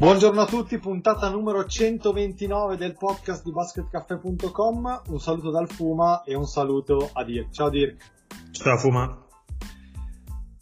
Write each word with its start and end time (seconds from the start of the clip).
Buongiorno 0.00 0.40
a 0.40 0.46
tutti, 0.46 0.78
puntata 0.78 1.28
numero 1.28 1.66
129 1.66 2.78
del 2.78 2.96
podcast 2.96 3.44
di 3.44 3.52
basketcaffè.com. 3.52 5.02
Un 5.08 5.20
saluto 5.20 5.50
dal 5.50 5.68
Fuma 5.68 6.22
e 6.24 6.34
un 6.34 6.46
saluto 6.46 7.10
a 7.12 7.22
Dirk. 7.22 7.52
Ciao 7.52 7.68
Dirk. 7.68 8.10
Ciao 8.50 8.78
Fuma. 8.78 9.26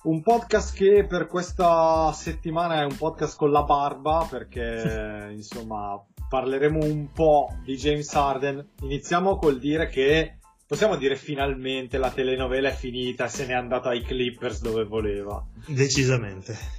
Un 0.03 0.23
podcast 0.23 0.75
che 0.75 1.07
per 1.09 1.29
questa 1.29 2.11
settimana 2.15 2.81
è 2.81 2.85
un 2.85 2.97
podcast 2.97 3.39
con 3.39 3.53
la 3.53 3.63
barba 3.63 4.27
perché 4.29 5.31
insomma 5.31 6.05
parleremo 6.29 6.85
un 6.85 7.13
po' 7.13 7.57
di 7.63 7.77
James 7.77 8.13
Harden. 8.13 8.71
Iniziamo 8.83 9.37
col 9.37 9.61
dire 9.61 9.87
che 9.87 10.39
possiamo 10.67 10.97
dire 10.97 11.15
finalmente 11.15 11.97
la 11.97 12.11
telenovela 12.11 12.71
è 12.71 12.75
finita 12.75 13.27
e 13.27 13.29
se 13.29 13.47
n'è 13.47 13.55
andata 13.55 13.91
ai 13.91 14.03
Clippers 14.03 14.63
dove 14.63 14.83
voleva. 14.83 15.47
Decisamente. 15.65 16.78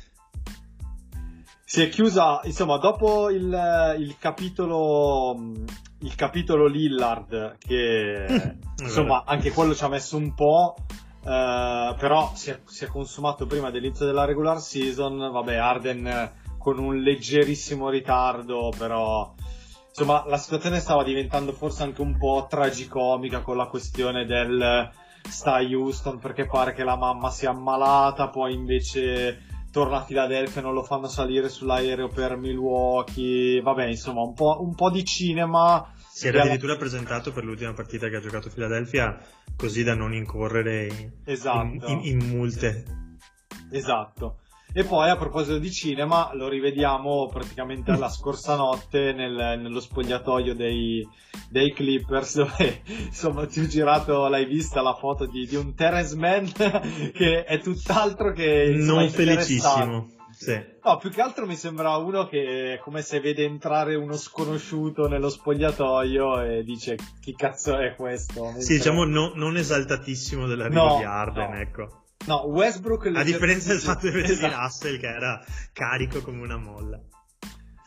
Si 1.72 1.84
è 1.84 1.90
chiusa, 1.90 2.41
insomma, 2.46 2.78
dopo 2.78 3.30
il, 3.30 3.96
il 3.99 4.18
capitolo 4.18 5.40
il 5.99 6.16
capitolo 6.16 6.66
Lillard 6.66 7.57
che 7.60 8.57
insomma 8.82 9.21
anche 9.24 9.52
quello 9.52 9.76
ci 9.76 9.84
ha 9.84 9.88
messo 9.88 10.18
un 10.18 10.34
po' 10.34 10.74
eh, 11.24 11.96
però 11.96 12.32
si 12.34 12.49
è, 12.49 12.62
si 12.66 12.85
è 12.85 12.88
consumato 12.88 13.46
prima 13.46 13.70
dell'inizio 13.70 14.08
della 14.08 14.26
regular 14.26 14.60
season. 14.60 15.32
Vabbè 15.32 15.58
Arden 15.58 16.32
con 16.58 16.80
un 16.80 16.98
leggerissimo 17.02 17.90
ritardo 17.90 18.74
però 18.76 19.32
insomma 19.90 20.24
la 20.26 20.38
situazione 20.38 20.80
stava 20.80 21.04
diventando 21.04 21.52
forse 21.52 21.84
anche 21.84 22.02
un 22.02 22.18
po' 22.18 22.48
tragicomica 22.49 23.41
con 23.41 23.58
la 23.58 23.68
questione 23.68 24.26
del 24.26 24.90
sta 25.21 25.58
a 25.58 25.62
Houston 25.62 26.18
perché 26.18 26.48
pare 26.48 26.74
che 26.74 26.84
la 26.84 26.96
mamma 26.96 27.30
sia 27.30 27.52
ammalata 27.52 28.30
poi 28.30 28.55
invece 28.55 29.49
torna 29.71 29.98
a 29.98 30.03
Filadelfia 30.03 30.62
non 30.62 30.73
lo 30.73 30.84
fanno 30.84 31.07
salire 31.07 31.49
sull'aereo 31.49 32.07
per 32.07 32.37
Milwaukee. 32.37 33.62
Vabbè, 33.62 33.85
insomma, 33.85 34.21
un 34.21 34.34
po', 34.34 34.62
un 34.62 34.75
po 34.75 34.89
di 34.89 35.03
cinema. 35.03 35.93
Si 36.12 36.27
era 36.27 36.41
addirittura 36.41 36.75
presentato 36.75 37.31
per 37.31 37.43
l'ultima 37.43 37.73
partita 37.73 38.09
che 38.09 38.17
ha 38.17 38.21
giocato 38.21 38.49
Filadelfia, 38.49 39.17
così 39.55 39.84
da 39.84 39.95
non 39.95 40.13
incorrere 40.13 41.20
esatto. 41.25 41.65
in, 41.65 41.81
in, 41.87 41.99
in 42.03 42.29
multe. 42.29 42.85
Esatto. 43.71 44.40
E 44.71 44.84
poi 44.84 45.09
a 45.09 45.17
proposito 45.17 45.57
di 45.57 45.71
cinema, 45.71 46.29
lo 46.34 46.48
rivediamo 46.48 47.27
praticamente 47.27 47.89
alla 47.89 48.07
scorsa 48.09 48.55
notte 48.55 49.13
nel, 49.13 49.59
nello 49.59 49.79
spogliatoio 49.79 50.53
dei, 50.53 51.07
dei, 51.49 51.73
Clippers, 51.73 52.35
dove 52.35 52.84
insomma 52.85 53.47
ti 53.47 53.62
ho 53.62 53.67
girato, 53.67 54.27
l'hai 54.27 54.45
vista 54.45 54.84
la 54.84 54.93
foto 54.93 55.25
di, 55.25 55.47
di 55.47 55.55
un 55.55 55.73
Terence 55.73 56.15
Mann 56.15 56.45
che 57.13 57.45
è 57.45 57.59
tutt'altro 57.59 58.31
che 58.31 58.71
insomma, 58.75 59.01
non 59.01 59.09
felicissimo. 59.09 60.09
Sì. 60.31 60.57
No, 60.84 60.97
più 60.97 61.09
che 61.09 61.21
altro 61.21 61.45
mi 61.47 61.55
sembra 61.55 61.97
uno 61.97 62.27
che 62.27 62.75
è 62.75 62.79
come 62.79 63.01
se 63.01 63.20
vede 63.20 63.43
entrare 63.43 63.95
uno 63.95 64.16
sconosciuto 64.16 65.07
nello 65.07 65.29
spogliatoio 65.29 66.41
e 66.44 66.63
dice 66.63 66.95
chi 67.19 67.34
cazzo 67.35 67.78
è 67.78 67.96
questo? 67.96 68.44
Mentre... 68.44 68.62
Sì, 68.62 68.74
diciamo 68.75 69.03
no, 69.03 69.34
non 69.35 69.58
esaltatissimo 69.58 70.46
dell'arrivo 70.46 70.88
no, 70.88 70.97
di 71.00 71.03
Arden, 71.03 71.50
no. 71.50 71.58
ecco. 71.58 72.03
No, 72.28 72.46
Westbrook 72.46 73.12
A 73.16 73.24
differenza 73.24 73.69
del 73.69 73.81
fatto 73.81 74.07
di 74.07 74.13
vedere 74.13 74.34
esatto. 74.34 74.56
Russell 74.56 75.00
che 75.00 75.07
era 75.07 75.44
carico 75.74 76.22
come 76.22 76.41
una 76.41 76.57
molla. 76.57 77.02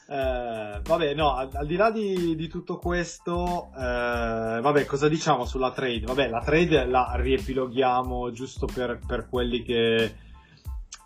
Eh, 0.09 0.81
vabbè, 0.83 1.15
no, 1.15 1.35
al, 1.35 1.49
al 1.55 1.67
di 1.67 1.77
là 1.77 1.91
di, 1.91 2.35
di 2.35 2.49
tutto 2.49 2.77
questo, 2.77 3.71
eh, 3.75 4.59
vabbè, 4.61 4.85
cosa 4.85 5.09
diciamo 5.09 5.47
sulla 5.47 5.73
trade? 5.73 6.01
Vabbè, 6.01 6.29
la 6.29 6.43
trade 6.43 6.85
la 6.85 7.13
riepiloghiamo 7.15 8.31
giusto 8.31 8.67
per, 8.67 8.99
per 9.07 9.29
quelli 9.31 9.63
che, 9.63 10.15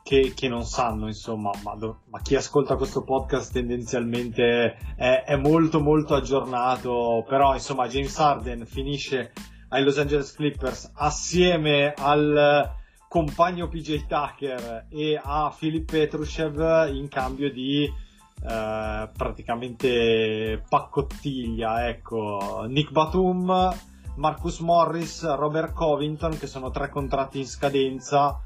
che, 0.03 0.33
che, 0.35 0.49
non 0.49 0.65
sanno, 0.65 1.07
insomma, 1.07 1.53
ma, 1.63 1.77
do, 1.77 2.01
ma, 2.09 2.21
chi 2.21 2.35
ascolta 2.35 2.75
questo 2.75 3.05
podcast 3.05 3.53
tendenzialmente 3.53 4.77
è, 4.97 5.23
è 5.25 5.37
molto 5.37 5.81
molto 5.81 6.15
aggiornato, 6.15 7.25
però 7.29 7.55
insomma 7.55 7.87
James 7.87 8.19
Harden 8.19 8.67
finisce 8.67 9.33
ai 9.69 9.85
Los 9.85 9.99
Angeles 9.99 10.33
Clippers 10.33 10.91
assieme 10.95 11.93
al 11.97 12.76
compagno 13.17 13.67
PJ 13.67 14.05
Tucker 14.07 14.89
e 14.91 15.19
a 15.19 15.51
Filip 15.51 15.91
Petrushev 15.91 16.91
in 16.93 17.09
cambio 17.09 17.51
di 17.51 17.85
eh, 17.85 19.11
praticamente 19.17 20.63
paccottiglia 20.69 21.89
ecco. 21.89 22.67
Nick 22.69 22.91
Batum 22.91 23.75
Marcus 24.17 24.59
Morris 24.59 25.25
Robert 25.35 25.73
Covington 25.73 26.37
che 26.37 26.47
sono 26.47 26.71
tre 26.71 26.91
contratti 26.91 27.39
in 27.39 27.47
scadenza 27.47 28.39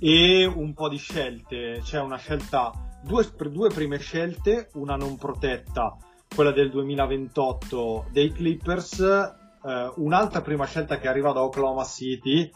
e 0.00 0.46
un 0.46 0.74
po' 0.74 0.88
di 0.88 0.98
scelte. 0.98 1.80
C'è 1.84 2.00
una 2.00 2.18
scelta 2.18 2.72
due, 3.04 3.24
due 3.52 3.68
prime 3.68 3.98
scelte 3.98 4.70
una 4.72 4.96
non 4.96 5.16
protetta 5.16 5.96
quella 6.34 6.50
del 6.50 6.70
2028 6.70 8.06
dei 8.10 8.32
Clippers 8.32 8.98
eh, 8.98 9.92
un'altra 9.94 10.40
prima 10.40 10.66
scelta 10.66 10.98
che 10.98 11.06
arriva 11.06 11.30
da 11.30 11.44
Oklahoma 11.44 11.84
City 11.84 12.50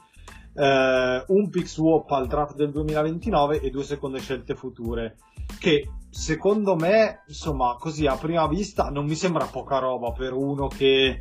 Uh, 0.57 1.23
un 1.35 1.51
pick 1.51 1.69
swap 1.69 2.11
al 2.13 2.27
draft 2.27 2.55
del 2.55 2.71
2029 2.71 3.61
e 3.61 3.69
due 3.69 3.85
seconde 3.85 4.21
scelte 4.21 4.55
future 4.55 5.17
che 5.61 5.91
secondo 6.09 6.77
me 6.77 7.25
insomma 7.29 7.77
così 7.79 8.07
a 8.07 8.17
prima 8.17 8.49
vista 8.49 8.89
non 8.89 9.05
mi 9.05 9.15
sembra 9.17 9.45
poca 9.45 9.77
roba 9.77 10.13
per 10.13 10.33
uno 10.33 10.67
che 10.69 11.21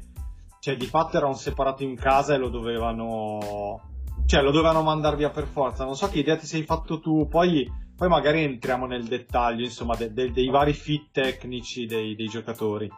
cioè 0.62 0.78
di 0.78 0.86
fatto 0.86 1.18
era 1.18 1.28
un 1.28 1.36
separato 1.36 1.84
in 1.84 1.96
casa 1.98 2.34
e 2.34 2.38
lo 2.38 2.48
dovevano 2.48 3.82
cioè 4.26 4.42
lo 4.42 4.52
dovevano 4.52 4.82
mandare 4.82 5.16
via 5.16 5.30
per 5.30 5.46
forza. 5.46 5.86
Non 5.86 5.96
so 5.96 6.10
che 6.10 6.20
idea 6.20 6.36
ti 6.36 6.48
sei 6.48 6.64
fatto 6.64 7.00
tu. 7.00 7.28
Poi, 7.28 7.72
poi 7.96 8.08
magari 8.08 8.44
entriamo 8.44 8.86
nel 8.86 9.06
dettaglio 9.06 9.64
insomma 9.64 9.96
de, 9.96 10.12
de, 10.12 10.32
dei 10.32 10.50
vari 10.50 10.74
fit 10.74 11.12
tecnici 11.12 11.86
dei, 11.86 12.16
dei 12.16 12.28
giocatori 12.28 12.90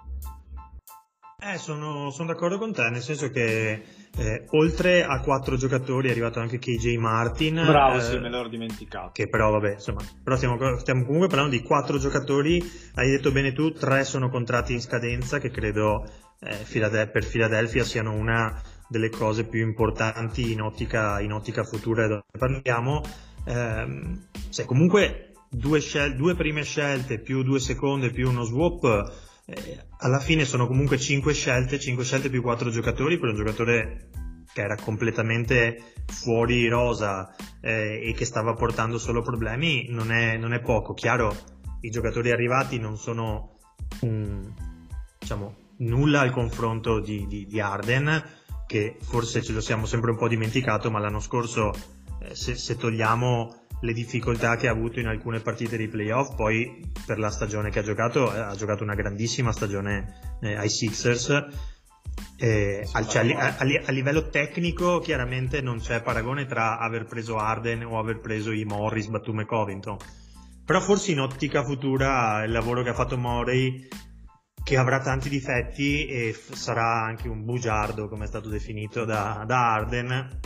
eh, 1.40 1.60
sono, 1.60 2.10
sono, 2.10 2.30
d'accordo 2.30 2.58
con 2.58 2.74
te, 2.74 2.90
nel 2.90 3.04
senso 3.04 3.30
che 3.30 3.84
eh, 4.18 4.46
oltre 4.50 5.04
a 5.04 5.22
quattro 5.22 5.56
giocatori 5.56 6.08
è 6.08 6.12
arrivato 6.12 6.40
anche 6.40 6.58
KJ 6.58 6.96
Martin. 6.96 7.62
Bravo, 7.64 7.98
eh, 7.98 8.02
sì, 8.02 8.18
me 8.18 8.28
l'ho 8.28 8.48
dimenticato. 8.48 9.12
Che 9.14 9.30
però, 9.30 9.52
vabbè, 9.52 9.74
insomma, 9.74 10.02
però 10.24 10.36
stiamo, 10.36 10.78
stiamo, 10.80 11.06
comunque 11.06 11.28
parlando 11.28 11.56
di 11.56 11.62
quattro 11.62 12.00
giocatori, 12.00 12.60
hai 12.96 13.12
detto 13.12 13.32
bene 13.32 13.54
tu, 13.54 13.72
tre 13.72 14.04
sono 14.04 14.30
contratti 14.30 14.74
in 14.74 14.82
scadenza 14.82 15.38
che 15.38 15.52
credo 15.52 16.10
eh, 16.40 17.08
per 17.08 17.28
Philadelphia 17.28 17.84
siano 17.84 18.14
una 18.14 18.60
delle 18.90 19.10
cose 19.10 19.44
più 19.46 19.62
importanti 19.62 20.52
in 20.52 20.62
ottica, 20.62 21.20
in 21.20 21.34
ottica 21.34 21.64
futura 21.64 22.08
dove 22.08 22.24
parliamo. 22.36 23.04
Ehm, 23.46 24.28
se 24.50 24.66
comunque 24.66 25.34
due, 25.50 25.82
scel- 25.82 26.16
due 26.16 26.34
prime 26.34 26.64
scelte 26.64 27.20
più 27.20 27.44
due 27.44 27.60
seconde 27.60 28.10
più 28.10 28.28
uno 28.28 28.44
swap 28.44 29.26
eh, 29.50 29.86
alla 30.00 30.20
fine 30.20 30.44
sono 30.44 30.68
comunque 30.68 30.98
5 30.98 31.34
scelte, 31.34 31.80
5 31.80 32.04
scelte 32.04 32.30
più 32.30 32.42
4 32.42 32.70
giocatori 32.70 33.18
per 33.18 33.30
un 33.30 33.36
giocatore 33.36 34.10
che 34.52 34.62
era 34.62 34.76
completamente 34.76 35.94
fuori 36.06 36.68
rosa 36.68 37.34
eh, 37.62 38.02
e 38.04 38.14
che 38.14 38.26
stava 38.26 38.56
portando 38.56 38.98
solo 38.98 39.22
problemi, 39.22 39.88
non 39.90 40.12
è, 40.12 40.36
non 40.36 40.54
è, 40.54 40.60
poco. 40.60 40.94
Chiaro, 40.94 41.36
i 41.82 41.90
giocatori 41.90 42.32
arrivati 42.32 42.78
non 42.78 42.98
sono 42.98 43.60
um, 44.02 44.54
diciamo, 45.18 45.56
nulla 45.78 46.22
al 46.22 46.32
confronto 46.32 47.00
di, 47.00 47.26
di, 47.28 47.46
di, 47.46 47.60
Arden, 47.62 48.24
che 48.66 48.98
forse 49.00 49.42
ce 49.42 49.54
lo 49.54 49.62
siamo 49.62 49.86
sempre 49.86 50.12
un 50.12 50.18
po' 50.18 50.28
dimenticato, 50.28 50.92
ma 50.92 51.00
l'anno 51.00 51.22
scorso, 51.22 51.72
eh, 52.22 52.36
se, 52.36 52.56
se 52.56 52.76
togliamo 52.76 53.67
le 53.82 53.94
difficoltà 53.94 54.56
che 54.56 54.68
ha 54.68 54.72
avuto 54.72 55.00
in 55.00 55.08
alcune 55.08 55.40
partite 55.40 55.78
di 55.78 55.88
playoff, 55.88 56.36
poi 56.36 56.92
per 57.06 57.20
la 57.20 57.30
stagione 57.30 57.70
che 57.70 57.80
ha 57.80 57.84
giocato, 57.84 58.30
ha 58.30 58.56
giocato 58.56 58.84
una 58.84 58.96
grandissima 58.96 59.52
stagione 59.52 60.38
eh, 60.42 60.56
ai 60.56 60.70
Sixers. 60.70 61.46
Eh, 62.38 62.88
al, 62.94 63.08
cioè, 63.08 63.32
a, 63.32 63.56
a, 63.58 63.66
a, 63.86 63.92
livello 63.92 64.30
tecnico 64.30 65.00
chiaramente 65.00 65.62
non 65.62 65.80
c'è 65.80 66.02
paragone 66.02 66.46
tra 66.46 66.80
aver 66.80 67.06
preso 67.06 67.38
Arden 67.38 67.84
o 67.84 68.00
aver 68.00 68.20
preso 68.20 68.52
i 68.52 68.64
Morris, 68.64 69.08
Batum 69.08 69.42
e 69.42 69.46
Covington 69.46 69.98
però 70.68 70.82
forse 70.82 71.12
in 71.12 71.22
ottica 71.22 71.64
futura 71.64 72.44
il 72.44 72.52
lavoro 72.52 72.84
che 72.84 72.90
ha 72.90 72.94
fatto 72.94 73.18
Morey 73.18 73.88
che 74.62 74.76
avrà 74.76 75.00
tanti 75.00 75.30
difetti 75.30 76.08
e 76.08 76.34
f- 76.34 76.56
sarà 76.56 77.04
anche 77.06 77.30
un 77.30 77.46
bugiardo 77.46 78.10
come 78.10 78.26
è 78.26 78.28
stato 78.28 78.50
definito 78.50 79.06
da, 79.06 79.46
da 79.48 79.76
Arden 79.76 80.40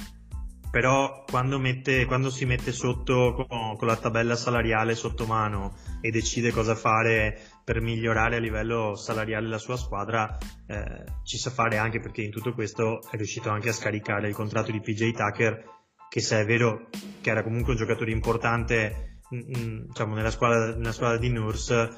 però 0.71 1.25
quando, 1.29 1.59
mette, 1.59 2.05
quando 2.05 2.29
si 2.29 2.45
mette 2.45 2.71
sotto 2.71 3.33
con, 3.33 3.75
con, 3.75 3.87
la 3.87 3.97
tabella 3.97 4.37
salariale 4.37 4.95
sotto 4.95 5.25
mano 5.25 5.75
e 5.99 6.11
decide 6.11 6.51
cosa 6.51 6.75
fare 6.75 7.37
per 7.65 7.81
migliorare 7.81 8.37
a 8.37 8.39
livello 8.39 8.95
salariale 8.95 9.49
la 9.49 9.57
sua 9.57 9.75
squadra, 9.75 10.37
eh, 10.67 11.03
ci 11.23 11.37
sa 11.37 11.49
fare 11.49 11.77
anche 11.77 11.99
perché 11.99 12.21
in 12.21 12.31
tutto 12.31 12.53
questo 12.53 13.01
è 13.11 13.17
riuscito 13.17 13.49
anche 13.49 13.69
a 13.69 13.73
scaricare 13.73 14.29
il 14.29 14.33
contratto 14.33 14.71
di 14.71 14.79
PJ 14.79 15.11
Tucker, 15.11 15.63
che 16.09 16.21
se 16.21 16.39
è 16.39 16.45
vero 16.45 16.87
che 17.19 17.29
era 17.29 17.43
comunque 17.43 17.73
un 17.73 17.77
giocatore 17.77 18.11
importante 18.11 19.19
mm, 19.35 19.39
mm, 19.39 19.79
diciamo, 19.87 20.15
nella, 20.15 20.31
squadra, 20.31 20.73
nella 20.73 20.93
squadra 20.93 21.17
di 21.17 21.29
Nurse, 21.29 21.89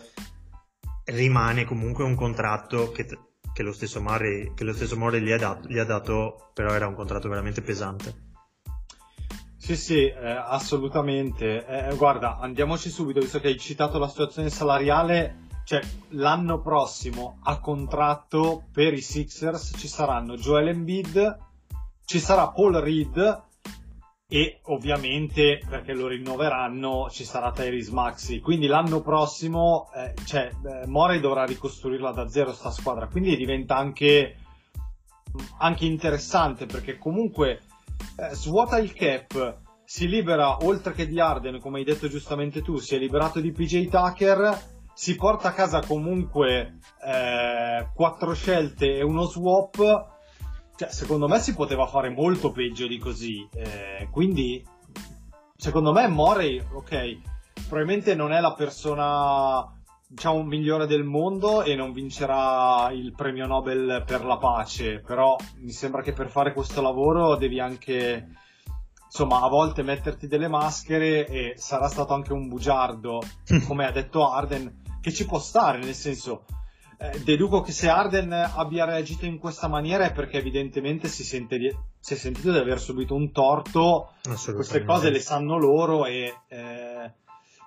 rimane 1.05 1.65
comunque 1.65 2.03
un 2.03 2.15
contratto 2.15 2.91
che 2.91 3.05
che 3.53 3.61
lo 3.61 3.71
stesso 3.71 4.01
Murray, 4.01 4.51
gli, 5.21 5.31
gli, 5.67 5.77
ha 5.77 5.85
dato, 5.85 6.49
però 6.55 6.73
era 6.73 6.87
un 6.87 6.95
contratto 6.95 7.29
veramente 7.29 7.61
pesante. 7.61 8.22
Sì, 9.63 9.77
sì, 9.77 10.07
eh, 10.07 10.27
assolutamente. 10.27 11.65
Eh, 11.65 11.95
guarda, 11.95 12.37
andiamoci 12.37 12.89
subito, 12.89 13.21
visto 13.21 13.39
che 13.39 13.47
hai 13.47 13.57
citato 13.57 13.97
la 13.97 14.09
situazione 14.09 14.49
salariale, 14.49 15.47
cioè 15.63 15.79
l'anno 16.09 16.59
prossimo 16.59 17.37
a 17.43 17.61
contratto 17.61 18.65
per 18.73 18.93
i 18.93 18.99
Sixers 18.99 19.75
ci 19.77 19.87
saranno 19.87 20.35
Joel 20.35 20.67
Embiid, 20.67 21.37
ci 22.03 22.19
sarà 22.19 22.49
Paul 22.49 22.75
Reed 22.75 23.43
e 24.27 24.59
ovviamente 24.63 25.61
perché 25.65 25.93
lo 25.93 26.07
rinnoveranno 26.07 27.07
ci 27.09 27.23
sarà 27.23 27.51
Tyrese 27.51 27.91
Maxi 27.93 28.39
quindi 28.39 28.67
l'anno 28.67 29.01
prossimo 29.01 29.89
eh, 29.95 30.13
cioè, 30.25 30.49
eh, 30.65 30.87
Morey 30.87 31.19
dovrà 31.19 31.45
ricostruirla 31.45 32.11
da 32.11 32.27
zero 32.27 32.51
sta 32.51 32.71
squadra 32.71 33.07
quindi 33.07 33.35
diventa 33.35 33.77
anche, 33.77 34.37
anche 35.59 35.85
interessante 35.85 36.65
perché 36.65 36.97
comunque 36.97 37.61
eh, 38.17 38.35
svuota 38.35 38.77
il 38.77 38.93
cap. 38.93 39.61
Si 39.85 40.07
libera 40.07 40.63
oltre 40.63 40.93
che 40.93 41.07
di 41.07 41.19
Arden 41.19 41.59
come 41.59 41.79
hai 41.79 41.83
detto 41.83 42.07
giustamente 42.07 42.61
tu 42.61 42.77
si 42.77 42.95
è 42.95 42.97
liberato 42.97 43.39
di 43.39 43.51
PJ 43.51 43.89
Tucker. 43.89 44.71
Si 44.93 45.15
porta 45.15 45.49
a 45.49 45.53
casa 45.53 45.81
comunque 45.81 46.77
eh, 47.03 47.87
quattro 47.93 48.33
scelte 48.33 48.97
e 48.97 49.03
uno 49.03 49.23
swap. 49.25 50.11
Cioè, 50.75 50.89
secondo 50.89 51.27
me 51.27 51.39
si 51.39 51.53
poteva 51.53 51.87
fare 51.87 52.09
molto 52.09 52.51
peggio 52.51 52.87
di 52.87 52.97
così. 52.97 53.47
Eh, 53.53 54.07
quindi, 54.11 54.63
secondo 55.55 55.91
me, 55.91 56.07
Morey, 56.07 56.59
ok, 56.59 57.17
probabilmente 57.67 58.15
non 58.15 58.31
è 58.31 58.39
la 58.39 58.53
persona 58.53 59.72
diciamo 60.13 60.43
migliore 60.43 60.85
del 60.85 61.03
mondo 61.03 61.63
e 61.63 61.75
non 61.75 61.91
vincerà 61.91 62.91
il 62.91 63.13
premio 63.15 63.47
Nobel 63.47 64.03
per 64.05 64.23
la 64.23 64.37
pace, 64.37 64.99
però 64.99 65.35
mi 65.57 65.71
sembra 65.71 66.03
che 66.03 66.13
per 66.13 66.29
fare 66.29 66.53
questo 66.53 66.81
lavoro 66.81 67.35
devi 67.35 67.59
anche 67.59 68.27
insomma 69.05 69.41
a 69.41 69.49
volte 69.49 69.81
metterti 69.81 70.27
delle 70.27 70.47
maschere 70.47 71.25
e 71.25 71.53
sarà 71.57 71.87
stato 71.87 72.13
anche 72.13 72.31
un 72.31 72.47
bugiardo, 72.47 73.21
come 73.65 73.87
ha 73.87 73.91
detto 73.91 74.29
Arden, 74.29 74.81
che 75.01 75.11
ci 75.11 75.25
può 75.25 75.39
stare, 75.39 75.79
nel 75.79 75.95
senso 75.95 76.45
eh, 76.99 77.19
deduco 77.23 77.61
che 77.61 77.71
se 77.71 77.89
Arden 77.89 78.31
abbia 78.31 78.85
reagito 78.85 79.25
in 79.25 79.39
questa 79.39 79.67
maniera 79.67 80.05
è 80.05 80.13
perché 80.13 80.37
evidentemente 80.37 81.07
si, 81.07 81.23
sente 81.23 81.57
di, 81.57 81.75
si 81.99 82.13
è 82.13 82.17
sentito 82.17 82.51
di 82.51 82.59
aver 82.59 82.79
subito 82.79 83.15
un 83.15 83.31
torto, 83.31 84.13
queste 84.53 84.85
cose 84.85 85.09
le 85.09 85.19
sanno 85.19 85.57
loro 85.57 86.05
e, 86.05 86.33
eh, 86.49 87.13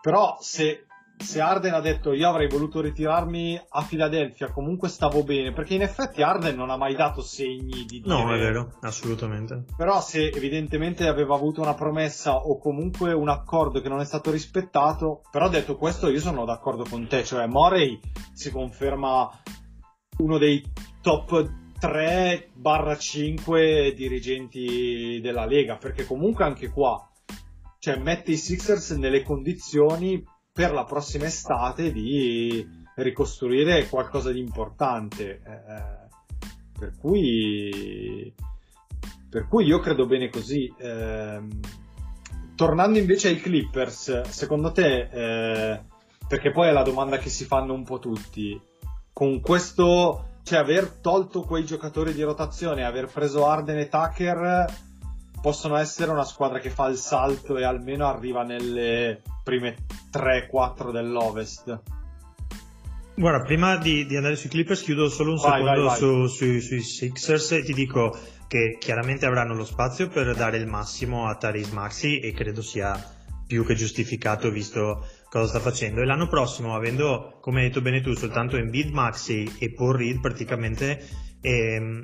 però 0.01 0.37
se 0.41 0.86
se 1.19 1.41
Arden 1.41 1.75
ha 1.75 1.81
detto 1.81 2.13
io 2.13 2.29
avrei 2.29 2.49
voluto 2.49 2.81
ritirarmi 2.81 3.61
a 3.69 3.83
Filadelfia, 3.83 4.53
comunque 4.53 4.89
stavo 4.89 5.25
bene, 5.25 5.53
perché 5.53 5.75
in 5.75 5.83
effetti 5.83 6.23
Arden 6.23 6.57
non 6.57 6.71
ha 6.71 6.77
mai 6.77 6.95
dato 6.95 7.23
segni 7.23 7.85
di 7.85 8.03
dire... 8.03 8.07
No, 8.07 8.33
è 8.33 8.39
vero, 8.39 8.77
assolutamente. 8.81 9.65
Però 9.77 10.01
se 10.01 10.29
evidentemente 10.29 11.07
aveva 11.07 11.35
avuto 11.35 11.61
una 11.61 11.75
promessa 11.75 12.37
o 12.37 12.59
comunque 12.59 13.13
un 13.13 13.29
accordo 13.29 13.81
che 13.81 13.89
non 13.89 14.01
è 14.01 14.05
stato 14.05 14.31
rispettato, 14.31 15.23
però 15.31 15.49
detto 15.49 15.77
questo 15.77 16.09
io 16.09 16.21
sono 16.21 16.45
d'accordo 16.45 16.85
con 16.89 17.07
te, 17.07 17.25
cioè 17.25 17.47
Morey 17.47 17.99
si 18.33 18.51
conferma 18.51 19.31
uno 20.19 20.39
dei 20.39 20.65
top 21.03 21.51
3-5 21.81 23.95
dirigenti 23.95 25.21
della 25.23 25.45
Lega, 25.45 25.77
perché 25.77 26.07
comunque 26.07 26.45
anche 26.45 26.71
qua, 26.71 27.11
cioè 27.79 27.97
mette 27.97 28.33
i 28.33 28.37
Sixers 28.37 28.93
nelle 28.93 29.23
condizioni 29.23 30.25
per 30.57 30.73
la 30.73 30.85
prossima 30.85 31.27
estate 31.27 31.93
di 31.93 32.67
ricostruire 32.95 33.87
qualcosa 33.91 34.33
di 34.33 34.41
importante. 34.41 35.43
Eh, 35.45 36.05
per 36.79 36.95
cui 36.99 38.35
per 39.29 39.49
cui 39.49 39.67
io 39.67 39.81
credo 39.81 40.07
bene 40.07 40.31
così. 40.31 40.73
Eh, 40.79 41.41
tornando 42.55 42.99
invece 42.99 43.29
ai 43.29 43.39
Clippers, 43.39 44.23
secondo 44.31 44.73
te, 44.73 45.11
eh, 45.13 45.85
perché 46.27 46.53
poi 46.53 46.69
è 46.69 46.73
la 46.73 46.83
domanda 46.83 47.19
che 47.19 47.29
si 47.29 47.45
fanno 47.45 47.75
un 47.75 47.85
po' 47.85 47.99
tutti, 47.99 48.59
con 49.13 49.43
questo, 49.43 50.39
cioè 50.43 50.61
aver 50.61 50.89
tolto 51.03 51.43
quei 51.43 51.67
giocatori 51.67 52.15
di 52.15 52.23
rotazione, 52.23 52.87
aver 52.87 53.11
preso 53.13 53.47
Arden 53.47 53.77
e 53.77 53.89
Tucker, 53.89 54.65
possono 55.43 55.77
essere 55.77 56.11
una 56.11 56.25
squadra 56.25 56.59
che 56.59 56.71
fa 56.71 56.87
il 56.87 56.97
salto 56.97 57.59
e 57.59 57.65
almeno 57.65 58.07
arriva 58.07 58.43
nelle 58.43 59.21
prime 59.47 59.77
3-4 60.13 60.91
dell'Ovest. 60.91 61.81
Guarda, 63.15 63.45
prima 63.45 63.77
di, 63.77 64.05
di, 64.05 64.17
andare 64.17 64.35
sui 64.35 64.49
Clippers 64.49 64.83
chiudo 64.83 65.09
solo 65.09 65.35
un 65.35 65.37
vai, 65.37 65.61
secondo 65.61 65.83
vai, 65.83 65.87
vai. 65.87 65.97
Su, 65.97 66.27
su, 66.27 66.59
sui 66.59 66.81
Sixers 66.81 67.53
e 67.53 67.63
ti 67.63 67.73
dico 67.73 68.19
che 68.49 68.77
chiaramente 68.81 69.25
avranno 69.25 69.55
lo 69.55 69.65
spazio 69.65 70.09
per 70.09 70.35
dare 70.35 70.57
il 70.57 70.67
massimo 70.67 71.29
a 71.29 71.37
Taris 71.37 71.71
Maxi 71.71 72.19
e 72.19 72.33
credo 72.33 72.61
sia 72.61 73.15
più 73.47 73.65
che 73.65 73.77
giustificato 73.77 74.51
visto 74.51 75.07
cosa 75.31 75.47
sta 75.47 75.61
facendo 75.61 76.01
e 76.01 76.05
l'anno 76.05 76.27
prossimo 76.27 76.75
avendo 76.75 77.39
come 77.41 77.61
hai 77.61 77.69
detto 77.69 77.81
bene 77.81 78.01
tu 78.01 78.13
soltanto 78.15 78.57
Embiid 78.57 78.91
Maxi 78.91 79.57
e 79.59 79.73
Paul 79.73 79.97
Reed 79.97 80.21
praticamente 80.21 81.07
ehm, 81.41 82.03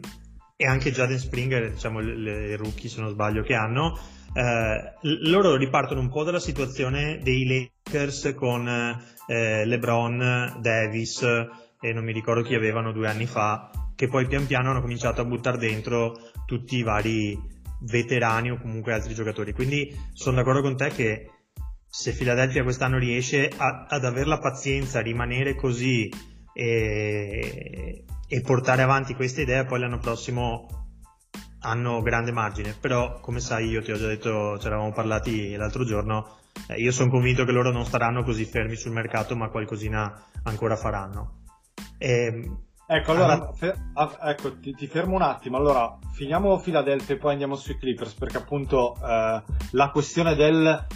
e 0.56 0.66
anche 0.66 0.92
Jaden 0.92 1.18
Springer 1.18 1.72
diciamo 1.72 1.98
le, 1.98 2.16
le 2.16 2.56
rookie 2.56 2.88
se 2.88 3.00
non 3.00 3.10
sbaglio 3.10 3.42
che 3.42 3.54
hanno 3.54 3.98
loro 4.34 5.56
ripartono 5.56 6.00
un 6.00 6.08
po' 6.08 6.24
dalla 6.24 6.40
situazione 6.40 7.18
dei 7.22 7.70
Lakers 7.84 8.34
con 8.34 8.66
eh, 9.26 9.64
LeBron, 9.64 10.58
Davis 10.60 11.22
e 11.80 11.92
non 11.92 12.04
mi 12.04 12.12
ricordo 12.12 12.42
chi 12.42 12.54
avevano 12.54 12.92
due 12.92 13.08
anni 13.08 13.26
fa, 13.26 13.70
che 13.96 14.08
poi 14.08 14.26
pian 14.26 14.46
piano 14.46 14.70
hanno 14.70 14.80
cominciato 14.80 15.20
a 15.20 15.24
buttare 15.24 15.58
dentro 15.58 16.16
tutti 16.46 16.76
i 16.76 16.82
vari 16.82 17.36
veterani 17.80 18.52
o 18.52 18.60
comunque 18.60 18.92
altri 18.92 19.14
giocatori. 19.14 19.52
Quindi 19.52 19.94
sono 20.12 20.36
d'accordo 20.36 20.62
con 20.62 20.76
te 20.76 20.88
che 20.88 21.30
se 21.88 22.12
Philadelphia 22.12 22.62
quest'anno 22.62 22.98
riesce 22.98 23.50
a, 23.54 23.86
ad 23.88 24.04
avere 24.04 24.26
la 24.26 24.38
pazienza, 24.38 25.00
a 25.00 25.02
rimanere 25.02 25.54
così 25.54 26.08
e, 26.54 28.04
e 28.28 28.40
portare 28.40 28.82
avanti 28.82 29.14
questa 29.14 29.40
idea, 29.40 29.64
poi 29.64 29.80
l'anno 29.80 29.98
prossimo 29.98 30.81
hanno 31.62 32.02
grande 32.02 32.32
margine, 32.32 32.74
però 32.78 33.20
come 33.20 33.40
sai 33.40 33.68
io 33.68 33.82
ti 33.82 33.92
ho 33.92 33.96
già 33.96 34.06
detto, 34.06 34.58
ci 34.58 34.66
eravamo 34.66 34.92
parlati 34.92 35.54
l'altro 35.54 35.84
giorno, 35.84 36.38
eh, 36.68 36.80
io 36.80 36.92
sono 36.92 37.10
convinto 37.10 37.44
che 37.44 37.52
loro 37.52 37.70
non 37.70 37.84
staranno 37.84 38.22
così 38.22 38.44
fermi 38.44 38.76
sul 38.76 38.92
mercato, 38.92 39.36
ma 39.36 39.48
qualcosina 39.48 40.24
ancora 40.44 40.76
faranno. 40.76 41.40
E, 41.98 42.10
ehm, 42.10 42.58
ecco, 42.86 43.12
allora, 43.12 43.32
alla... 43.34 43.52
fer- 43.52 43.78
ecco 44.22 44.58
ti, 44.58 44.74
ti, 44.74 44.86
fermo 44.86 45.14
un 45.14 45.22
attimo, 45.22 45.56
allora 45.56 45.98
finiamo 46.12 46.58
Philadelphia 46.58 47.14
e 47.14 47.18
poi 47.18 47.32
andiamo 47.32 47.54
sui 47.54 47.78
Clippers, 47.78 48.14
perché 48.14 48.38
appunto 48.38 48.96
eh, 48.96 49.42
la 49.70 49.90
questione 49.90 50.34
del 50.34 50.86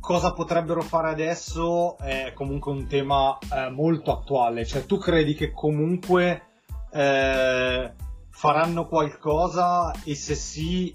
cosa 0.00 0.32
potrebbero 0.32 0.82
fare 0.82 1.10
adesso 1.10 1.96
è 1.98 2.32
comunque 2.34 2.72
un 2.72 2.86
tema 2.86 3.38
eh, 3.38 3.70
molto 3.70 4.12
attuale, 4.12 4.64
cioè 4.64 4.84
tu 4.86 4.98
credi 4.98 5.34
che 5.34 5.50
comunque... 5.50 6.46
Eh, 6.92 7.92
faranno 8.32 8.88
qualcosa 8.88 9.92
e 10.02 10.16
se 10.16 10.34
sì 10.34 10.94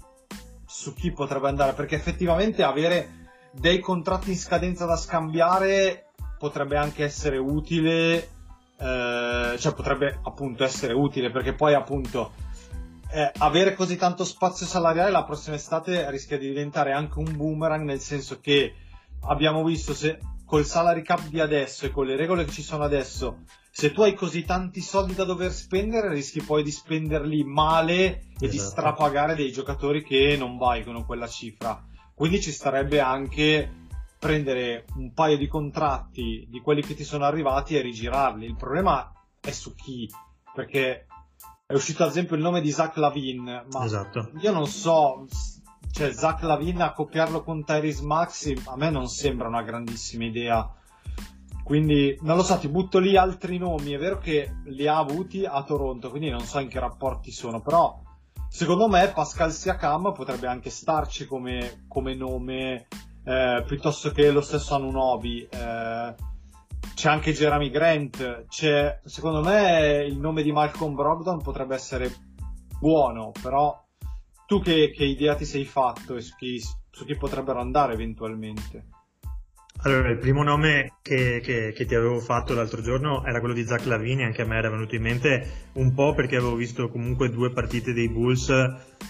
su 0.66 0.92
chi 0.92 1.12
potrebbe 1.12 1.48
andare? 1.48 1.72
Perché 1.72 1.94
effettivamente 1.94 2.62
avere 2.62 3.28
dei 3.52 3.80
contratti 3.80 4.30
in 4.30 4.36
scadenza 4.36 4.84
da 4.84 4.96
scambiare 4.96 6.10
potrebbe 6.38 6.76
anche 6.76 7.04
essere 7.04 7.38
utile 7.38 8.36
eh, 8.78 9.56
cioè 9.58 9.74
potrebbe 9.74 10.20
appunto 10.22 10.62
essere 10.62 10.92
utile 10.92 11.30
perché 11.30 11.52
poi 11.52 11.74
appunto 11.74 12.32
eh, 13.10 13.32
avere 13.38 13.74
così 13.74 13.96
tanto 13.96 14.24
spazio 14.24 14.66
salariale 14.66 15.10
la 15.10 15.24
prossima 15.24 15.56
estate 15.56 16.08
rischia 16.10 16.38
di 16.38 16.46
diventare 16.46 16.92
anche 16.92 17.18
un 17.18 17.36
boomerang 17.36 17.84
nel 17.84 18.00
senso 18.00 18.38
che 18.40 18.74
abbiamo 19.22 19.64
visto 19.64 19.94
se 19.94 20.20
col 20.48 20.64
salary 20.64 21.02
cap 21.02 21.28
di 21.28 21.40
adesso 21.40 21.84
e 21.84 21.90
con 21.90 22.06
le 22.06 22.16
regole 22.16 22.46
che 22.46 22.52
ci 22.52 22.62
sono 22.62 22.82
adesso 22.82 23.40
se 23.78 23.92
tu 23.92 24.02
hai 24.02 24.14
così 24.14 24.44
tanti 24.44 24.80
soldi 24.80 25.14
da 25.14 25.22
dover 25.22 25.52
spendere, 25.52 26.08
rischi 26.08 26.42
poi 26.42 26.64
di 26.64 26.70
spenderli 26.72 27.44
male 27.44 27.94
e 27.94 28.24
esatto. 28.32 28.46
di 28.48 28.58
strapagare 28.58 29.36
dei 29.36 29.52
giocatori 29.52 30.02
che 30.02 30.34
non 30.36 30.56
valgono 30.56 31.04
quella 31.04 31.28
cifra. 31.28 31.80
Quindi 32.12 32.40
ci 32.40 32.50
starebbe 32.50 32.98
anche 32.98 33.86
prendere 34.18 34.84
un 34.96 35.12
paio 35.12 35.36
di 35.36 35.46
contratti 35.46 36.48
di 36.50 36.60
quelli 36.60 36.82
che 36.82 36.96
ti 36.96 37.04
sono 37.04 37.24
arrivati 37.24 37.76
e 37.76 37.82
rigirarli. 37.82 38.46
Il 38.46 38.56
problema 38.56 39.12
è 39.40 39.52
su 39.52 39.76
chi, 39.76 40.10
perché 40.52 41.06
è 41.64 41.74
uscito 41.74 42.02
ad 42.02 42.08
esempio 42.08 42.34
il 42.34 42.42
nome 42.42 42.60
di 42.60 42.72
Zach 42.72 42.96
Lavin, 42.96 43.64
ma 43.70 43.84
esatto. 43.84 44.32
io 44.40 44.50
non 44.50 44.66
so 44.66 45.24
cioè 45.90 46.12
Zach 46.12 46.42
Lavin 46.42 46.80
accoppiarlo 46.80 47.42
con 47.42 47.64
Tyrese 47.64 48.04
Maxi 48.04 48.60
a 48.66 48.76
me 48.76 48.90
non 48.90 49.08
sembra 49.08 49.48
una 49.48 49.62
grandissima 49.62 50.24
idea. 50.24 50.72
Quindi 51.64 52.16
non 52.22 52.36
lo 52.36 52.42
so, 52.42 52.58
ti 52.58 52.68
butto 52.68 52.98
lì 52.98 53.16
altri 53.16 53.58
nomi. 53.58 53.92
È 53.92 53.98
vero 53.98 54.18
che 54.18 54.54
li 54.64 54.86
ha 54.86 54.96
avuti 54.96 55.44
a 55.44 55.62
Toronto, 55.64 56.08
quindi 56.08 56.30
non 56.30 56.40
so 56.40 56.60
in 56.60 56.68
che 56.68 56.80
rapporti 56.80 57.30
sono, 57.30 57.60
però 57.60 58.00
secondo 58.48 58.88
me 58.88 59.08
Pascal 59.08 59.52
Siakam 59.52 60.12
potrebbe 60.14 60.46
anche 60.46 60.70
starci 60.70 61.26
come, 61.26 61.84
come 61.86 62.14
nome 62.14 62.86
eh, 63.24 63.62
piuttosto 63.66 64.10
che 64.12 64.30
lo 64.30 64.40
stesso 64.40 64.74
Anunobi. 64.76 65.42
Eh, 65.42 66.14
c'è 66.94 67.08
anche 67.10 67.32
Jeremy 67.32 67.70
Grant. 67.70 68.46
C'è, 68.48 69.00
secondo 69.04 69.42
me 69.42 70.04
il 70.08 70.18
nome 70.18 70.42
di 70.42 70.52
Malcolm 70.52 70.94
Brogdon 70.94 71.42
potrebbe 71.42 71.74
essere 71.74 72.10
buono, 72.80 73.30
però 73.42 73.78
tu 74.48 74.62
che, 74.62 74.90
che 74.96 75.04
idea 75.04 75.34
ti 75.34 75.44
sei 75.44 75.66
fatto 75.66 76.16
e 76.16 76.22
su 76.22 76.34
chi, 76.34 76.58
su 76.58 77.04
chi 77.04 77.14
potrebbero 77.16 77.60
andare 77.60 77.92
eventualmente? 77.92 78.86
Allora, 79.82 80.08
il 80.08 80.16
primo 80.16 80.42
nome 80.42 80.94
che, 81.02 81.40
che, 81.44 81.72
che, 81.76 81.84
ti 81.84 81.94
avevo 81.94 82.18
fatto 82.18 82.54
l'altro 82.54 82.80
giorno 82.80 83.26
era 83.26 83.40
quello 83.40 83.54
di 83.54 83.66
Zach 83.66 83.84
Lavini, 83.84 84.24
anche 84.24 84.40
a 84.40 84.46
me 84.46 84.56
era 84.56 84.70
venuto 84.70 84.94
in 84.94 85.02
mente 85.02 85.68
un 85.74 85.92
po' 85.92 86.14
perché 86.14 86.36
avevo 86.36 86.54
visto 86.54 86.88
comunque 86.88 87.28
due 87.28 87.52
partite 87.52 87.92
dei 87.92 88.08
Bulls 88.08 88.48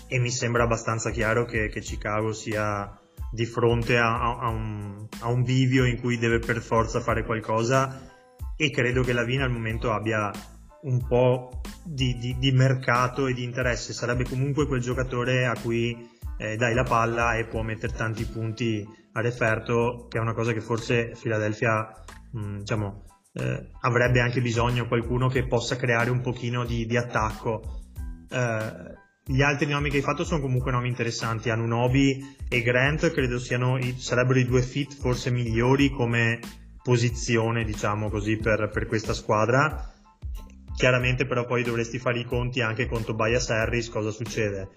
e 0.08 0.18
mi 0.18 0.28
sembra 0.28 0.64
abbastanza 0.64 1.10
chiaro 1.10 1.44
che, 1.44 1.68
che 1.68 1.80
Chicago 1.80 2.32
sia 2.32 2.98
di 3.30 3.46
fronte 3.46 3.96
a, 3.96 4.38
a, 4.40 4.48
un, 4.48 5.06
a, 5.20 5.28
un, 5.28 5.44
bivio 5.44 5.84
in 5.84 6.00
cui 6.00 6.18
deve 6.18 6.40
per 6.40 6.60
forza 6.60 6.98
fare 6.98 7.24
qualcosa 7.24 8.10
e 8.56 8.70
credo 8.70 9.02
che 9.02 9.12
Lavini 9.12 9.44
al 9.44 9.52
momento 9.52 9.92
abbia 9.92 10.32
un 10.82 11.06
po' 11.06 11.60
di, 11.82 12.16
di, 12.18 12.36
di, 12.38 12.52
mercato 12.52 13.26
e 13.26 13.34
di 13.34 13.42
interesse, 13.42 13.92
sarebbe 13.92 14.24
comunque 14.24 14.66
quel 14.66 14.80
giocatore 14.80 15.46
a 15.46 15.58
cui 15.60 16.08
eh, 16.36 16.56
dai 16.56 16.74
la 16.74 16.84
palla 16.84 17.34
e 17.36 17.46
può 17.46 17.62
mettere 17.62 17.92
tanti 17.92 18.24
punti 18.24 18.86
a 19.12 19.20
referto, 19.20 20.06
che 20.08 20.18
è 20.18 20.20
una 20.20 20.34
cosa 20.34 20.52
che 20.52 20.60
forse 20.60 21.14
Philadelphia 21.20 22.04
mh, 22.32 22.40
mm, 22.40 22.58
diciamo, 22.58 23.04
eh, 23.32 23.70
avrebbe 23.80 24.20
anche 24.20 24.40
bisogno 24.40 24.86
qualcuno 24.86 25.28
che 25.28 25.46
possa 25.46 25.76
creare 25.76 26.10
un 26.10 26.20
pochino 26.20 26.64
di, 26.64 26.86
di 26.86 26.96
attacco. 26.96 27.82
Eh, 28.30 28.96
gli 29.24 29.42
altri 29.42 29.66
nomi 29.66 29.90
che 29.90 29.96
hai 29.96 30.02
fatto 30.02 30.24
sono 30.24 30.40
comunque 30.40 30.70
nomi 30.70 30.88
interessanti, 30.88 31.50
Anunobi 31.50 32.36
e 32.48 32.62
Grant 32.62 33.10
credo 33.10 33.38
siano, 33.38 33.78
sarebbero 33.96 34.38
i 34.38 34.46
due 34.46 34.62
fit 34.62 34.94
forse 34.94 35.30
migliori 35.30 35.90
come 35.90 36.38
posizione, 36.82 37.64
diciamo 37.64 38.08
così, 38.08 38.38
per, 38.38 38.70
per 38.72 38.86
questa 38.86 39.12
squadra 39.12 39.96
Chiaramente 40.78 41.26
però 41.26 41.44
poi 41.44 41.64
dovresti 41.64 41.98
fare 41.98 42.20
i 42.20 42.24
conti 42.24 42.60
anche 42.60 42.86
con 42.86 43.02
Tobias 43.02 43.50
Harris, 43.50 43.88
cosa 43.88 44.12
succede? 44.12 44.68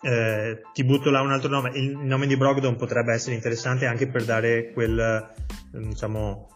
Eh, 0.00 0.60
ti 0.72 0.84
butto 0.84 1.10
là 1.10 1.22
un 1.22 1.32
altro 1.32 1.50
nome, 1.50 1.72
il 1.74 1.96
nome 1.96 2.28
di 2.28 2.36
Brogdon 2.36 2.76
potrebbe 2.76 3.14
essere 3.14 3.34
interessante 3.34 3.84
anche 3.86 4.08
per 4.08 4.24
dare 4.24 4.70
quel, 4.70 5.28
diciamo, 5.72 6.48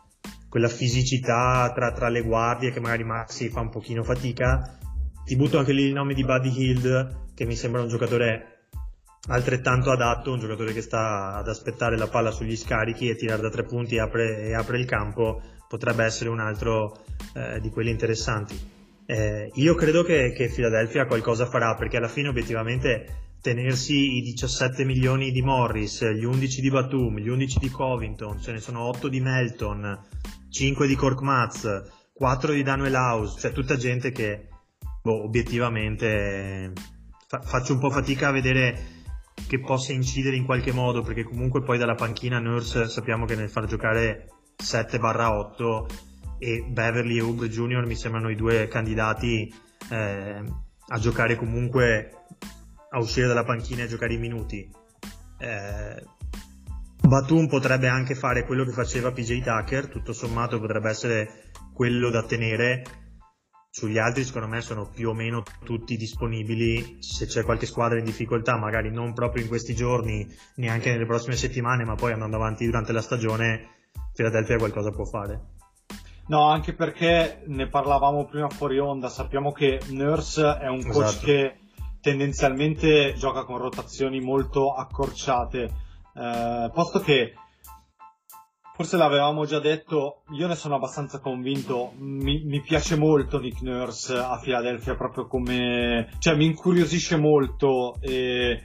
quella 0.49 0.69
fisicità 0.69 1.73
tra, 1.75 1.91
tra, 1.91 2.09
le 2.09 2.23
guardie 2.23 2.71
che 2.71 2.79
magari 2.79 3.03
Maxi 3.03 3.49
fa 3.49 3.59
un 3.59 3.71
pochino 3.71 4.05
fatica. 4.05 4.79
Ti 5.25 5.35
butto 5.35 5.59
anche 5.59 5.73
lì 5.73 5.87
il 5.87 5.93
nome 5.93 6.15
di 6.15 6.23
Buddy 6.23 6.57
Hield, 6.57 7.33
che 7.35 7.47
mi 7.47 7.57
sembra 7.57 7.83
un 7.83 7.89
giocatore 7.89 8.69
altrettanto 9.27 9.91
adatto, 9.91 10.31
un 10.31 10.39
giocatore 10.39 10.73
che 10.73 10.83
sta 10.83 11.35
ad 11.35 11.49
aspettare 11.49 11.97
la 11.97 12.07
palla 12.07 12.31
sugli 12.31 12.55
scarichi 12.55 13.09
e 13.09 13.17
tirare 13.17 13.43
da 13.43 13.51
tre 13.51 13.65
punti 13.65 13.97
e 13.97 14.01
apre, 14.01 14.43
e 14.43 14.55
apre 14.55 14.79
il 14.79 14.85
campo, 14.85 15.43
potrebbe 15.69 16.05
essere 16.05 16.31
un 16.31 16.39
altro 16.39 17.03
eh, 17.35 17.59
di 17.59 17.71
quelli 17.71 17.91
interessanti. 17.91 18.74
Eh, 19.07 19.51
io 19.55 19.75
credo 19.75 20.03
che, 20.03 20.33
che 20.33 20.49
Philadelphia 20.49 21.07
qualcosa 21.07 21.47
farà 21.47 21.75
perché 21.75 21.99
alla 21.99 22.09
fine 22.09 22.29
obiettivamente 22.29 23.23
tenersi 23.41 24.17
i 24.17 24.23
17 24.23 24.85
milioni 24.85 25.31
di 25.31 25.43
Morris, 25.43 26.03
gli 26.13 26.25
11 26.25 26.61
di 26.63 26.71
Batum, 26.71 27.19
gli 27.19 27.29
11 27.29 27.59
di 27.59 27.69
Covington, 27.69 28.41
ce 28.41 28.53
ne 28.53 28.59
sono 28.59 28.81
8 28.85 29.09
di 29.09 29.21
Melton, 29.21 30.01
5 30.49 30.87
di 30.87 30.95
Korkmaz, 30.95 31.83
4 32.15 32.53
di 32.53 32.63
Daniel 32.63 32.95
House, 32.95 33.39
cioè 33.39 33.53
tutta 33.53 33.77
gente 33.77 34.13
che 34.13 34.49
boh, 35.03 35.25
obiettivamente 35.25 36.73
fa- 37.27 37.43
faccio 37.43 37.75
un 37.75 37.81
po' 37.81 37.91
fatica 37.91 38.29
a 38.29 38.33
vedere 38.33 38.93
che 39.47 39.61
possa 39.61 39.93
incidere 39.93 40.37
in 40.37 40.47
qualche 40.47 40.73
modo 40.73 41.03
perché 41.03 41.25
comunque 41.25 41.63
poi 41.63 41.77
dalla 41.77 41.97
panchina 41.97 42.39
Nurse 42.39 42.89
sappiamo 42.89 43.27
che 43.27 43.35
nel 43.35 43.51
far 43.51 43.67
giocare 43.67 44.29
7-8 44.57 45.87
e 46.45 46.63
Beverly 46.63 47.17
e 47.17 47.23
Oubre 47.23 47.49
Jr. 47.49 47.87
mi 47.87 47.97
sembrano 47.97 48.29
i 48.29 48.37
due 48.37 48.69
candidati 48.69 49.51
eh, 49.91 50.45
a 50.87 50.99
giocare 50.99 51.37
comunque 51.37 52.11
a 52.91 52.99
uscire 52.99 53.27
dalla 53.27 53.45
panchina 53.45 53.81
e 53.81 53.85
a 53.85 53.89
giocare 53.89 54.13
i 54.13 54.19
minuti. 54.19 54.71
Eh, 55.39 56.05
Batum 57.01 57.49
potrebbe 57.49 57.89
anche 57.89 58.15
fare 58.15 58.45
quello 58.45 58.65
che 58.65 58.73
faceva 58.73 59.11
PJ 59.11 59.43
Tucker, 59.43 59.89
tutto 59.89 60.13
sommato 60.13 60.61
potrebbe 60.61 60.91
essere 60.91 61.51
quello 61.73 62.11
da 62.11 62.23
tenere. 62.25 62.85
Sugli 63.71 63.99
altri, 63.99 64.23
secondo 64.23 64.47
me, 64.47 64.61
sono 64.61 64.89
più 64.89 65.09
o 65.09 65.15
meno 65.15 65.43
tutti 65.65 65.97
disponibili. 65.97 66.99
Se 67.01 67.27
c'è 67.27 67.43
qualche 67.43 67.67
squadra 67.67 67.99
in 67.99 68.05
difficoltà, 68.05 68.57
magari 68.57 68.91
non 68.91 69.15
proprio 69.15 69.43
in 69.43 69.49
questi 69.49 69.75
giorni, 69.75 70.29
neanche 70.57 70.91
nelle 70.91 71.07
prossime 71.07 71.37
settimane, 71.37 71.85
ma 71.85 71.95
poi 71.95 72.13
andando 72.13 72.37
avanti 72.37 72.67
durante 72.67 72.93
la 72.93 73.03
stagione, 73.03 73.69
Philadelphia 74.13 74.59
qualcosa 74.59 74.91
può 74.91 75.05
fare. 75.05 75.54
No, 76.27 76.49
anche 76.49 76.73
perché 76.75 77.43
ne 77.47 77.69
parlavamo 77.69 78.25
prima 78.25 78.49
fuori 78.49 78.79
onda, 78.79 79.09
sappiamo 79.09 79.53
che 79.53 79.81
Nurse 79.89 80.59
è 80.59 80.69
un 80.69 80.83
coach 80.83 81.07
esatto. 81.07 81.27
che 81.27 81.59
tendenzialmente 82.01 83.15
gioca 83.15 83.45
con 83.45 83.59
rotazioni 83.59 84.21
molto 84.21 84.73
accorciate, 84.73 85.71
eh, 86.15 86.71
posto 86.73 87.01
che 87.01 87.35
forse 88.75 88.97
l'avevamo 88.97 89.45
già 89.45 89.61
detto, 89.61 90.23
io 90.33 90.47
ne 90.47 90.57
sono 90.57 90.75
abbastanza 90.75 91.21
convinto, 91.21 91.93
mi, 91.99 92.43
mi, 92.45 92.61
piace 92.61 92.97
molto 92.97 93.39
Nick 93.39 93.61
Nurse 93.63 94.17
a 94.17 94.39
Philadelphia 94.43 94.97
proprio 94.97 95.27
come, 95.27 96.11
cioè 96.19 96.35
mi 96.35 96.47
incuriosisce 96.47 97.17
molto 97.17 97.97
e 98.01 98.65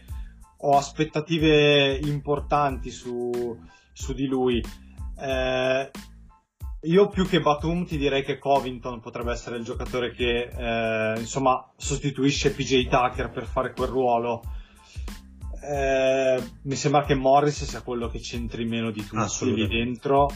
ho 0.58 0.78
aspettative 0.78 2.00
importanti 2.02 2.90
su, 2.90 3.58
su 3.94 4.14
di 4.14 4.26
lui. 4.26 4.64
Eh, 5.22 5.92
io 6.84 7.10
più 7.10 7.28
che 7.28 7.42
Batum 7.42 7.86
ti 7.86 7.98
direi 7.98 8.24
che 8.24 8.38
Covington 8.38 9.02
potrebbe 9.02 9.32
essere 9.32 9.58
il 9.58 9.64
giocatore 9.64 10.14
che 10.14 10.50
eh, 10.50 11.20
insomma 11.20 11.70
sostituisce 11.76 12.54
PJ 12.54 12.88
Tucker 12.88 13.30
per 13.32 13.46
fare 13.46 13.74
quel 13.74 13.90
ruolo. 13.90 14.42
Eh, 15.62 16.42
mi 16.64 16.76
sembra 16.76 17.04
che 17.04 17.16
Morris 17.16 17.66
sia 17.66 17.82
quello 17.82 18.08
che 18.08 18.20
c'entri 18.20 18.66
meno 18.66 18.92
di 18.92 19.06
tutti 19.06 19.54
lì 19.54 19.68
dentro. 19.68 20.30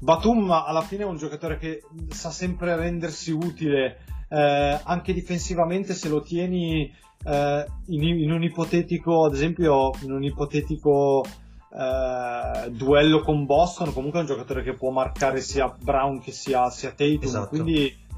Batum 0.00 0.50
alla 0.50 0.80
fine 0.80 1.02
è 1.02 1.06
un 1.06 1.18
giocatore 1.18 1.58
che 1.58 1.82
sa 2.08 2.30
sempre 2.30 2.74
rendersi 2.76 3.32
utile 3.32 3.98
eh, 4.30 4.80
anche 4.82 5.12
difensivamente 5.12 5.92
se 5.92 6.08
lo 6.08 6.22
tieni 6.22 6.90
eh, 7.24 7.66
in, 7.88 8.02
in, 8.02 8.30
un 8.30 8.42
ipotetico, 8.42 9.26
ad 9.26 9.34
esempio, 9.34 9.90
in 10.02 10.12
un 10.12 10.22
ipotetico 10.22 11.24
eh, 11.72 12.70
duello 12.70 13.20
con 13.20 13.46
Boston, 13.46 13.92
comunque 13.92 14.18
è 14.18 14.22
un 14.22 14.28
giocatore 14.28 14.62
che 14.62 14.74
può 14.74 14.90
marcare 14.90 15.40
sia 15.40 15.68
Brown 15.68 16.20
che 16.20 16.32
sia, 16.32 16.68
sia 16.70 16.90
Tatum, 16.90 17.22
esatto. 17.22 17.48
quindi 17.48 18.08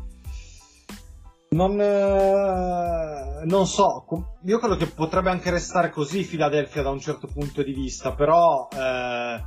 non, 1.50 1.78
eh, 1.78 3.44
non, 3.44 3.66
so, 3.66 4.06
io 4.44 4.58
credo 4.58 4.76
che 4.76 4.86
potrebbe 4.86 5.30
anche 5.30 5.50
restare 5.50 5.90
così 5.90 6.24
Philadelphia 6.24 6.82
da 6.82 6.90
un 6.90 7.00
certo 7.00 7.26
punto 7.26 7.62
di 7.62 7.72
vista, 7.72 8.12
però 8.12 8.68
eh, 8.72 9.44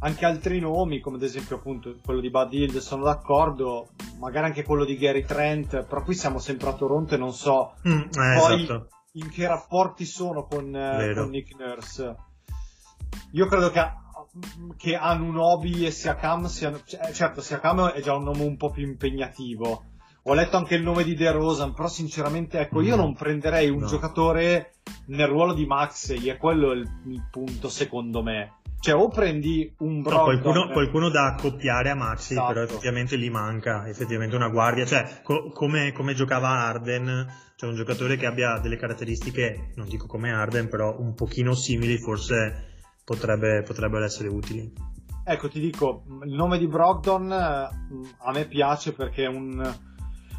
anche 0.00 0.24
altri 0.24 0.60
nomi, 0.60 1.00
come 1.00 1.16
ad 1.16 1.22
esempio 1.22 1.56
appunto 1.56 1.96
quello 2.04 2.20
di 2.20 2.30
Bud 2.30 2.52
Hill, 2.52 2.78
sono 2.78 3.02
d'accordo, 3.02 3.88
magari 4.20 4.46
anche 4.46 4.62
quello 4.62 4.84
di 4.84 4.96
Gary 4.96 5.24
Trent, 5.24 5.82
però 5.84 6.02
qui 6.02 6.14
siamo 6.14 6.38
sempre 6.38 6.68
a 6.68 6.74
Toronto 6.74 7.14
e 7.14 7.18
non 7.18 7.32
so 7.32 7.74
mm, 7.86 7.98
eh, 7.98 8.38
poi 8.38 8.62
esatto. 8.62 8.88
in 9.14 9.28
che 9.28 9.46
rapporti 9.48 10.04
sono 10.04 10.46
con, 10.46 10.74
eh, 10.74 11.12
con 11.14 11.28
Nick 11.28 11.58
Nurse. 11.58 12.16
Io 13.32 13.46
credo 13.46 13.70
che, 13.70 13.84
che 14.76 14.96
Anunobi 14.96 15.86
e 15.86 15.90
Siakam 15.90 16.46
siano. 16.46 16.80
Cioè, 16.84 17.12
certo, 17.12 17.40
Siakam 17.40 17.90
è 17.90 18.00
già 18.00 18.14
un 18.14 18.24
nome 18.24 18.44
un 18.44 18.56
po' 18.56 18.70
più 18.70 18.86
impegnativo. 18.86 19.84
Ho 20.24 20.34
letto 20.34 20.56
anche 20.56 20.74
il 20.74 20.82
nome 20.82 21.04
di 21.04 21.14
De 21.14 21.30
Rosa, 21.30 21.70
però 21.70 21.88
sinceramente, 21.88 22.58
ecco, 22.58 22.82
io 22.82 22.96
mm. 22.96 22.98
non 22.98 23.14
prenderei 23.14 23.70
un 23.70 23.80
no. 23.80 23.86
giocatore 23.86 24.74
nel 25.06 25.26
ruolo 25.26 25.54
di 25.54 25.64
Maxey, 25.64 26.28
e 26.28 26.36
quello 26.36 26.72
è 26.72 26.74
il, 26.74 26.88
il 27.06 27.28
punto 27.30 27.68
secondo 27.68 28.22
me. 28.22 28.58
Cioè, 28.80 28.94
o 28.94 29.08
prendi 29.08 29.74
un 29.78 30.02
Brogdon... 30.02 30.34
No, 30.34 30.40
qualcuno, 30.40 30.68
qualcuno, 30.68 31.08
da 31.08 31.26
accoppiare 31.26 31.90
a 31.90 31.94
Maxi, 31.94 32.34
esatto. 32.34 32.52
però 32.52 32.64
effettivamente 32.64 33.18
gli 33.18 33.28
manca 33.28 33.88
effettivamente 33.88 34.36
una 34.36 34.48
guardia. 34.48 34.86
Cioè, 34.86 35.20
co- 35.22 35.50
come, 35.50 35.92
come, 35.92 36.14
giocava 36.14 36.48
Arden, 36.48 37.26
cioè 37.56 37.70
un 37.70 37.74
giocatore 37.74 38.16
che 38.16 38.26
abbia 38.26 38.58
delle 38.60 38.76
caratteristiche, 38.76 39.72
non 39.74 39.88
dico 39.88 40.06
come 40.06 40.30
Arden, 40.32 40.68
però 40.68 40.96
un 40.96 41.14
pochino 41.14 41.54
simili, 41.54 41.98
forse 41.98 42.76
potrebbe, 43.08 43.62
potrebbero 43.62 44.04
essere 44.04 44.28
utili. 44.28 44.70
Ecco, 45.24 45.48
ti 45.48 45.60
dico, 45.60 46.04
il 46.24 46.34
nome 46.34 46.58
di 46.58 46.66
Brogdon 46.66 47.32
eh, 47.32 47.36
a 47.36 48.32
me 48.32 48.46
piace 48.46 48.92
perché 48.92 49.24
è 49.24 49.28
un, 49.28 49.76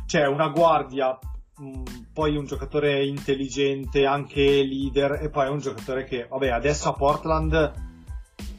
cioè 0.05 0.27
una 0.27 0.49
guardia 0.49 1.17
mh, 1.57 1.83
poi 2.13 2.37
un 2.37 2.45
giocatore 2.45 3.03
intelligente, 3.05 4.05
anche 4.05 4.63
leader, 4.63 5.19
e 5.21 5.29
poi 5.29 5.47
è 5.47 5.49
un 5.49 5.59
giocatore 5.59 6.03
che, 6.03 6.27
vabbè, 6.29 6.49
adesso 6.49 6.89
a 6.89 6.93
Portland 6.93 7.87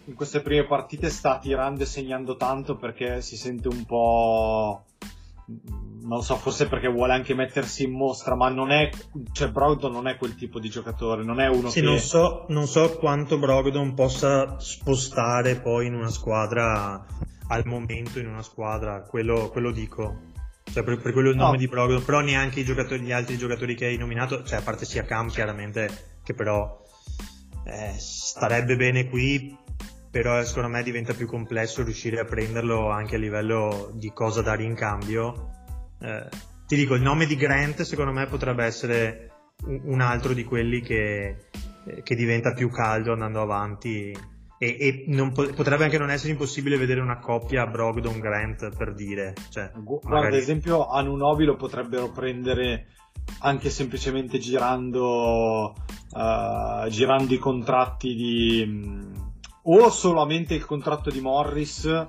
in 0.07 0.15
queste 0.15 0.41
prime 0.41 0.67
partite 0.67 1.09
sta 1.09 1.39
tirando 1.39 1.85
e 1.85 1.87
segnando 1.87 2.37
tanto 2.37 2.77
perché 2.77 3.21
si 3.21 3.37
sente 3.37 3.69
un 3.69 3.85
po' 3.85 4.87
non 6.03 6.23
so, 6.23 6.37
forse 6.37 6.69
perché 6.69 6.89
vuole 6.89 7.13
anche 7.13 7.35
mettersi 7.35 7.85
in 7.85 7.93
mostra, 7.93 8.35
ma 8.35 8.49
non 8.49 8.71
è, 8.71 8.91
cioè 9.33 9.51
Brogdon 9.51 9.93
non 9.93 10.09
è 10.09 10.17
quel 10.17 10.35
tipo 10.35 10.59
di 10.59 10.69
giocatore, 10.69 11.23
non 11.25 11.41
è 11.41 11.49
uno 11.49 11.69
sì, 11.69 11.81
che... 11.81 11.87
Non 11.87 11.99
so, 11.99 12.47
non 12.49 12.67
so 12.67 12.97
quanto 12.99 13.39
Brogdon 13.39 13.95
possa 13.95 14.59
spostare 14.59 15.57
poi 15.57 15.87
in 15.87 15.95
una 15.95 16.11
squadra, 16.11 17.05
al 17.49 17.67
momento 17.67 18.19
in 18.19 18.29
una 18.29 18.43
squadra, 18.43 19.03
quello, 19.03 19.49
quello 19.51 19.71
dico. 19.71 20.29
Cioè 20.65 20.85
per, 20.85 21.01
per 21.01 21.13
quello 21.13 21.31
il 21.31 21.37
nome 21.37 21.53
no. 21.53 21.57
di 21.59 21.69
Brogdon, 21.69 22.05
però 22.05 22.21
neanche 22.21 22.61
i 22.61 22.65
giocatori, 22.65 23.03
gli 23.03 23.13
altri 23.13 23.37
giocatori 23.37 23.75
che 23.75 23.87
hai 23.87 23.97
nominato, 23.97 24.45
cioè 24.45 24.59
a 24.59 24.63
parte 24.63 24.85
sia 24.85 25.05
Cam 25.05 25.29
chiaramente, 25.29 26.19
che 26.23 26.33
però 26.35 26.81
eh, 27.65 27.95
starebbe 27.99 28.77
bene 28.77 29.09
qui, 29.09 29.57
però 30.11 30.43
secondo 30.45 30.69
me 30.69 30.83
diventa 30.83 31.13
più 31.13 31.27
complesso 31.27 31.83
riuscire 31.83 32.21
a 32.21 32.25
prenderlo 32.25 32.89
anche 32.91 33.17
a 33.17 33.19
livello 33.19 33.91
di 33.95 34.13
cosa 34.13 34.43
dare 34.43 34.63
in 34.65 34.75
cambio 34.75 35.59
eh, 36.01 36.29
ti 36.67 36.77
dico, 36.77 36.95
il 36.95 37.03
nome 37.03 37.27
di 37.27 37.37
Grant 37.37 37.83
secondo 37.83 38.13
me 38.13 38.27
potrebbe 38.27 38.65
essere 38.65 39.31
un 39.65 40.01
altro 40.01 40.33
di 40.33 40.45
quelli 40.45 40.81
che, 40.81 41.47
eh, 41.87 42.03
che 42.03 42.15
diventa 42.15 42.53
più 42.53 42.71
caldo 42.71 43.13
andando 43.13 43.41
avanti 43.41 44.17
e, 44.63 44.77
e 44.79 45.31
po- 45.33 45.53
potrebbe 45.55 45.85
anche 45.85 45.97
non 45.97 46.11
essere 46.11 46.33
impossibile 46.33 46.77
vedere 46.77 47.01
una 47.01 47.19
coppia 47.19 47.67
Brogdon-Grant 47.67 48.77
per 48.77 48.93
dire. 48.95 49.35
Cioè, 49.49 49.71
Guarda, 49.75 50.09
magari... 50.09 50.37
ad 50.37 50.41
esempio 50.43 50.87
Anunobi 50.87 51.45
lo 51.45 51.57
potrebbero 51.57 52.11
prendere 52.11 52.89
anche 53.41 53.71
semplicemente 53.71 54.39
girando, 54.39 55.75
uh, 56.13 56.89
girando 56.89 57.33
i 57.33 57.39
contratti 57.39 58.15
di... 58.15 58.63
Um, 58.67 59.33
o 59.63 59.91
solamente 59.91 60.55
il 60.55 60.65
contratto 60.65 61.11
di 61.11 61.21
Morris 61.21 62.07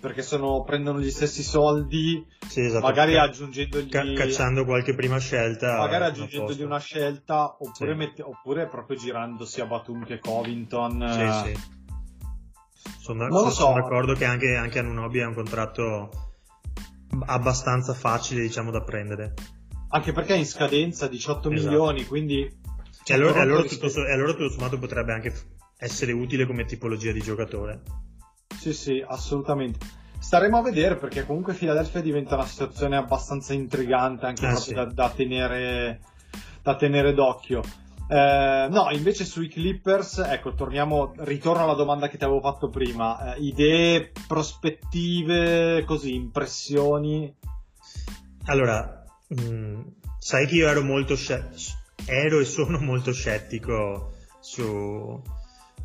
perché 0.00 0.22
sono, 0.22 0.64
prendono 0.64 0.98
gli 1.00 1.10
stessi 1.10 1.42
soldi, 1.42 2.26
sì, 2.48 2.64
esatto, 2.64 2.84
magari 2.84 3.16
aggiungendogli... 3.18 3.88
Ca- 3.88 4.12
cacciando 4.14 4.64
qualche 4.64 4.94
prima 4.94 5.18
scelta. 5.18 5.76
Magari 5.76 6.04
aggiungendogli 6.04 6.62
una 6.62 6.78
scelta, 6.78 7.56
oppure, 7.58 7.92
sì. 7.92 7.96
mette, 7.98 8.22
oppure 8.22 8.66
proprio 8.66 8.96
girando 8.96 9.44
sia 9.44 9.66
Batum 9.66 10.04
che 10.04 10.18
Covington. 10.18 11.44
Sì, 11.44 11.52
sì. 11.52 11.78
Sono, 12.98 13.30
sono, 13.30 13.50
so. 13.50 13.50
sono 13.50 13.74
d'accordo 13.74 14.14
che 14.14 14.24
anche, 14.24 14.56
anche 14.56 14.78
Anunobi 14.78 15.18
è 15.18 15.26
un 15.26 15.34
contratto 15.34 16.10
abbastanza 17.26 17.92
facile, 17.92 18.40
diciamo, 18.40 18.70
da 18.70 18.82
prendere. 18.82 19.34
Anche 19.90 20.12
perché 20.12 20.34
è 20.34 20.38
in 20.38 20.46
scadenza 20.46 21.08
18 21.08 21.50
esatto. 21.50 21.68
milioni, 21.68 22.04
quindi... 22.06 22.58
E 23.04 23.14
allora, 23.14 23.40
allora, 23.40 23.62
tutto, 23.64 23.86
e 23.86 24.12
allora 24.12 24.32
tutto 24.32 24.50
sommato 24.50 24.78
potrebbe 24.78 25.12
anche 25.12 25.32
essere 25.78 26.12
utile 26.12 26.46
come 26.46 26.64
tipologia 26.64 27.12
di 27.12 27.20
giocatore. 27.20 27.82
Sì, 28.60 28.74
sì, 28.74 29.02
assolutamente. 29.06 29.78
Staremo 30.18 30.58
a 30.58 30.62
vedere 30.62 30.96
perché 30.96 31.24
comunque 31.24 31.54
Philadelphia 31.54 32.02
diventa 32.02 32.34
una 32.34 32.44
situazione 32.44 32.96
abbastanza 32.96 33.54
intrigante 33.54 34.26
anche 34.26 34.46
eh, 34.46 34.56
sì. 34.56 34.74
da, 34.74 34.84
da, 34.84 35.08
tenere, 35.08 36.00
da 36.62 36.76
tenere 36.76 37.14
d'occhio. 37.14 37.62
Eh, 38.06 38.68
no, 38.70 38.90
invece 38.90 39.24
sui 39.24 39.48
Clippers, 39.48 40.18
ecco, 40.18 40.52
torniamo, 40.52 41.14
ritorno 41.20 41.62
alla 41.62 41.72
domanda 41.72 42.08
che 42.08 42.18
ti 42.18 42.24
avevo 42.24 42.42
fatto 42.42 42.68
prima. 42.68 43.34
Eh, 43.34 43.40
idee, 43.44 44.12
prospettive, 44.28 45.82
così, 45.86 46.14
impressioni? 46.14 47.34
Allora, 48.44 49.02
mh, 49.28 49.42
mm, 49.42 49.80
sai 50.18 50.46
che 50.46 50.56
io 50.56 50.68
ero 50.68 50.82
molto 50.82 51.16
scettico, 51.16 51.78
ero 52.04 52.40
e 52.40 52.44
sono 52.44 52.78
molto 52.78 53.10
scettico 53.14 54.12
su, 54.38 55.18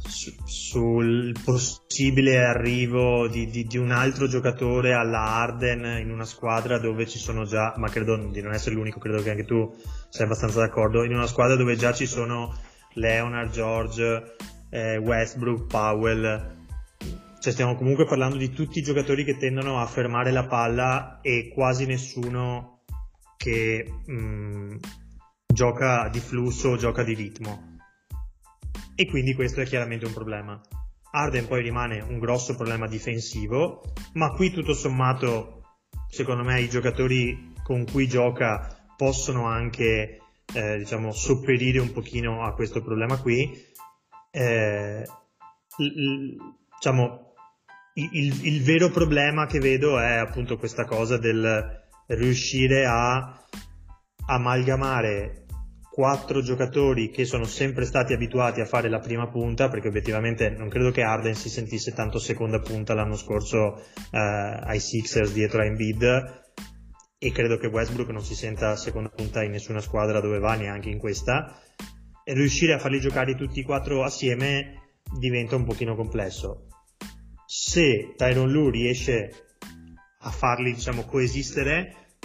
sul 0.07 1.33
possibile 1.43 2.45
arrivo 2.45 3.27
di, 3.27 3.47
di, 3.47 3.65
di, 3.65 3.77
un 3.77 3.91
altro 3.91 4.27
giocatore 4.27 4.93
alla 4.93 5.21
Arden 5.21 5.99
in 5.99 6.11
una 6.11 6.25
squadra 6.25 6.77
dove 6.77 7.07
ci 7.07 7.17
sono 7.17 7.45
già, 7.45 7.73
ma 7.77 7.89
credo 7.89 8.15
di 8.17 8.41
non 8.41 8.53
essere 8.53 8.75
l'unico, 8.75 8.99
credo 8.99 9.21
che 9.21 9.31
anche 9.31 9.45
tu 9.45 9.73
sei 10.09 10.25
abbastanza 10.25 10.59
d'accordo, 10.59 11.03
in 11.03 11.13
una 11.13 11.27
squadra 11.27 11.55
dove 11.55 11.75
già 11.75 11.93
ci 11.93 12.05
sono 12.05 12.55
Leonard, 12.93 13.51
George, 13.51 14.35
eh, 14.69 14.97
Westbrook, 14.97 15.67
Powell, 15.67 16.55
cioè 17.39 17.53
stiamo 17.53 17.75
comunque 17.75 18.05
parlando 18.05 18.37
di 18.37 18.51
tutti 18.51 18.79
i 18.79 18.83
giocatori 18.83 19.23
che 19.23 19.37
tendono 19.37 19.79
a 19.79 19.85
fermare 19.85 20.31
la 20.31 20.45
palla 20.45 21.19
e 21.21 21.51
quasi 21.53 21.85
nessuno 21.85 22.81
che 23.37 23.85
mh, 24.05 24.13
mm, 24.13 24.75
gioca 25.53 26.09
di 26.09 26.19
flusso 26.19 26.69
o 26.69 26.77
gioca 26.77 27.03
di 27.03 27.13
ritmo 27.13 27.73
e 28.95 29.05
quindi 29.07 29.33
questo 29.33 29.61
è 29.61 29.65
chiaramente 29.65 30.05
un 30.05 30.13
problema. 30.13 30.59
Arden 31.11 31.47
poi 31.47 31.61
rimane 31.61 32.01
un 32.01 32.19
grosso 32.19 32.55
problema 32.55 32.87
difensivo, 32.87 33.81
ma 34.13 34.31
qui 34.31 34.51
tutto 34.51 34.73
sommato, 34.73 35.63
secondo 36.09 36.43
me, 36.43 36.61
i 36.61 36.69
giocatori 36.69 37.53
con 37.63 37.85
cui 37.85 38.07
gioca 38.07 38.85
possono 38.97 39.45
anche, 39.45 40.19
eh, 40.53 40.77
diciamo, 40.77 41.11
sopperire 41.11 41.79
un 41.79 41.91
pochino 41.91 42.43
a 42.43 42.53
questo 42.53 42.81
problema 42.81 43.19
qui. 43.21 43.49
Eh, 44.31 45.03
diciamo, 45.77 47.33
il, 47.93 48.45
il, 48.45 48.61
vero 48.63 48.89
problema 48.89 49.45
che 49.45 49.59
vedo 49.59 49.99
è 49.99 50.15
appunto 50.15 50.57
questa 50.57 50.83
cosa 50.83 51.17
del 51.17 51.83
riuscire 52.07 52.85
a 52.85 53.41
amalgamare 54.27 55.44
quattro 55.95 56.41
giocatori 56.41 57.09
che 57.09 57.23
sono 57.23 57.45
sempre 57.45 57.85
stati 57.85 58.11
abituati 58.11 58.59
a 58.59 58.65
fare 58.65 58.89
la 58.89 58.99
prima 58.99 59.29
punta, 59.29 59.69
perché 59.69 59.87
obiettivamente 59.87 60.49
non 60.49 60.67
credo 60.67 60.91
che 60.91 61.03
Arden 61.03 61.35
si 61.35 61.47
sentisse 61.47 61.93
tanto 61.93 62.19
seconda 62.19 62.59
punta 62.59 62.93
l'anno 62.93 63.15
scorso 63.15 63.77
eh, 64.11 64.17
ai 64.19 64.81
Sixers 64.81 65.31
dietro 65.31 65.61
a 65.61 65.63
Embiid 65.63 66.43
e 67.17 67.31
credo 67.31 67.55
che 67.55 67.67
Westbrook 67.67 68.09
non 68.09 68.25
si 68.25 68.35
senta 68.35 68.75
seconda 68.75 69.07
punta 69.07 69.41
in 69.41 69.51
nessuna 69.51 69.79
squadra 69.79 70.19
dove 70.19 70.37
va, 70.39 70.55
neanche 70.55 70.89
in 70.89 70.97
questa. 70.97 71.61
E 72.25 72.33
riuscire 72.33 72.73
a 72.73 72.77
farli 72.77 72.99
giocare 72.99 73.33
tutti 73.35 73.61
e 73.61 73.63
quattro 73.63 74.03
assieme 74.03 74.97
diventa 75.17 75.55
un 75.55 75.63
pochino 75.63 75.95
complesso. 75.95 76.67
Se 77.45 78.15
Tyron 78.17 78.51
Lu 78.51 78.69
riesce 78.69 79.29
a 80.19 80.29
farli, 80.29 80.73
diciamo, 80.73 81.05
coesistere, 81.05 82.17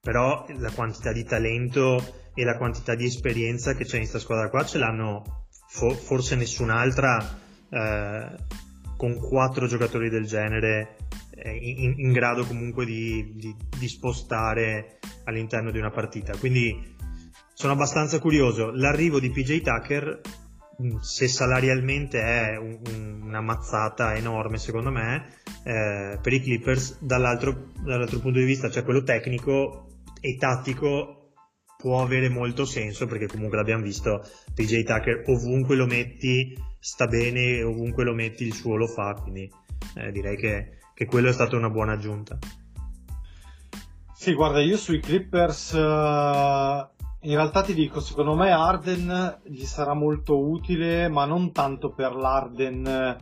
però 0.00 0.46
la 0.58 0.70
quantità 0.70 1.10
di 1.12 1.24
talento 1.24 2.19
e 2.34 2.44
la 2.44 2.56
quantità 2.56 2.94
di 2.94 3.04
esperienza 3.04 3.74
che 3.74 3.84
c'è 3.84 3.96
in 3.96 4.00
questa 4.00 4.18
squadra 4.18 4.48
qua 4.48 4.64
ce 4.64 4.78
l'hanno 4.78 5.46
fo- 5.68 5.94
forse 5.94 6.36
nessun'altra 6.36 7.38
eh, 7.70 8.36
con 8.96 9.18
quattro 9.18 9.66
giocatori 9.66 10.10
del 10.10 10.26
genere 10.26 10.96
eh, 11.30 11.56
in, 11.56 11.94
in, 11.96 12.12
grado 12.12 12.44
comunque 12.44 12.84
di, 12.84 13.32
di, 13.34 13.56
di, 13.78 13.88
spostare 13.88 14.98
all'interno 15.24 15.70
di 15.70 15.78
una 15.78 15.90
partita. 15.90 16.36
Quindi 16.36 16.96
sono 17.54 17.72
abbastanza 17.72 18.18
curioso. 18.18 18.70
L'arrivo 18.72 19.18
di 19.20 19.30
PJ 19.30 19.62
Tucker 19.62 20.20
mm, 20.82 20.96
se 20.98 21.28
salarialmente 21.28 22.20
è 22.20 22.56
un, 22.58 22.78
un, 22.92 23.22
una 23.22 23.40
mazzata 23.40 24.14
enorme 24.14 24.58
secondo 24.58 24.90
me 24.90 25.28
eh, 25.64 26.18
per 26.20 26.32
i 26.32 26.42
Clippers 26.42 26.98
dall'altro, 27.00 27.68
dall'altro 27.82 28.18
punto 28.18 28.38
di 28.38 28.44
vista 28.44 28.68
cioè 28.68 28.82
quello 28.82 29.02
tecnico 29.02 29.86
e 30.20 30.36
tattico 30.36 31.19
può 31.80 32.02
avere 32.02 32.28
molto 32.28 32.66
senso 32.66 33.06
perché 33.06 33.26
comunque 33.26 33.56
l'abbiamo 33.56 33.82
visto 33.82 34.22
PJ 34.54 34.82
Tucker 34.82 35.24
ovunque 35.26 35.76
lo 35.76 35.86
metti 35.86 36.56
sta 36.78 37.06
bene 37.06 37.62
ovunque 37.62 38.04
lo 38.04 38.12
metti 38.12 38.44
il 38.44 38.54
suo 38.54 38.76
lo 38.76 38.86
fa 38.86 39.14
quindi 39.14 39.50
eh, 39.96 40.12
direi 40.12 40.36
che, 40.36 40.78
che 40.94 41.06
quello 41.06 41.30
è 41.30 41.32
stata 41.32 41.56
una 41.56 41.70
buona 41.70 41.92
aggiunta. 41.92 42.38
Sì 44.14 44.34
guarda 44.34 44.60
io 44.60 44.76
sui 44.76 45.00
Clippers 45.00 45.72
uh, 45.72 46.86
in 47.22 47.34
realtà 47.34 47.62
ti 47.62 47.72
dico 47.72 48.00
secondo 48.00 48.34
me 48.34 48.50
Arden 48.50 49.40
gli 49.44 49.64
sarà 49.64 49.94
molto 49.94 50.38
utile 50.38 51.08
ma 51.08 51.24
non 51.24 51.52
tanto 51.52 51.94
per 51.94 52.14
l'Arden 52.14 53.16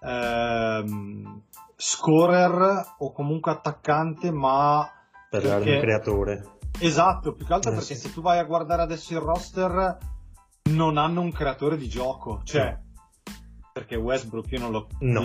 uh, 0.00 1.42
scorer 1.76 2.94
o 2.98 3.12
comunque 3.12 3.52
attaccante 3.52 4.32
ma 4.32 4.90
per 5.30 5.42
perché... 5.42 5.48
l'Arden 5.48 5.80
creatore 5.80 6.55
Esatto, 6.78 7.32
più 7.32 7.46
che 7.46 7.52
altro 7.52 7.70
eh, 7.72 7.74
perché 7.74 7.94
sì. 7.94 8.08
se 8.08 8.12
tu 8.12 8.20
vai 8.20 8.38
a 8.38 8.44
guardare 8.44 8.82
adesso 8.82 9.12
il 9.12 9.20
roster 9.20 9.98
non 10.70 10.98
hanno 10.98 11.20
un 11.20 11.32
creatore 11.32 11.76
di 11.76 11.88
gioco, 11.88 12.40
cioè 12.44 12.78
perché 13.72 13.96
Westbrook 13.96 14.50
io 14.52 14.58
non 14.58 14.70
lo 14.70 14.88
no. 15.00 15.22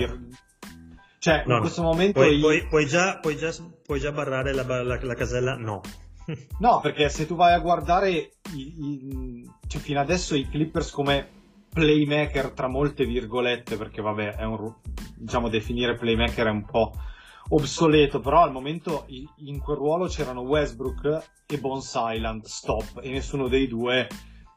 Cioè, 1.19 1.43
no, 1.45 1.55
in 1.55 1.61
questo 1.61 1.83
momento 1.83 2.19
puoi, 2.19 2.35
io... 2.35 2.41
puoi, 2.41 2.67
puoi, 2.67 2.85
già, 2.85 3.19
puoi, 3.19 3.37
già, 3.37 3.53
puoi 3.85 3.99
già 3.99 4.11
barrare 4.11 4.53
la, 4.53 4.63
la, 4.63 4.99
la 4.99 5.13
casella? 5.13 5.55
No. 5.55 5.81
no, 6.59 6.79
perché 6.81 7.09
se 7.09 7.27
tu 7.27 7.35
vai 7.35 7.53
a 7.53 7.59
guardare 7.59 8.09
i, 8.09 8.31
i, 8.55 9.51
cioè, 9.67 9.79
fino 9.79 9.99
adesso 9.99 10.35
i 10.35 10.49
Clippers 10.49 10.89
come 10.91 11.29
playmaker 11.69 12.51
tra 12.51 12.67
molte 12.67 13.05
virgolette, 13.05 13.77
perché 13.77 14.01
vabbè, 14.01 14.35
è 14.35 14.43
un, 14.43 14.73
diciamo 15.15 15.47
definire 15.47 15.95
playmaker 15.95 16.47
è 16.47 16.51
un 16.51 16.65
po' 16.65 16.91
obsoleto, 17.51 18.19
però 18.19 18.41
al 18.41 18.51
momento 18.51 19.05
in 19.37 19.59
quel 19.59 19.77
ruolo 19.77 20.07
c'erano 20.07 20.41
Westbrook 20.41 21.29
e 21.45 21.57
Bones 21.57 21.93
Island, 21.95 22.45
stop, 22.45 22.99
e 23.01 23.09
nessuno 23.09 23.47
dei 23.47 23.67
due 23.67 24.07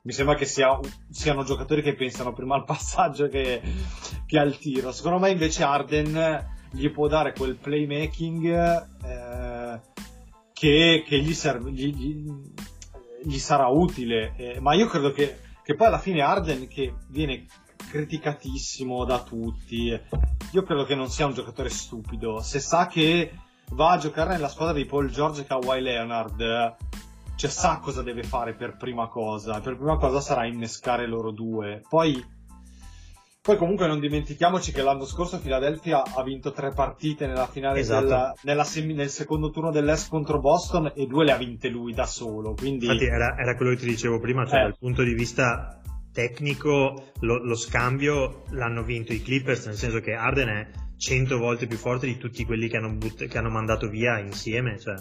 mi 0.04 0.12
sembra 0.12 0.34
che 0.34 0.44
sia, 0.44 0.78
siano 1.08 1.44
giocatori 1.44 1.80
che 1.80 1.94
pensano 1.94 2.34
prima 2.34 2.54
al 2.54 2.64
passaggio 2.64 3.26
che, 3.28 3.62
che, 4.26 4.38
al 4.38 4.58
tiro. 4.58 4.92
Secondo 4.92 5.18
me 5.18 5.30
invece 5.30 5.62
Arden 5.62 6.46
gli 6.72 6.90
può 6.90 7.08
dare 7.08 7.32
quel 7.32 7.56
playmaking 7.56 8.44
eh, 9.02 9.80
che, 10.52 11.04
che 11.06 11.18
gli, 11.20 11.32
serve, 11.32 11.72
gli, 11.72 11.94
gli, 11.94 12.30
gli, 13.22 13.38
sarà 13.38 13.68
utile, 13.68 14.34
eh, 14.36 14.60
ma 14.60 14.74
io 14.74 14.88
credo 14.88 15.10
che, 15.10 15.38
che 15.62 15.74
poi 15.74 15.86
alla 15.86 15.98
fine 15.98 16.20
Arden 16.20 16.68
che 16.68 16.92
viene 17.08 17.46
criticatissimo 17.94 19.04
da 19.04 19.22
tutti, 19.22 19.96
io 20.50 20.62
credo 20.64 20.84
che 20.84 20.96
non 20.96 21.08
sia 21.08 21.26
un 21.26 21.32
giocatore 21.32 21.68
stupido, 21.68 22.40
se 22.40 22.58
sa 22.58 22.88
che 22.88 23.30
va 23.70 23.92
a 23.92 23.98
giocare 23.98 24.32
nella 24.32 24.48
squadra 24.48 24.74
di 24.74 24.84
Paul 24.84 25.08
George 25.10 25.42
e 25.42 25.44
Kawhi 25.44 25.80
Leonard 25.80 26.76
cioè 27.36 27.50
sa 27.50 27.78
cosa 27.78 28.02
deve 28.02 28.24
fare 28.24 28.54
per 28.54 28.76
prima 28.76 29.08
cosa. 29.08 29.60
Per 29.60 29.76
prima 29.76 29.96
cosa 29.96 30.20
sarà 30.20 30.46
innescare 30.46 31.06
loro 31.06 31.32
due. 31.32 31.82
Poi, 31.88 32.24
poi 33.42 33.56
comunque 33.56 33.86
non 33.86 33.98
dimentichiamoci 33.98 34.72
che 34.72 34.82
l'anno 34.82 35.04
scorso 35.04 35.40
Philadelphia 35.40 36.02
ha 36.02 36.22
vinto 36.22 36.52
tre 36.52 36.70
partite 36.70 37.26
nella 37.26 37.46
finale 37.46 37.80
esatto. 37.80 38.06
del, 38.06 38.32
nella 38.42 38.64
semi, 38.64 38.94
nel 38.94 39.10
secondo 39.10 39.50
turno 39.50 39.70
dell'Est 39.70 40.08
contro 40.10 40.40
Boston 40.40 40.92
e 40.94 41.06
due 41.06 41.24
le 41.24 41.32
ha 41.32 41.36
vinte 41.36 41.68
lui 41.68 41.92
da 41.92 42.06
solo. 42.06 42.54
Quindi... 42.54 42.86
Infatti 42.86 43.04
era, 43.04 43.36
era 43.36 43.56
quello 43.56 43.72
che 43.72 43.78
ti 43.78 43.86
dicevo 43.86 44.20
prima, 44.20 44.46
cioè 44.46 44.60
eh. 44.60 44.62
dal 44.62 44.78
punto 44.78 45.02
di 45.02 45.14
vista 45.14 45.80
tecnico 46.14 47.10
lo, 47.20 47.44
lo, 47.44 47.56
scambio 47.56 48.44
l'hanno 48.50 48.84
vinto 48.84 49.12
i 49.12 49.20
Clippers, 49.20 49.66
nel 49.66 49.76
senso 49.76 50.00
che 50.00 50.14
Arden 50.14 50.48
è 50.48 50.70
100 50.96 51.36
volte 51.36 51.66
più 51.66 51.76
forte 51.76 52.06
di 52.06 52.16
tutti 52.16 52.44
quelli 52.44 52.68
che 52.68 52.76
hanno, 52.76 52.92
but- 52.94 53.26
che 53.26 53.36
hanno 53.36 53.50
mandato 53.50 53.88
via 53.88 54.18
insieme. 54.20 54.78
Cioè 54.78 54.94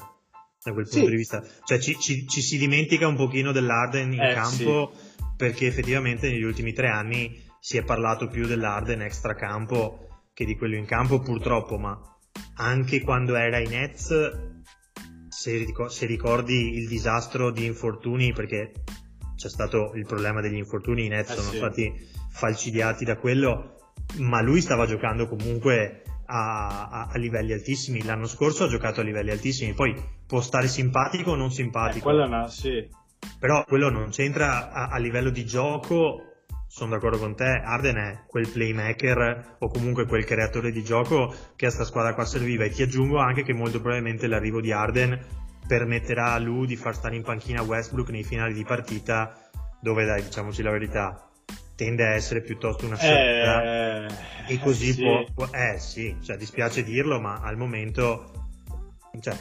da 0.63 0.71
quel 0.71 0.87
punto 0.87 1.05
sì. 1.05 1.11
di 1.11 1.17
vista. 1.17 1.43
Cioè 1.63 1.79
ci, 1.79 1.97
ci, 1.99 2.27
ci, 2.27 2.41
si 2.41 2.57
dimentica 2.57 3.07
un 3.07 3.15
pochino 3.15 3.51
dell'Arden 3.51 4.13
in 4.13 4.21
eh, 4.21 4.33
campo 4.33 4.93
sì. 4.93 5.23
perché 5.35 5.67
effettivamente 5.67 6.29
negli 6.29 6.43
ultimi 6.43 6.73
tre 6.73 6.87
anni 6.89 7.41
si 7.59 7.77
è 7.77 7.83
parlato 7.83 8.27
più 8.27 8.47
dell'Arden 8.47 9.01
extra 9.01 9.35
campo 9.35 10.07
che 10.33 10.45
di 10.45 10.55
quello 10.55 10.75
in 10.75 10.85
campo 10.85 11.19
purtroppo, 11.19 11.77
ma 11.77 11.97
anche 12.55 13.01
quando 13.01 13.35
era 13.35 13.59
in 13.59 13.69
Nets, 13.69 14.31
se, 15.29 15.65
se 15.87 16.05
ricordi 16.05 16.77
il 16.77 16.87
disastro 16.87 17.51
di 17.51 17.65
infortuni, 17.65 18.33
perché 18.33 18.71
c'è 19.43 19.49
stato 19.49 19.91
il 19.95 20.05
problema 20.05 20.39
degli 20.39 20.55
infortuni, 20.55 21.05
i 21.05 21.09
Nets 21.09 21.31
eh, 21.31 21.35
sono 21.35 21.49
sì. 21.49 21.57
stati 21.57 22.07
falcidiati 22.29 23.03
da 23.03 23.17
quello, 23.17 23.75
ma 24.19 24.41
lui 24.41 24.61
stava 24.61 24.85
giocando 24.85 25.27
comunque 25.27 26.03
a, 26.27 26.87
a, 26.89 27.07
a, 27.11 27.17
livelli 27.17 27.51
altissimi. 27.51 28.03
L'anno 28.03 28.25
scorso 28.25 28.63
ha 28.63 28.67
giocato 28.69 29.01
a 29.01 29.03
livelli 29.03 29.31
altissimi, 29.31 29.73
poi 29.73 30.01
può 30.25 30.39
stare 30.39 30.69
simpatico 30.69 31.31
o 31.31 31.35
non 31.35 31.51
simpatico. 31.51 32.09
Eh, 32.09 32.23
una, 32.23 32.47
sì. 32.47 32.87
Però 33.37 33.65
quello 33.65 33.89
non 33.89 34.11
c'entra 34.11 34.71
a, 34.71 34.87
a, 34.87 34.97
livello 34.97 35.29
di 35.29 35.45
gioco. 35.45 36.21
Sono 36.65 36.91
d'accordo 36.91 37.19
con 37.19 37.35
te, 37.35 37.43
Arden 37.43 37.97
è 37.97 38.23
quel 38.25 38.47
playmaker 38.47 39.57
o 39.59 39.67
comunque 39.67 40.07
quel 40.07 40.23
creatore 40.23 40.71
di 40.71 40.83
gioco 40.83 41.35
che 41.55 41.65
a 41.65 41.69
sta 41.69 41.83
squadra 41.83 42.15
qua 42.15 42.25
serviva 42.25 42.63
e 42.63 42.69
ti 42.69 42.81
aggiungo 42.81 43.19
anche 43.19 43.43
che 43.43 43.53
molto 43.53 43.79
probabilmente 43.79 44.25
l'arrivo 44.25 44.59
di 44.59 44.71
Arden 44.71 45.42
permetterà 45.65 46.33
a 46.33 46.39
lui 46.39 46.67
di 46.67 46.75
far 46.75 46.95
stare 46.95 47.15
in 47.15 47.23
panchina 47.23 47.61
Westbrook 47.61 48.09
nei 48.09 48.23
finali 48.23 48.53
di 48.53 48.63
partita 48.63 49.37
dove 49.79 50.05
dai 50.05 50.23
diciamoci 50.23 50.61
la 50.61 50.71
verità 50.71 51.29
tende 51.75 52.05
a 52.05 52.11
essere 52.11 52.41
piuttosto 52.41 52.85
una 52.85 52.97
scelta 52.97 54.07
eh, 54.07 54.53
e 54.53 54.59
così 54.59 54.89
eh, 54.89 54.93
sì. 54.93 55.31
può, 55.33 55.47
eh 55.51 55.79
sì, 55.79 56.15
cioè, 56.21 56.37
dispiace 56.37 56.83
dirlo 56.83 57.19
ma 57.19 57.41
al 57.41 57.57
momento 57.57 58.31
cioè, 59.19 59.37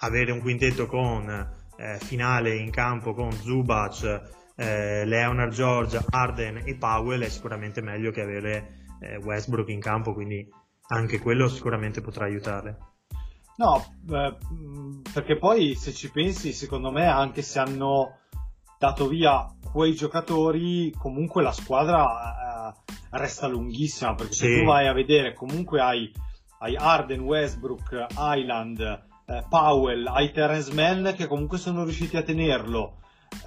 avere 0.00 0.32
un 0.32 0.40
quintetto 0.40 0.86
con 0.86 1.28
eh, 1.76 1.98
finale 1.98 2.54
in 2.54 2.70
campo 2.70 3.14
con 3.14 3.32
Zubac, 3.32 4.22
eh, 4.56 5.04
Leonard 5.04 5.52
George, 5.52 6.00
Arden 6.10 6.62
e 6.64 6.76
Powell 6.76 7.22
è 7.22 7.28
sicuramente 7.28 7.80
meglio 7.80 8.10
che 8.10 8.20
avere 8.22 8.84
eh, 9.00 9.16
Westbrook 9.16 9.68
in 9.68 9.80
campo 9.80 10.14
quindi 10.14 10.48
anche 10.88 11.18
quello 11.18 11.48
sicuramente 11.48 12.00
potrà 12.00 12.24
aiutare 12.24 12.91
no 13.56 13.84
perché 15.12 15.36
poi 15.36 15.74
se 15.74 15.92
ci 15.92 16.10
pensi 16.10 16.52
secondo 16.52 16.90
me 16.90 17.06
anche 17.06 17.42
se 17.42 17.58
hanno 17.58 18.18
dato 18.82 19.06
via 19.06 19.46
quei 19.72 19.94
giocatori, 19.94 20.92
comunque 20.98 21.40
la 21.40 21.52
squadra 21.52 22.74
eh, 22.74 22.92
resta 23.10 23.46
lunghissima 23.46 24.14
perché 24.14 24.32
sì. 24.32 24.46
se 24.46 24.58
tu 24.58 24.64
vai 24.64 24.88
a 24.88 24.92
vedere, 24.92 25.34
comunque 25.34 25.80
hai, 25.80 26.12
hai 26.58 26.76
Arden, 26.76 27.20
Westbrook, 27.20 28.06
Island, 28.18 28.80
eh, 28.80 29.44
Powell, 29.48 30.06
hai 30.08 30.32
Terence 30.32 30.74
Mann 30.74 31.12
che 31.14 31.26
comunque 31.26 31.58
sono 31.58 31.84
riusciti 31.84 32.16
a 32.16 32.22
tenerlo. 32.22 32.98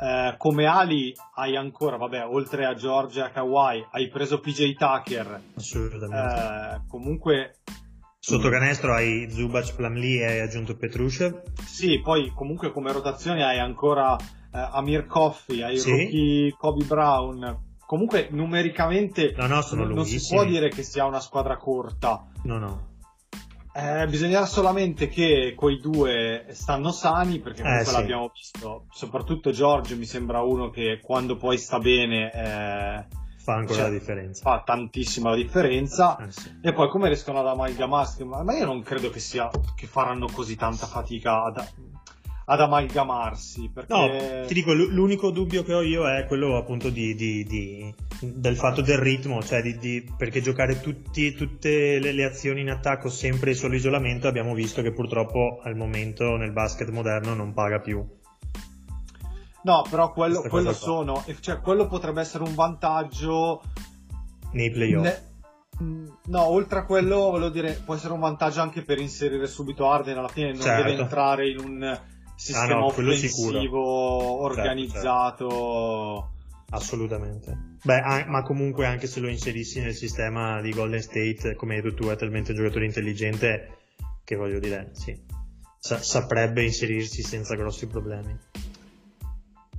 Eh, 0.01 0.35
come 0.37 0.65
ali 0.65 1.13
hai 1.35 1.55
ancora, 1.55 1.97
vabbè, 1.97 2.25
oltre 2.25 2.65
a 2.65 2.73
George 2.73 3.19
e 3.19 3.23
a 3.23 3.29
Kawhi, 3.29 3.85
hai 3.91 4.07
preso 4.07 4.39
PJ 4.39 4.73
Tucker. 4.73 5.41
Assolutamente. 5.55 6.15
Eh, 6.15 6.81
comunque 6.87 7.57
Sotto 8.27 8.49
canestro 8.49 8.91
hai 8.91 9.29
Zubac, 9.29 9.75
Plamli 9.75 10.17
e 10.17 10.25
hai 10.25 10.39
aggiunto 10.39 10.75
Petrushev. 10.75 11.43
Sì, 11.63 12.01
poi 12.01 12.31
comunque 12.33 12.71
come 12.71 12.91
rotazione 12.91 13.43
hai 13.43 13.59
ancora 13.59 14.17
eh, 14.17 14.23
Amir 14.51 15.05
Coffey, 15.05 15.61
ai 15.61 15.77
sì. 15.77 15.91
rookie 15.91 16.55
Kobe 16.57 16.85
Brown. 16.85 17.75
Comunque 17.85 18.29
numericamente 18.31 19.35
no, 19.37 19.45
no, 19.45 19.63
non, 19.73 19.89
non 19.89 20.05
si 20.05 20.19
può 20.27 20.43
dire 20.43 20.69
che 20.69 20.81
sia 20.81 21.05
una 21.05 21.19
squadra 21.19 21.57
corta. 21.57 22.25
No, 22.45 22.57
no. 22.57 22.93
Eh, 23.75 24.07
bisognerà 24.07 24.47
solamente 24.47 25.07
che 25.07 25.53
quei 25.55 25.79
due 25.79 26.47
stanno 26.49 26.91
sani 26.91 27.39
perché 27.39 27.61
comunque 27.61 27.83
eh, 27.83 27.89
sì. 27.89 27.93
l'abbiamo 27.93 28.31
visto. 28.33 28.85
Soprattutto 28.91 29.51
George 29.51 29.93
mi 29.93 30.05
sembra 30.05 30.41
uno 30.41 30.71
che 30.71 30.99
quando 30.99 31.35
poi 31.35 31.59
sta 31.59 31.77
bene 31.77 32.31
eh, 32.33 33.24
fa 33.45 33.53
ancora 33.53 33.81
cioè, 33.81 33.89
la 33.89 33.97
differenza. 33.97 34.41
Fa 34.41 34.63
tantissima 34.65 35.29
la 35.29 35.35
differenza. 35.35 36.17
Eh, 36.17 36.31
sì. 36.31 36.51
E 36.63 36.73
poi 36.73 36.89
come 36.89 37.09
riescono 37.09 37.39
ad 37.41 37.45
amalgamarsi? 37.45 38.23
Ma 38.23 38.57
io 38.57 38.65
non 38.65 38.81
credo 38.81 39.11
che 39.11 39.19
sia 39.19 39.51
che 39.75 39.85
faranno 39.85 40.27
così 40.27 40.55
tanta 40.55 40.87
fatica 40.87 41.43
ad, 41.43 41.63
ad 42.45 42.59
amalgamarsi. 42.59 43.69
Perché... 43.71 43.93
No, 43.93 44.47
ti 44.47 44.53
dico, 44.55 44.73
l'unico 44.73 45.29
dubbio 45.29 45.63
che 45.63 45.75
ho 45.75 45.83
io 45.83 46.09
è 46.09 46.25
quello 46.25 46.57
appunto 46.57 46.89
di, 46.89 47.13
di, 47.13 47.43
di 47.43 47.93
del 48.19 48.55
fatto 48.55 48.81
del 48.81 48.97
ritmo, 48.97 49.43
cioè 49.43 49.61
di, 49.61 50.11
perché 50.17 50.41
giocare 50.41 50.81
tutti, 50.81 51.33
tutte 51.35 51.99
le, 51.99 52.13
le, 52.13 52.23
azioni 52.23 52.61
in 52.61 52.71
attacco 52.71 53.09
sempre 53.09 53.53
solo 53.53 53.75
isolamento 53.75 54.27
abbiamo 54.27 54.55
visto 54.55 54.81
che 54.81 54.91
purtroppo 54.91 55.59
al 55.61 55.75
momento 55.75 56.35
nel 56.35 56.51
basket 56.51 56.89
moderno 56.89 57.35
non 57.35 57.53
paga 57.53 57.79
più. 57.79 58.03
No, 59.65 59.83
però 59.89 60.13
quello, 60.13 60.41
quello 60.43 60.73
sono, 60.73 61.25
cioè 61.39 61.59
quello 61.59 61.87
potrebbe 61.87 62.21
essere 62.21 62.43
un 62.43 62.53
vantaggio 62.53 63.63
nei 64.51 64.69
playoff. 64.69 65.03
Ne... 65.03 66.13
No, 66.25 66.43
oltre 66.43 66.79
a 66.79 66.85
quello, 66.85 67.31
volevo 67.31 67.49
dire, 67.49 67.81
può 67.83 67.95
essere 67.95 68.13
un 68.13 68.19
vantaggio 68.19 68.61
anche 68.61 68.83
per 68.83 68.99
inserire 68.99 69.47
subito 69.47 69.89
Arden 69.89 70.19
alla 70.19 70.27
fine, 70.27 70.53
non 70.53 70.61
certo. 70.61 70.83
deve 70.83 71.01
entrare 71.01 71.49
in 71.49 71.59
un 71.59 71.99
sistema 72.35 72.75
ah, 72.75 72.77
no, 72.77 72.85
offensivo 72.85 73.81
organizzato. 74.43 75.49
Certo, 75.49 75.49
certo. 75.49 76.29
Assolutamente. 76.69 77.77
Beh, 77.83 77.99
a- 77.99 78.25
ma 78.27 78.43
comunque 78.43 78.85
anche 78.85 79.07
se 79.07 79.19
lo 79.19 79.27
inserissi 79.27 79.81
nel 79.81 79.95
sistema 79.95 80.61
di 80.61 80.71
Golden 80.71 81.01
State, 81.01 81.55
come 81.55 81.75
hai 81.75 81.81
detto 81.81 81.95
tu, 81.95 82.07
è 82.09 82.15
talmente 82.15 82.51
un 82.51 82.57
giocatore 82.57 82.85
intelligente 82.85 83.77
che 84.23 84.35
voglio 84.35 84.59
dire, 84.59 84.91
sì, 84.93 85.19
sa- 85.79 86.01
saprebbe 86.01 86.63
inserirsi 86.63 87.23
senza 87.23 87.55
grossi 87.55 87.87
problemi. 87.87 88.37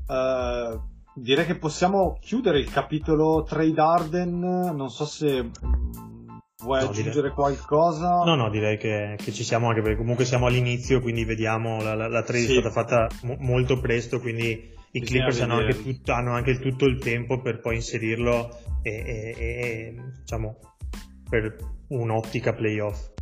Uh, 0.09 0.81
direi 1.14 1.45
che 1.47 1.57
possiamo 1.57 2.19
chiudere 2.21 2.59
il 2.61 2.71
capitolo 2.71 3.42
Trade 3.42 3.81
Arden. 3.81 4.38
Non 4.38 4.90
so 4.90 5.05
se 5.05 5.51
Vuoi 6.66 6.81
no, 6.81 6.88
aggiungere 6.88 7.12
direi... 7.14 7.31
qualcosa? 7.33 8.25
No, 8.25 8.35
no, 8.35 8.49
direi 8.49 8.79
che, 8.79 9.16
che, 9.23 9.31
ci 9.31 9.45
siamo 9.45 9.69
anche 9.69 9.83
perché 9.83 9.99
comunque 9.99 10.25
siamo 10.25 10.47
all'inizio, 10.47 11.01
quindi 11.01 11.25
vediamo 11.25 11.83
la, 11.83 11.95
la, 11.95 12.09
la 12.09 12.23
trade 12.23 12.47
sì. 12.47 12.57
è 12.57 12.61
stata 12.61 12.71
fatta 12.71 13.09
mo- 13.23 13.37
molto 13.40 13.79
presto, 13.79 14.21
quindi 14.21 14.73
i 14.92 15.01
Clippers 15.01 15.40
hanno 15.42 15.59
anche, 15.59 15.83
tutto, 15.83 16.12
hanno 16.12 16.33
anche, 16.33 16.59
tutto, 16.59 16.87
il 16.87 16.99
tempo 16.99 17.42
per 17.42 17.61
poi 17.61 17.77
inserirlo 17.77 18.49
e, 18.83 18.90
e, 18.90 19.35
e 19.38 19.95
diciamo 20.21 20.59
per 21.29 21.57
un'ottica 21.88 22.55
playoff. 22.55 23.12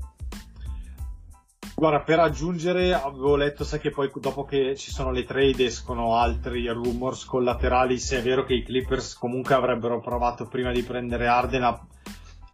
Guarda, 1.77 2.01
per 2.01 2.21
aggiungere, 2.21 2.95
avevo 2.95 3.37
letto, 3.37 3.65
sai 3.65 3.81
che 3.81 3.91
poi 3.91 4.11
dopo 4.15 4.45
che 4.45 4.77
ci 4.77 4.91
sono 4.91 5.11
le 5.11 5.25
trade 5.25 5.65
escono 5.65 6.17
altri 6.17 6.69
rumors 6.69 7.25
collaterali, 7.25 7.99
se 7.99 8.19
è 8.19 8.23
vero 8.23 8.45
che 8.45 8.55
i 8.55 8.63
Clippers 8.63 9.15
comunque 9.19 9.55
avrebbero 9.55 10.01
provato 10.01 10.47
prima 10.47 10.71
di 10.71 10.83
prendere 10.83 11.27
Arden 11.27 11.63
a 11.63 11.87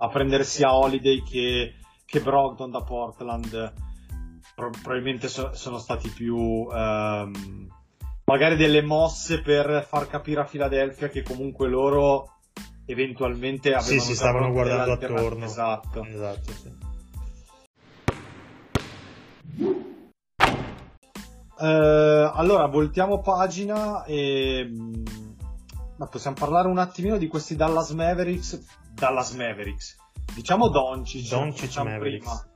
a 0.03 0.09
prendere 0.09 0.45
sia 0.45 0.75
Holiday 0.75 1.23
che, 1.23 1.75
che 2.05 2.21
Brogdon 2.21 2.71
da 2.71 2.83
Portland 2.83 3.73
Pro- 4.55 4.71
probabilmente 4.83 5.29
so- 5.29 5.55
sono 5.55 5.79
stati 5.79 6.09
più 6.09 6.37
um, 6.37 7.69
magari 8.25 8.57
delle 8.57 8.83
mosse 8.83 9.41
per 9.41 9.87
far 9.89 10.07
capire 10.07 10.41
a 10.41 10.45
Philadelphia 10.45 11.09
che 11.09 11.23
comunque 11.23 11.69
loro 11.69 12.39
eventualmente 12.87 13.75
avevano 13.75 14.01
sì, 14.01 14.01
si 14.01 14.15
stavano 14.15 14.51
guardando 14.51 14.93
attorno. 14.93 15.45
Esatto, 15.45 16.05
esatto 16.05 16.53
sì. 16.53 16.90
Eh, 21.61 22.31
allora 22.35 22.67
voltiamo 22.67 23.21
pagina 23.21 24.05
e 24.05 24.67
mm, 24.69 25.05
ma 25.99 26.07
possiamo 26.07 26.37
parlare 26.39 26.69
un 26.69 26.79
attimino 26.79 27.17
di 27.19 27.29
questi 27.29 27.57
Dallas 27.57 27.91
Mavericks. 27.91 28.79
Dallas 28.95 29.33
Mavericks, 29.35 29.97
diciamo 30.35 30.69
Doncic. 30.69 31.29
Doncic 31.29 31.67
diciamo 31.67 31.91
Mavericks. 31.91 32.49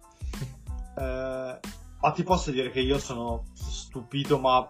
prima. 0.94 1.56
Eh, 1.56 1.58
ma 2.00 2.10
ti 2.12 2.22
posso 2.22 2.50
dire 2.50 2.70
che 2.70 2.80
io 2.80 2.98
sono 2.98 3.44
stupito, 3.54 4.38
ma 4.38 4.66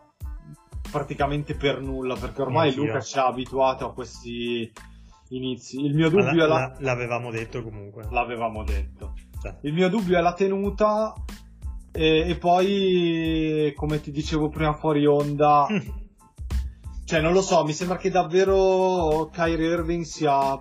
praticamente 0.91 1.55
per 1.55 1.81
nulla, 1.81 2.15
perché 2.17 2.43
ormai 2.43 2.69
Anch'io. 2.69 2.85
Luca 2.85 3.01
ci 3.01 3.19
ha 3.19 3.27
abituato 3.27 3.87
a 3.87 3.93
questi 3.93 4.71
inizi. 5.31 5.81
Il 5.85 5.95
mio 5.95 6.11
Ma 6.11 6.17
la- 6.17 6.25
dubbio 6.31 6.45
è 6.45 6.49
la... 6.49 6.55
la- 6.55 6.77
l'avevamo 6.81 7.31
detto 7.31 7.63
comunque. 7.63 8.07
l'avevamo 8.11 8.65
detto. 8.65 9.15
Cioè, 9.41 9.57
Il 9.63 9.73
mio 9.73 9.89
dubbio 9.89 10.19
è 10.19 10.21
la 10.21 10.33
tenuta 10.35 11.13
e, 11.97 12.29
e 12.29 12.37
poi, 12.37 13.73
come 13.77 14.01
ti 14.01 14.11
dicevo 14.11 14.49
prima 14.49 14.73
fuori 14.73 15.07
onda, 15.07 15.69
cioè 17.07 17.21
non 17.21 17.33
lo 17.33 17.41
so, 17.41 17.65
mi 17.65 17.73
sembra 17.73 17.97
che 17.97 18.11
davvero 18.11 19.31
Kyrie 19.33 19.71
Irving 19.71 20.03
sia... 20.05 20.61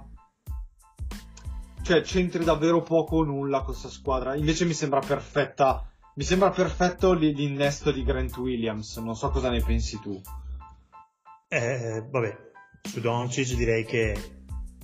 Cioè 1.82 2.02
c'entri 2.02 2.46
davvero 2.46 2.82
poco 2.82 3.18
o 3.18 3.24
nulla 3.24 3.58
con 3.58 3.66
questa 3.68 3.90
squadra. 3.90 4.36
Invece 4.36 4.64
mi 4.64 4.74
sembra 4.74 5.00
perfetta. 5.00 5.86
Mi 6.16 6.24
sembra 6.24 6.50
perfetto 6.52 7.12
l'innesto 7.12 7.92
di 7.92 8.04
Grant 8.04 8.38
Williams. 8.38 8.96
Non 8.98 9.16
so 9.16 9.30
cosa 9.32 9.50
ne 9.50 9.62
pensi 9.62 10.00
tu. 10.00 10.22
Eh, 11.50 12.08
vabbè, 12.10 12.38
su 12.84 13.02
Doncic 13.02 13.56
direi 13.56 13.84
che 13.84 14.16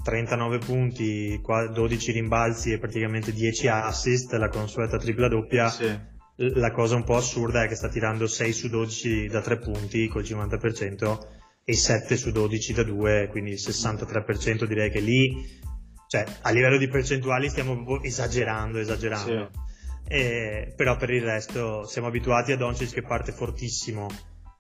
39 0.03 0.57
punti, 0.57 1.39
qua- 1.41 1.69
12 1.69 2.11
rimbalzi 2.11 2.73
e 2.73 2.79
praticamente 2.79 3.31
10 3.31 3.67
assist, 3.67 4.33
la 4.33 4.49
consueta 4.49 4.97
tripla 4.97 5.29
doppia. 5.29 5.69
Sì. 5.69 6.17
La 6.41 6.71
cosa 6.71 6.95
un 6.95 7.03
po' 7.03 7.17
assurda 7.17 7.63
è 7.63 7.67
che 7.67 7.75
sta 7.75 7.89
tirando 7.89 8.25
6 8.25 8.53
su 8.53 8.69
12 8.69 9.27
da 9.27 9.41
3 9.41 9.57
punti 9.57 10.07
col 10.07 10.23
50% 10.23 11.17
e 11.65 11.73
7 11.73 12.15
su 12.15 12.31
12 12.31 12.73
da 12.73 12.83
2, 12.83 13.27
quindi 13.29 13.51
il 13.51 13.59
63% 13.59 14.63
direi 14.63 14.89
che 14.89 15.01
lì, 15.01 15.59
cioè 16.07 16.23
a 16.41 16.49
livello 16.51 16.77
di 16.77 16.87
percentuali 16.87 17.49
stiamo 17.49 18.01
esagerando, 18.01 18.79
esagerando. 18.79 19.49
Sì. 19.51 20.13
Eh, 20.13 20.73
però 20.77 20.95
per 20.95 21.09
il 21.09 21.23
resto 21.23 21.85
siamo 21.85 22.07
abituati 22.07 22.53
a 22.53 22.57
Doncic 22.57 22.93
che 22.93 23.01
parte 23.01 23.33
fortissimo. 23.33 24.07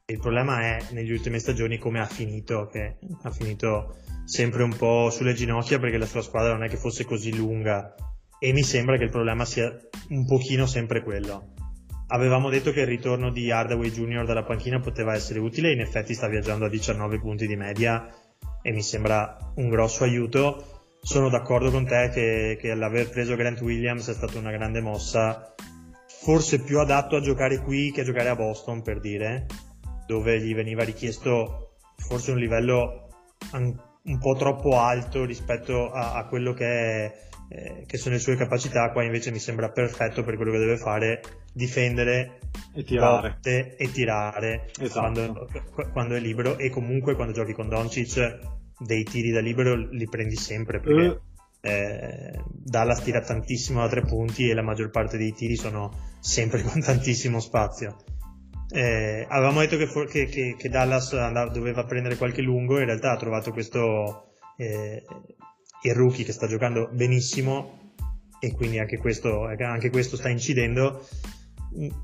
Il 0.05 0.19
problema 0.19 0.59
è 0.59 0.83
negli 0.91 1.13
ultime 1.13 1.39
stagioni 1.39 1.77
come 1.77 2.01
ha 2.01 2.05
finito, 2.05 2.67
che 2.67 2.97
ha 3.23 3.31
finito 3.31 3.99
sempre 4.25 4.63
un 4.63 4.75
po' 4.75 5.09
sulle 5.11 5.33
ginocchia 5.33 5.79
perché 5.79 5.97
la 5.97 6.05
sua 6.05 6.21
squadra 6.21 6.51
non 6.51 6.63
è 6.63 6.67
che 6.67 6.77
fosse 6.77 7.05
così 7.05 7.33
lunga 7.33 7.95
e 8.37 8.51
mi 8.51 8.63
sembra 8.63 8.97
che 8.97 9.05
il 9.05 9.11
problema 9.11 9.45
sia 9.45 9.75
un 10.09 10.25
pochino 10.25 10.65
sempre 10.65 11.01
quello. 11.03 11.53
Avevamo 12.11 12.49
detto 12.49 12.71
che 12.71 12.81
il 12.81 12.87
ritorno 12.87 13.29
di 13.29 13.51
Hardaway 13.51 13.91
Jr. 13.91 14.25
dalla 14.25 14.43
panchina 14.43 14.79
poteva 14.79 15.13
essere 15.13 15.39
utile, 15.39 15.71
in 15.71 15.79
effetti 15.79 16.15
sta 16.15 16.27
viaggiando 16.27 16.65
a 16.65 16.69
19 16.69 17.19
punti 17.19 17.45
di 17.45 17.55
media 17.55 18.07
e 18.63 18.71
mi 18.71 18.81
sembra 18.81 19.37
un 19.55 19.69
grosso 19.69 20.03
aiuto. 20.03 20.97
Sono 21.01 21.29
d'accordo 21.29 21.69
con 21.69 21.85
te 21.85 22.09
che, 22.11 22.57
che 22.59 22.73
l'aver 22.73 23.09
preso 23.09 23.35
Grant 23.35 23.61
Williams 23.61 24.09
è 24.09 24.13
stata 24.13 24.39
una 24.39 24.51
grande 24.51 24.81
mossa, 24.81 25.53
forse 26.07 26.61
più 26.61 26.79
adatto 26.79 27.15
a 27.15 27.21
giocare 27.21 27.59
qui 27.61 27.91
che 27.91 28.01
a 28.01 28.05
giocare 28.05 28.29
a 28.29 28.35
Boston 28.35 28.81
per 28.81 28.99
dire, 28.99 29.45
dove 30.07 30.41
gli 30.41 30.55
veniva 30.55 30.83
richiesto 30.83 31.75
forse 31.95 32.31
un 32.31 32.39
livello 32.39 33.07
un 33.53 34.17
po' 34.17 34.35
troppo 34.35 34.79
alto 34.79 35.25
rispetto 35.25 35.91
a, 35.91 36.15
a 36.15 36.25
quello 36.25 36.53
che, 36.53 36.65
è, 36.65 37.28
eh, 37.49 37.83
che 37.87 37.97
sono 37.97 38.15
le 38.15 38.21
sue 38.21 38.35
capacità, 38.35 38.91
qua 38.91 39.03
invece 39.03 39.31
mi 39.31 39.39
sembra 39.39 39.69
perfetto 39.71 40.23
per 40.23 40.35
quello 40.35 40.51
che 40.51 40.59
deve 40.59 40.77
fare, 40.77 41.21
difendere, 41.53 42.39
E 42.75 42.83
tirare. 42.83 43.37
e 43.41 43.91
tirare 43.91 44.69
Esatto. 44.79 44.99
quando, 44.99 45.47
qu- 45.73 45.91
quando 45.91 46.15
è 46.15 46.19
libero 46.19 46.57
e 46.57 46.69
comunque 46.69 47.15
quando 47.15 47.33
giochi 47.33 47.53
con 47.53 47.67
Doncic 47.67 48.37
dei 48.79 49.03
tiri 49.03 49.31
da 49.31 49.39
libero 49.41 49.75
li 49.75 50.07
prendi 50.07 50.35
sempre 50.35 50.79
perché 50.79 51.21
eh, 51.61 52.39
Dallas 52.47 53.03
tira 53.03 53.19
tantissimo 53.19 53.81
da 53.81 53.89
tre 53.89 54.01
punti 54.03 54.47
e 54.49 54.53
la 54.53 54.61
maggior 54.61 54.89
parte 54.91 55.17
dei 55.17 55.33
tiri 55.33 55.55
sono 55.57 55.91
sempre 56.21 56.61
con 56.63 56.79
tantissimo 56.79 57.39
spazio. 57.39 57.97
Eh, 58.71 59.25
avevamo 59.27 59.59
detto 59.61 59.75
che, 59.77 59.87
for- 59.87 60.07
che- 60.07 60.25
che- 60.27 60.55
che 60.57 60.69
Dallas 60.69 61.11
andava- 61.13 61.51
doveva 61.51 61.83
prendere 61.85 62.15
qualche 62.17 62.41
lungo, 62.43 62.77
in 62.79 62.85
realtà 62.85 63.11
ha 63.11 63.17
trovato 63.17 63.51
questo 63.51 64.33
eh, 64.57 65.03
il 65.83 65.93
rookie 65.93 66.25
che 66.25 66.31
sta 66.31 66.47
giocando 66.47 66.89
benissimo 66.91 67.93
e 68.39 68.53
quindi 68.53 68.79
anche 68.79 68.97
questo, 68.97 69.45
anche 69.45 69.89
questo 69.89 70.15
sta 70.15 70.29
incidendo. 70.29 71.05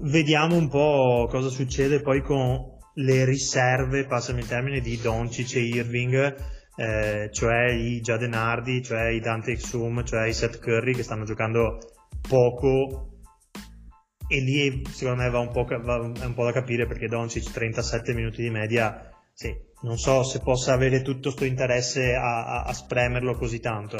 Vediamo 0.02 0.56
un 0.56 0.70
po' 0.70 1.28
cosa 1.30 1.50
succede 1.50 2.02
poi 2.02 2.22
con 2.22 2.74
le 2.96 3.26
riserve, 3.26 4.06
passami 4.06 4.42
il 4.42 4.48
termine, 4.48 4.80
di 4.80 5.00
Doncic 5.02 5.56
e 5.56 5.62
Irving, 5.62 6.36
eh, 6.78 7.30
cioè 7.32 7.72
i 7.72 8.00
Jaden 8.02 8.34
Hardy, 8.34 8.82
cioè 8.82 9.08
i 9.08 9.20
Dante 9.20 9.52
Exum, 9.52 10.04
cioè 10.04 10.28
i 10.28 10.34
Seth 10.34 10.60
Curry 10.60 10.94
che 10.94 11.04
stanno 11.04 11.24
giocando 11.24 11.80
poco 12.28 13.10
e 14.28 14.40
lì 14.40 14.84
secondo 14.90 15.22
me 15.22 15.30
va 15.30 15.40
un 15.40 15.52
po', 15.52 15.66
ca- 15.66 15.80
va- 15.80 16.00
un 16.00 16.34
po' 16.34 16.46
da 16.46 16.52
capire 16.52 16.88
perché 16.88 17.08
Doncic 17.08 17.52
37 17.52 18.14
minuti 18.14 18.42
di 18.42 18.50
media, 18.50 19.10
sì, 19.36 19.54
non 19.82 19.98
so 19.98 20.24
se 20.24 20.40
possa 20.40 20.72
avere 20.72 21.02
tutto 21.02 21.30
questo 21.30 21.44
interesse 21.44 22.14
a, 22.16 22.46
a- 22.46 22.64
a 22.64 22.74
spremerlo 22.74 23.36
così 23.36 23.60
tanto. 23.60 23.98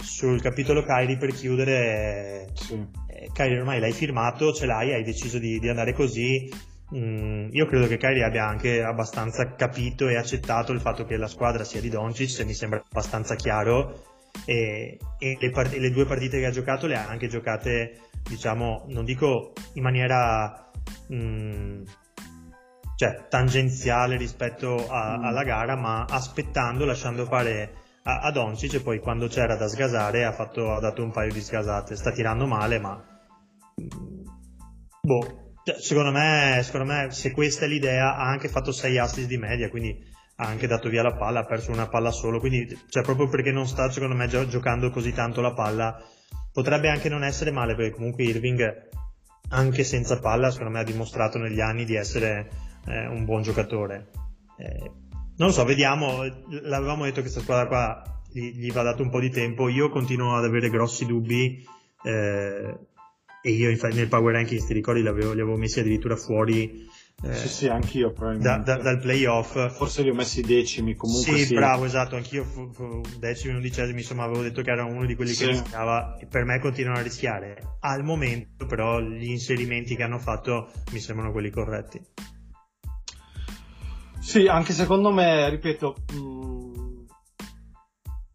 Sul 0.00 0.40
capitolo 0.40 0.84
Kyrie 0.84 1.16
per 1.16 1.32
chiudere, 1.32 2.50
Sì. 2.54 2.74
eh, 3.08 3.30
Kyrie 3.32 3.58
ormai 3.58 3.80
l'hai 3.80 3.92
firmato, 3.92 4.52
ce 4.52 4.64
l'hai, 4.66 4.92
hai 4.92 5.02
deciso 5.02 5.38
di, 5.38 5.58
di 5.58 5.68
andare 5.68 5.92
così. 5.92 6.48
Mm, 6.94 7.48
io 7.50 7.66
credo 7.66 7.88
che 7.88 7.96
Kyrie 7.96 8.22
abbia 8.22 8.46
anche 8.46 8.80
abbastanza 8.80 9.54
capito 9.56 10.06
e 10.06 10.14
accettato 10.16 10.70
il 10.70 10.80
fatto 10.80 11.04
che 11.04 11.16
la 11.16 11.26
squadra 11.26 11.64
sia 11.64 11.80
di 11.80 11.88
Doncic, 11.88 12.44
mi 12.44 12.54
sembra 12.54 12.80
abbastanza 12.88 13.34
chiaro. 13.34 14.04
E, 14.44 14.98
e 15.18 15.36
le, 15.40 15.50
part- 15.50 15.74
le 15.74 15.90
due 15.90 16.04
partite 16.06 16.38
che 16.38 16.46
ha 16.46 16.50
giocato 16.50 16.86
le 16.86 16.94
ha 16.94 17.08
anche 17.08 17.26
giocate, 17.26 18.02
diciamo, 18.22 18.84
non 18.88 19.04
dico 19.04 19.52
in 19.72 19.82
maniera 19.82 20.70
mm, 21.12 21.82
cioè, 22.96 23.26
tangenziale 23.28 24.16
rispetto 24.16 24.88
a- 24.88 25.18
Mm. 25.18 25.24
alla 25.24 25.44
gara, 25.44 25.76
ma 25.76 26.04
aspettando, 26.08 26.84
lasciando 26.84 27.24
fare 27.26 27.74
a, 28.04 28.20
a 28.20 28.30
Doncic 28.32 28.74
e 28.74 28.80
poi 28.80 28.98
quando 29.00 29.28
c'era 29.28 29.54
da 29.56 29.68
sgasare 29.68 30.24
ha, 30.24 30.32
fatto, 30.32 30.72
ha 30.72 30.80
dato 30.80 31.02
un 31.02 31.10
paio 31.12 31.32
di 31.32 31.40
sgasate. 31.40 31.94
Sta 31.94 32.10
tirando 32.12 32.46
male, 32.46 32.78
ma 32.80 33.02
boh. 35.02 35.52
Cioè, 35.64 35.76
Secondo 35.80 36.12
me, 36.12 36.60
secondo 36.62 36.92
me, 36.92 37.08
se 37.10 37.32
questa 37.32 37.64
è 37.64 37.68
l'idea, 37.68 38.16
ha 38.16 38.28
anche 38.28 38.48
fatto 38.48 38.70
6 38.72 38.98
assist 38.98 39.26
di 39.26 39.36
media, 39.36 39.68
quindi 39.68 39.96
ha 40.36 40.46
anche 40.46 40.66
dato 40.68 40.88
via 40.88 41.02
la 41.02 41.14
palla, 41.16 41.40
ha 41.40 41.44
perso 41.44 41.72
una 41.72 41.88
palla 41.88 42.10
solo, 42.12 42.38
quindi 42.38 42.68
cioè, 42.88 43.02
proprio 43.02 43.28
perché 43.28 43.50
non 43.50 43.66
sta, 43.66 43.90
secondo 43.90 44.14
me, 44.14 44.28
gio- 44.28 44.46
giocando 44.46 44.90
così 44.90 45.12
tanto 45.12 45.40
la 45.40 45.52
palla, 45.54 46.00
potrebbe 46.52 46.88
anche 46.88 47.08
non 47.08 47.24
essere 47.24 47.50
male, 47.50 47.74
perché 47.74 47.92
comunque 47.96 48.22
Irving, 48.24 48.88
anche 49.48 49.82
senza 49.82 50.20
palla, 50.20 50.50
secondo 50.50 50.72
me 50.72 50.80
ha 50.80 50.84
dimostrato 50.84 51.38
negli 51.38 51.60
anni 51.60 51.84
di 51.84 51.96
essere 51.96 52.48
eh, 52.88 53.06
un 53.06 53.24
buon 53.24 53.42
giocatore. 53.42 54.10
Eh, 54.58 54.90
non 55.38 55.48
lo 55.48 55.52
so, 55.52 55.64
vediamo, 55.64 56.22
l'avevamo 56.62 57.04
detto 57.04 57.16
che 57.16 57.22
questa 57.22 57.40
squadra 57.40 57.66
qua 57.66 58.02
gli, 58.32 58.52
gli 58.52 58.72
va 58.72 58.82
dato 58.82 59.02
un 59.02 59.10
po' 59.10 59.20
di 59.20 59.30
tempo, 59.30 59.68
io 59.68 59.90
continuo 59.90 60.36
ad 60.36 60.44
avere 60.44 60.70
grossi 60.70 61.04
dubbi, 61.06 61.64
eh, 62.04 62.78
e 63.42 63.50
io 63.50 63.70
infatti 63.70 63.96
nel 63.96 64.08
Power 64.08 64.34
Rankings, 64.34 64.66
ti 64.66 64.72
ricordi, 64.72 65.02
li 65.02 65.08
avevo, 65.08 65.56
messi 65.56 65.78
addirittura 65.80 66.16
fuori 66.16 66.84
eh, 67.22 67.32
Sì, 67.34 67.48
sì, 67.48 67.68
anch'io 67.68 68.08
da- 68.08 68.12
probabilmente. 68.14 68.64
da- 68.64 68.82
dal 68.82 68.98
playoff. 68.98 69.74
Forse 69.76 70.02
li 70.02 70.10
ho 70.10 70.14
messi 70.14 70.42
decimi, 70.42 70.94
comunque 70.96 71.36
sì, 71.38 71.44
sì. 71.46 71.54
bravo, 71.54 71.84
esatto, 71.86 72.16
anch'io 72.16 72.44
fu- 72.44 72.70
fu- 72.72 73.00
decimi, 73.18 73.54
undicesimi, 73.54 74.00
insomma 74.00 74.24
avevo 74.24 74.42
detto 74.42 74.60
che 74.62 74.70
era 74.70 74.84
uno 74.84 75.06
di 75.06 75.14
quelli 75.14 75.30
Sì. 75.32 75.44
che 75.44 75.50
rischiava 75.52 76.16
e 76.18 76.26
per 76.26 76.44
me 76.44 76.58
continuano 76.60 76.98
a 76.98 77.02
rischiare. 77.02 77.76
Al 77.80 78.04
momento 78.04 78.66
però 78.66 79.00
gli 79.00 79.30
inserimenti 79.30 79.96
che 79.96 80.02
hanno 80.02 80.18
fatto 80.18 80.70
mi 80.92 80.98
sembrano 80.98 81.32
quelli 81.32 81.48
corretti. 81.50 81.98
Sì, 84.26 84.48
anche 84.48 84.72
secondo 84.72 85.12
me, 85.12 85.48
ripeto, 85.48 85.94
mh, 86.14 87.04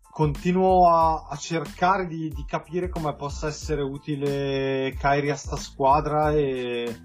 continuo 0.09 0.87
a, 0.87 1.27
a 1.27 1.35
cercare 1.35 2.07
di, 2.07 2.29
di 2.29 2.45
capire 2.45 2.87
come 2.87 3.13
possa 3.13 3.47
essere 3.47 3.81
utile 3.81 4.95
Kyrie 4.97 5.31
a 5.31 5.35
sta 5.35 5.57
squadra 5.57 6.31
e 6.31 6.95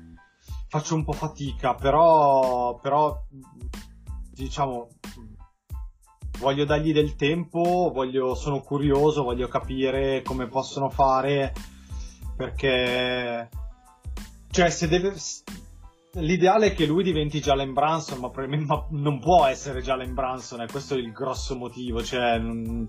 faccio 0.68 0.94
un 0.94 1.02
po' 1.02 1.14
fatica, 1.14 1.74
però, 1.74 2.78
però 2.80 3.24
diciamo, 4.30 4.86
voglio 6.38 6.64
dargli 6.64 6.92
del 6.92 7.16
tempo, 7.16 7.90
voglio, 7.92 8.36
sono 8.36 8.60
curioso, 8.60 9.24
voglio 9.24 9.48
capire 9.48 10.22
come 10.22 10.46
possono 10.46 10.90
fare 10.90 11.52
perché, 12.36 13.48
cioè, 14.48 14.70
se 14.70 14.86
deve, 14.86 15.16
L'ideale 16.18 16.68
è 16.68 16.74
che 16.74 16.86
lui 16.86 17.02
diventi 17.02 17.40
Jalen 17.40 17.72
Branson, 17.72 18.18
ma, 18.20 18.30
ma 18.64 18.86
non 18.90 19.18
può 19.20 19.44
essere 19.46 19.82
Jalen 19.82 20.14
Branson, 20.14 20.62
e 20.62 20.66
questo 20.66 20.94
è 20.94 20.98
il 20.98 21.12
grosso 21.12 21.56
motivo. 21.56 22.02
Cioè, 22.02 22.38
non- 22.38 22.88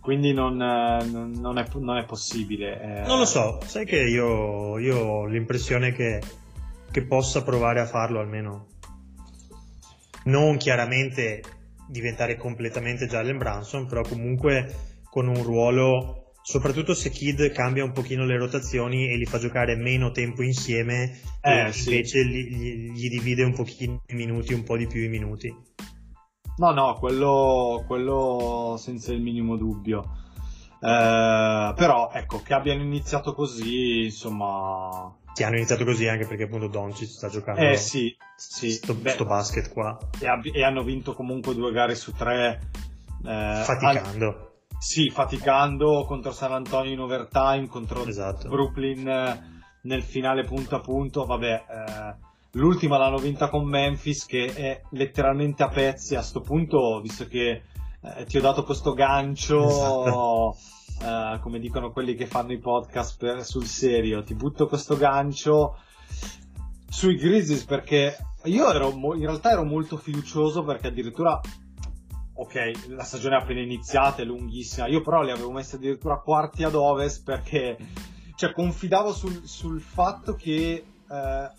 quindi 0.00 0.32
non- 0.32 0.56
non 0.56 1.58
è, 1.58 1.66
non 1.74 1.96
è 1.98 2.04
possibile. 2.04 2.80
eh. 2.80 3.06
Non 3.06 3.18
lo 3.18 3.24
so, 3.24 3.58
sai 3.64 3.84
che 3.84 4.00
io, 4.00 4.78
io 4.78 4.96
ho 4.98 5.26
l'impressione 5.26 5.92
che 5.92 6.20
che 6.88 7.02
possa 7.04 7.42
provare 7.42 7.80
a 7.80 7.84
farlo 7.86 8.20
almeno. 8.20 8.68
Non 10.24 10.56
chiaramente 10.56 11.42
diventare 11.88 12.36
completamente 12.36 13.06
Jalen 13.06 13.36
Branson, 13.36 13.86
però 13.86 14.00
comunque 14.02 14.74
con 15.10 15.28
un 15.28 15.42
ruolo, 15.42 16.25
soprattutto 16.48 16.94
se 16.94 17.10
Kid 17.10 17.50
cambia 17.50 17.82
un 17.82 17.90
pochino 17.90 18.24
le 18.24 18.36
rotazioni 18.38 19.08
e 19.10 19.16
li 19.16 19.24
fa 19.24 19.38
giocare 19.38 19.74
meno 19.74 20.12
tempo 20.12 20.42
insieme 20.42 21.18
Eh, 21.40 21.66
e 21.66 21.72
sì. 21.72 21.90
invece 21.90 22.24
gli, 22.24 22.54
gli- 22.54 22.90
gli 22.92 23.08
divide 23.08 23.42
un 23.42 23.52
pochino 23.52 24.00
i 24.06 24.14
minuti, 24.14 24.54
un 24.54 24.62
po' 24.62 24.76
di 24.76 24.86
più 24.86 25.02
i 25.02 25.08
minuti. 25.08 25.52
No, 26.58 26.70
no, 26.70 26.94
quello, 27.00 27.82
quello 27.88 28.76
senza 28.78 29.12
il 29.12 29.20
minimo 29.20 29.56
dubbio. 29.56 30.04
Eh, 30.80 31.72
però, 31.74 32.10
ecco, 32.12 32.40
che 32.42 32.54
abbiano 32.54 32.82
iniziato 32.82 33.34
così, 33.34 34.04
insomma... 34.04 35.12
Sì, 35.32 35.42
hanno 35.42 35.56
iniziato 35.56 35.84
così 35.84 36.06
anche 36.06 36.26
perché 36.26 36.44
appunto 36.44 36.68
Doncic 36.68 37.08
sta 37.08 37.28
giocando 37.28 37.60
Eh 37.60 37.76
sì, 37.76 38.16
sì. 38.36 38.70
sto, 38.70 38.94
Beh, 38.94 39.10
sto 39.10 39.24
basket 39.26 39.70
qua, 39.70 39.98
e, 40.20 40.28
ab- 40.28 40.54
e 40.54 40.62
hanno 40.62 40.84
vinto 40.84 41.12
comunque 41.12 41.54
due 41.54 41.72
gare 41.72 41.96
su 41.96 42.12
tre. 42.12 42.70
eh, 43.26 43.62
faticando. 43.64 44.26
an- 44.28 44.45
sì, 44.78 45.10
faticando 45.10 46.04
contro 46.06 46.32
San 46.32 46.52
Antonio 46.52 46.92
in 46.92 47.00
overtime, 47.00 47.66
contro 47.68 48.04
Esatto. 48.06 48.48
Brooklyn 48.48 49.08
eh, 49.08 49.62
nel 49.82 50.02
finale 50.02 50.44
punto 50.44 50.76
a 50.76 50.80
punto. 50.80 51.24
Vabbè, 51.24 51.64
eh, 51.68 52.16
l'ultima 52.52 52.98
l'hanno 52.98 53.18
vinta 53.18 53.48
con 53.48 53.64
Memphis 53.64 54.26
che 54.26 54.52
è 54.54 54.82
letteralmente 54.90 55.62
a 55.62 55.68
pezzi 55.68 56.14
a 56.14 56.22
sto 56.22 56.40
punto, 56.40 57.00
visto 57.00 57.26
che 57.26 57.62
eh, 58.00 58.24
ti 58.26 58.36
ho 58.36 58.40
dato 58.40 58.64
questo 58.64 58.92
gancio, 58.92 60.54
eh, 61.02 61.38
come 61.40 61.58
dicono 61.58 61.90
quelli 61.90 62.14
che 62.14 62.26
fanno 62.26 62.52
i 62.52 62.58
podcast 62.58 63.18
per- 63.18 63.44
sul 63.44 63.66
serio, 63.66 64.22
ti 64.22 64.34
butto 64.34 64.66
questo 64.66 64.96
gancio 64.96 65.78
sui 66.88 67.16
Grizzlies 67.16 67.64
perché 67.64 68.16
io 68.44 68.70
ero 68.70 68.90
in 69.14 69.20
realtà 69.20 69.50
ero 69.50 69.64
molto 69.64 69.96
fiducioso 69.96 70.62
perché 70.62 70.86
addirittura 70.86 71.40
ok 72.36 72.88
la 72.88 73.04
stagione 73.04 73.36
è 73.36 73.40
appena 73.40 73.60
iniziata 73.60 74.22
è 74.22 74.24
lunghissima. 74.24 74.86
Io 74.86 75.00
però 75.00 75.22
li 75.22 75.30
avevo 75.30 75.50
messi 75.50 75.76
addirittura 75.76 76.18
quarti 76.18 76.64
ad 76.64 76.74
ovest 76.74 77.24
perché 77.24 77.76
cioè 78.34 78.52
confidavo 78.52 79.12
sul, 79.12 79.42
sul 79.44 79.80
fatto 79.80 80.34
che 80.34 80.84
eh, 81.10 81.50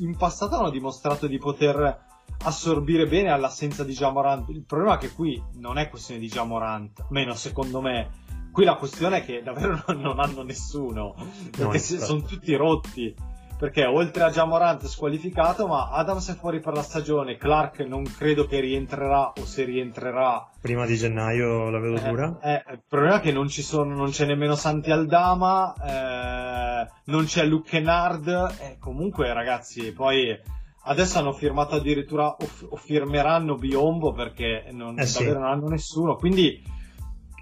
in 0.00 0.16
passato 0.16 0.56
hanno 0.56 0.70
dimostrato 0.70 1.26
di 1.26 1.38
poter 1.38 2.06
assorbire 2.44 3.06
bene 3.06 3.30
all'assenza 3.30 3.84
di 3.84 3.92
Jamorant. 3.92 4.48
Il 4.50 4.64
problema 4.64 4.94
è 4.94 4.98
che 4.98 5.12
qui 5.12 5.42
non 5.54 5.78
è 5.78 5.88
questione 5.88 6.20
di 6.20 6.28
Jamorant 6.28 7.06
meno 7.08 7.34
secondo 7.34 7.80
me. 7.80 8.26
Qui 8.52 8.64
la 8.64 8.76
questione 8.76 9.18
è 9.18 9.24
che 9.24 9.42
davvero 9.42 9.82
non, 9.86 10.00
non 10.00 10.20
hanno 10.20 10.42
nessuno 10.42 11.14
perché 11.50 11.78
sono 11.78 12.22
tutti 12.22 12.54
rotti 12.54 13.14
perché 13.58 13.84
oltre 13.84 14.22
a 14.22 14.30
Jamorant 14.30 14.84
squalificato 14.86 15.66
ma 15.66 15.90
Adams 15.90 16.30
è 16.30 16.36
fuori 16.36 16.60
per 16.60 16.74
la 16.74 16.82
stagione. 16.82 17.36
Clark 17.36 17.80
non 17.80 18.04
credo 18.04 18.46
che 18.46 18.60
rientrerà 18.60 19.32
o 19.32 19.44
se 19.44 19.64
rientrerà. 19.64 20.48
Prima 20.60 20.86
di 20.86 20.96
gennaio 20.96 21.68
la 21.70 21.78
vedo 21.80 21.96
eh, 21.96 22.08
dura. 22.08 22.38
eh, 22.42 22.62
il 22.72 22.82
problema 22.88 23.16
è 23.16 23.20
che 23.20 23.32
non 23.32 23.48
ci 23.48 23.62
sono 23.62 23.94
non 23.94 24.10
c'è 24.10 24.26
nemmeno 24.26 24.54
Santi 24.54 24.90
Aldama 24.90 25.74
eh, 25.74 26.88
non 27.06 27.24
c'è 27.24 27.44
Luke 27.44 27.68
Kennard 27.70 28.28
eh, 28.60 28.76
comunque 28.78 29.32
ragazzi 29.32 29.92
poi 29.92 30.38
adesso 30.84 31.18
hanno 31.18 31.32
firmato 31.32 31.74
addirittura 31.74 32.28
o, 32.28 32.36
o 32.70 32.76
firmeranno 32.76 33.56
Biombo 33.56 34.12
perché 34.12 34.68
non, 34.72 34.98
Eh 34.98 35.06
sì. 35.06 35.24
non 35.30 35.44
hanno 35.44 35.68
nessuno. 35.68 36.16
Quindi 36.16 36.62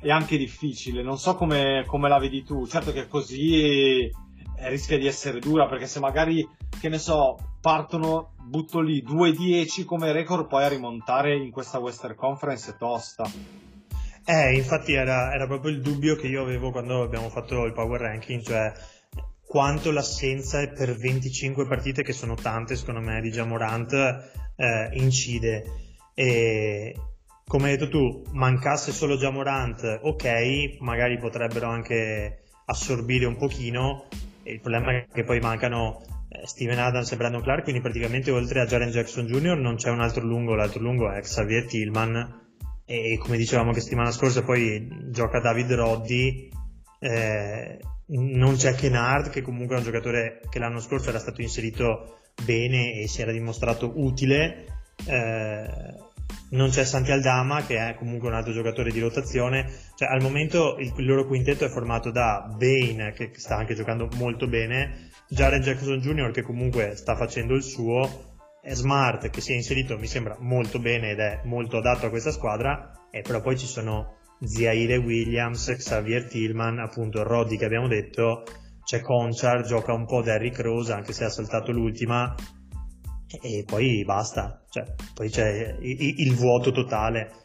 è 0.00 0.10
anche 0.10 0.36
difficile. 0.36 1.02
Non 1.02 1.16
so 1.18 1.36
come, 1.36 1.84
come 1.86 2.08
la 2.08 2.18
vedi 2.18 2.42
tu. 2.42 2.66
Certo 2.66 2.92
che 2.92 3.06
così 3.06 3.60
eh, 3.62 4.10
rischia 4.58 4.98
di 4.98 5.06
essere 5.06 5.38
dura 5.38 5.66
perché 5.66 5.86
se 5.86 6.00
magari 6.00 6.48
che 6.80 6.88
ne 6.88 6.98
so 6.98 7.36
partono 7.60 8.34
butto 8.42 8.80
lì 8.80 9.02
2-10 9.02 9.84
come 9.84 10.12
record 10.12 10.46
poi 10.46 10.64
a 10.64 10.68
rimontare 10.68 11.36
in 11.36 11.50
questa 11.50 11.78
Western 11.78 12.14
Conference 12.14 12.70
è 12.70 12.76
tosta 12.76 13.28
Eh, 14.28 14.56
infatti 14.56 14.92
era, 14.92 15.32
era 15.32 15.46
proprio 15.46 15.70
il 15.70 15.80
dubbio 15.80 16.16
che 16.16 16.26
io 16.26 16.42
avevo 16.42 16.72
quando 16.72 17.02
abbiamo 17.02 17.28
fatto 17.28 17.64
il 17.64 17.72
power 17.72 18.00
ranking, 18.00 18.42
cioè 18.42 18.72
quanto 19.46 19.92
l'assenza 19.92 20.66
per 20.66 20.96
25 20.96 21.64
partite, 21.68 22.02
che 22.02 22.12
sono 22.12 22.34
tante 22.34 22.74
secondo 22.74 23.00
me, 23.00 23.20
di 23.20 23.30
Jamorant, 23.30 23.92
eh, 24.56 24.88
incide. 24.94 25.64
E 26.12 26.94
come 27.46 27.70
hai 27.70 27.76
detto 27.76 27.88
tu, 27.88 28.24
mancasse 28.32 28.90
solo 28.90 29.16
Jamorant, 29.16 30.00
ok, 30.02 30.78
magari 30.80 31.18
potrebbero 31.18 31.68
anche 31.68 32.42
assorbire 32.64 33.26
un 33.26 33.36
pochino, 33.36 34.08
il 34.46 34.60
problema 34.60 34.92
è 34.92 35.06
che 35.12 35.24
poi 35.24 35.40
mancano 35.40 36.02
eh, 36.28 36.46
Steven 36.46 36.78
Adams 36.78 37.12
e 37.12 37.16
Brandon 37.16 37.42
Clark, 37.42 37.62
quindi 37.62 37.80
praticamente 37.80 38.30
oltre 38.30 38.60
a 38.60 38.66
Jaren 38.66 38.90
Jackson 38.90 39.26
Jr. 39.26 39.56
non 39.56 39.76
c'è 39.76 39.90
un 39.90 40.00
altro 40.00 40.24
lungo, 40.24 40.54
l'altro 40.54 40.80
lungo 40.80 41.10
è 41.10 41.20
Xavier 41.20 41.66
Tillman, 41.66 42.44
e 42.84 43.18
come 43.18 43.36
dicevamo 43.36 43.72
che 43.72 43.80
settimana 43.80 44.12
scorsa 44.12 44.44
poi 44.44 44.88
gioca 45.10 45.40
David 45.40 45.72
Roddy 45.72 46.48
eh, 47.00 47.78
non 48.06 48.54
c'è 48.54 48.74
Kennard 48.74 49.30
che 49.30 49.42
comunque 49.42 49.74
è 49.74 49.78
un 49.78 49.84
giocatore 49.84 50.40
che 50.48 50.60
l'anno 50.60 50.78
scorso 50.78 51.08
era 51.08 51.18
stato 51.18 51.42
inserito 51.42 52.20
bene 52.44 53.00
e 53.00 53.08
si 53.08 53.22
era 53.22 53.32
dimostrato 53.32 53.92
utile 53.96 54.66
eh, 55.04 55.66
non 56.50 56.70
c'è 56.70 56.84
Santi 56.84 57.10
Aldama 57.10 57.64
che 57.64 57.76
è 57.76 57.94
comunque 57.96 58.28
un 58.28 58.34
altro 58.34 58.52
giocatore 58.52 58.92
di 58.92 59.00
rotazione 59.00 59.70
cioè 59.94 60.08
al 60.08 60.22
momento 60.22 60.76
il, 60.78 60.92
loro 61.04 61.26
quintetto 61.26 61.64
è 61.64 61.68
formato 61.68 62.10
da 62.10 62.48
Bane 62.56 63.12
che 63.12 63.32
sta 63.34 63.56
anche 63.56 63.74
giocando 63.74 64.08
molto 64.16 64.46
bene 64.46 65.10
Jaren 65.28 65.60
Jackson 65.60 65.98
Jr. 65.98 66.30
che 66.30 66.42
comunque 66.42 66.94
sta 66.94 67.16
facendo 67.16 67.54
il 67.54 67.62
suo 67.62 68.34
Smart 68.68 69.30
che 69.30 69.40
si 69.40 69.52
è 69.52 69.54
inserito 69.54 69.98
mi 69.98 70.06
sembra 70.06 70.36
molto 70.40 70.78
bene 70.78 71.10
ed 71.10 71.18
è 71.18 71.40
molto 71.44 71.78
adatto 71.78 72.06
a 72.06 72.10
questa 72.10 72.30
squadra 72.30 72.92
e 73.10 73.22
però 73.22 73.40
poi 73.40 73.58
ci 73.58 73.66
sono 73.66 74.14
Ziaire 74.38 74.98
Williams, 74.98 75.74
Xavier 75.78 76.26
Tillman, 76.26 76.78
appunto 76.78 77.22
Roddy 77.22 77.56
che 77.56 77.64
abbiamo 77.64 77.88
detto 77.88 78.42
c'è 78.84 79.00
Conchar, 79.00 79.64
gioca 79.64 79.92
un 79.92 80.04
po' 80.04 80.22
Derrick 80.22 80.60
Rose 80.60 80.92
anche 80.92 81.12
se 81.12 81.24
ha 81.24 81.30
saltato 81.30 81.72
l'ultima 81.72 82.34
e, 83.42 83.64
poi 83.64 84.04
basta 84.04 84.64
cioè, 84.70 84.84
poi 85.14 85.30
c'è 85.30 85.76
il, 85.80 86.20
il 86.20 86.34
vuoto 86.34 86.72
totale. 86.72 87.44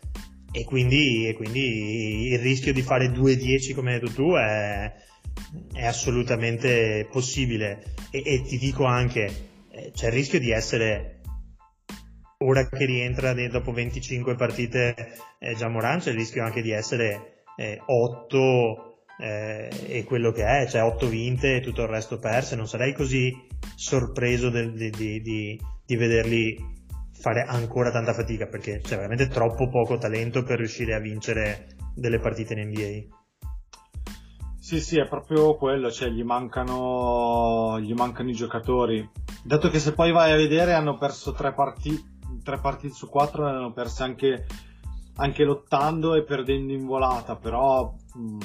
E 0.54 0.66
quindi, 0.66 1.28
e 1.28 1.34
quindi 1.34 2.28
il 2.28 2.40
rischio 2.40 2.74
di 2.74 2.82
fare 2.82 3.08
2-10 3.08 3.74
come 3.74 3.94
hai 3.94 4.00
detto 4.00 4.12
tu 4.12 4.34
è, 4.34 4.92
è 5.74 5.86
assolutamente 5.86 7.08
possibile. 7.10 7.96
E, 8.12 8.22
e 8.26 8.42
ti 8.42 8.58
dico 8.58 8.84
anche 8.84 9.50
eh, 9.72 9.92
c'è 9.94 10.08
il 10.08 10.14
rischio 10.14 10.40
di 10.40 10.52
essere 10.52 11.22
ora 12.40 12.68
che 12.68 12.86
rientra 12.86 13.34
dopo 13.48 13.72
25 13.72 14.36
partite 14.36 15.14
eh, 15.40 15.56
Giamoran 15.56 16.00
c'è 16.00 16.10
il 16.10 16.18
rischio 16.18 16.44
anche 16.44 16.62
di 16.62 16.72
essere 16.72 17.44
eh, 17.56 17.80
8 17.86 18.92
eh, 19.20 19.70
e 19.88 20.04
quello 20.04 20.32
che 20.32 20.44
è, 20.44 20.68
cioè 20.68 20.84
8 20.84 21.08
vinte 21.08 21.58
e 21.58 21.62
tutto 21.62 21.84
il 21.84 21.88
resto 21.88 22.18
perse, 22.18 22.56
non 22.56 22.68
sarei 22.68 22.94
così 22.94 23.32
sorpreso 23.76 24.50
di- 24.50 25.60
di 25.92 25.98
vederli 25.98 26.56
fare 27.12 27.42
ancora 27.42 27.92
tanta 27.92 28.14
fatica 28.14 28.48
perché 28.48 28.80
c'è 28.80 28.96
veramente 28.96 29.28
troppo 29.28 29.68
poco 29.68 29.98
talento 29.98 30.42
per 30.44 30.58
riuscire 30.58 30.96
a 30.96 31.00
vincere 31.00 31.68
delle 31.94 32.20
partite 32.20 32.54
in 32.54 32.70
NBA. 32.70 33.18
Sì, 34.58 34.80
sì, 34.80 34.98
è 35.00 35.08
proprio 35.08 35.58
quello, 35.58 35.92
cioè 35.92 36.08
gli 36.08 36.24
mancano, 36.24 37.78
gli 37.82 37.92
mancano 37.92 38.30
i 38.30 38.34
giocatori. 38.34 39.06
Dato 39.44 39.70
che 39.70 39.80
se 39.80 39.94
poi 39.94 40.14
vai 40.14 40.32
a 40.32 40.38
vedere 40.38 40.74
hanno 40.74 40.98
perso 40.98 41.34
tre 41.34 41.54
partite, 41.54 42.02
tre 42.42 42.58
partite 42.60 42.94
su 42.94 43.10
quattro, 43.10 43.44
ne 43.44 43.58
hanno 43.58 43.74
perse 43.74 44.04
anche, 44.04 44.46
anche 45.18 45.44
lottando 45.44 46.16
e 46.16 46.24
perdendo 46.24 46.72
in 46.72 46.86
volata, 46.86 47.36
però... 47.36 47.94
mm, 48.18 48.40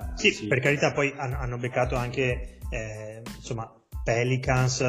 eh, 0.00 0.32
Sì, 0.32 0.48
per 0.48 0.58
carità, 0.58 0.92
poi 0.92 1.14
hanno, 1.16 1.36
hanno 1.38 1.58
beccato 1.58 1.94
anche 1.94 2.58
eh, 2.70 3.22
insomma 3.36 3.72
Pelicans, 4.04 4.80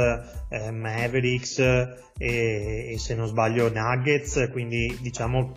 eh, 0.50 0.72
Mavericks 0.72 1.60
eh, 1.60 1.98
e, 2.18 2.92
e 2.94 3.00
se 3.00 3.16
non 3.16 3.28
sbaglio 3.28 3.72
Nuggets, 3.74 4.50
quindi 4.52 4.98
diciamo 5.02 5.54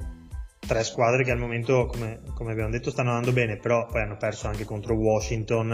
tre 0.60 0.84
squadre 0.84 1.24
che 1.24 1.30
al 1.30 1.38
momento, 1.38 1.86
come, 1.86 2.20
come 2.34 2.52
abbiamo 2.52 2.70
detto, 2.70 2.90
stanno 2.90 3.10
andando 3.10 3.32
bene, 3.32 3.56
però 3.56 3.86
poi 3.86 4.02
hanno 4.02 4.16
perso 4.16 4.46
anche 4.48 4.64
contro 4.64 4.94
Washington 4.94 5.72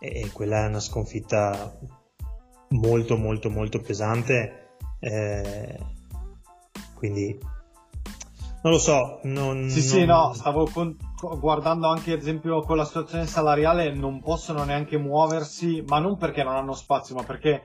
e, 0.00 0.20
e 0.22 0.30
quella 0.32 0.64
è 0.64 0.68
una 0.68 0.80
sconfitta 0.80 1.78
molto 2.70 3.16
molto 3.16 3.48
molto 3.48 3.80
pesante. 3.80 4.70
eh, 4.98 5.78
quindi 6.94 7.38
non 8.62 8.72
lo 8.72 8.78
so, 8.78 9.20
non, 9.24 9.68
Sì, 9.70 9.80
sì, 9.82 10.04
non- 10.04 10.28
no, 10.28 10.32
stavo 10.32 10.64
con- 10.68 10.96
co- 10.96 11.05
guardando 11.38 11.88
anche 11.88 12.12
ad 12.12 12.18
esempio 12.18 12.60
con 12.62 12.76
la 12.76 12.84
situazione 12.84 13.26
salariale, 13.26 13.92
non 13.92 14.20
possono 14.20 14.64
neanche 14.64 14.98
muoversi, 14.98 15.82
ma 15.86 15.98
non 15.98 16.16
perché 16.16 16.42
non 16.42 16.54
hanno 16.54 16.74
spazio, 16.74 17.14
ma 17.14 17.22
perché 17.22 17.64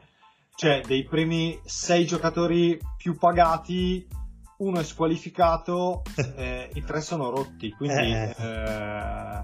c'è 0.55 0.81
dei 0.81 1.03
primi 1.03 1.59
sei 1.65 2.05
giocatori 2.05 2.79
più 2.97 3.17
pagati, 3.17 4.07
uno 4.57 4.79
è 4.79 4.83
squalificato, 4.83 6.03
eh, 6.37 6.69
i 6.73 6.83
tre 6.83 7.01
sono 7.01 7.29
rotti, 7.29 7.71
quindi 7.71 8.11
Eh. 8.11 8.35
eh, 8.37 9.43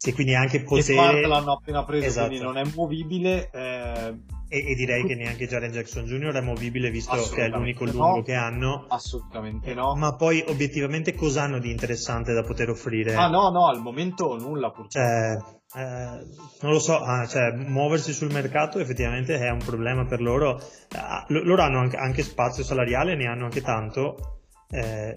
Sì, 0.00 0.12
quindi 0.12 0.34
anche 0.34 0.58
E 0.58 0.62
potere... 0.62 0.92
Smart 0.94 1.24
l'hanno 1.24 1.52
appena 1.54 1.84
preso, 1.84 2.06
Esatto. 2.06 2.28
quindi 2.28 2.44
non 2.44 2.56
è 2.56 2.62
movibile. 2.74 3.50
eh, 3.52 4.14
E, 4.48 4.70
e 4.70 4.74
direi 4.76 5.04
che 5.04 5.16
neanche 5.16 5.48
Jaren 5.48 5.72
Jackson 5.72 6.04
Jr. 6.04 6.34
è 6.34 6.40
movibile 6.40 6.88
visto 6.90 7.16
che 7.34 7.46
è 7.46 7.48
l'unico 7.48 7.84
no. 7.84 7.90
lungo 7.90 8.22
che 8.22 8.34
hanno. 8.34 8.86
assolutamente 8.88 9.74
no. 9.74 9.96
Ma 9.96 10.14
poi 10.14 10.42
obiettivamente 10.46 11.14
cosa 11.14 11.42
hanno 11.42 11.58
di 11.58 11.70
interessante 11.70 12.32
da 12.32 12.42
poter 12.42 12.70
offrire? 12.70 13.14
Ah 13.14 13.28
no, 13.28 13.50
no, 13.50 13.66
al 13.66 13.80
momento 13.80 14.38
nulla 14.38 14.70
purtroppo. 14.70 14.88
Cioè, 14.90 15.36
eh, 15.74 16.26
non 16.62 16.72
lo 16.72 16.78
so, 16.78 16.96
ah, 16.98 17.26
cioè, 17.26 17.50
muoversi 17.56 18.12
sul 18.12 18.32
mercato 18.32 18.78
effettivamente 18.78 19.36
è 19.36 19.50
un 19.50 19.58
problema 19.64 20.06
per 20.06 20.20
loro. 20.22 20.60
Ah, 20.96 21.24
lo- 21.28 21.42
loro 21.42 21.60
hanno 21.62 21.80
anche, 21.80 21.96
anche 21.96 22.22
spazio 22.22 22.62
salariale, 22.62 23.16
ne 23.16 23.26
hanno 23.26 23.44
anche 23.46 23.60
tanto, 23.62 24.38
eh, 24.70 25.14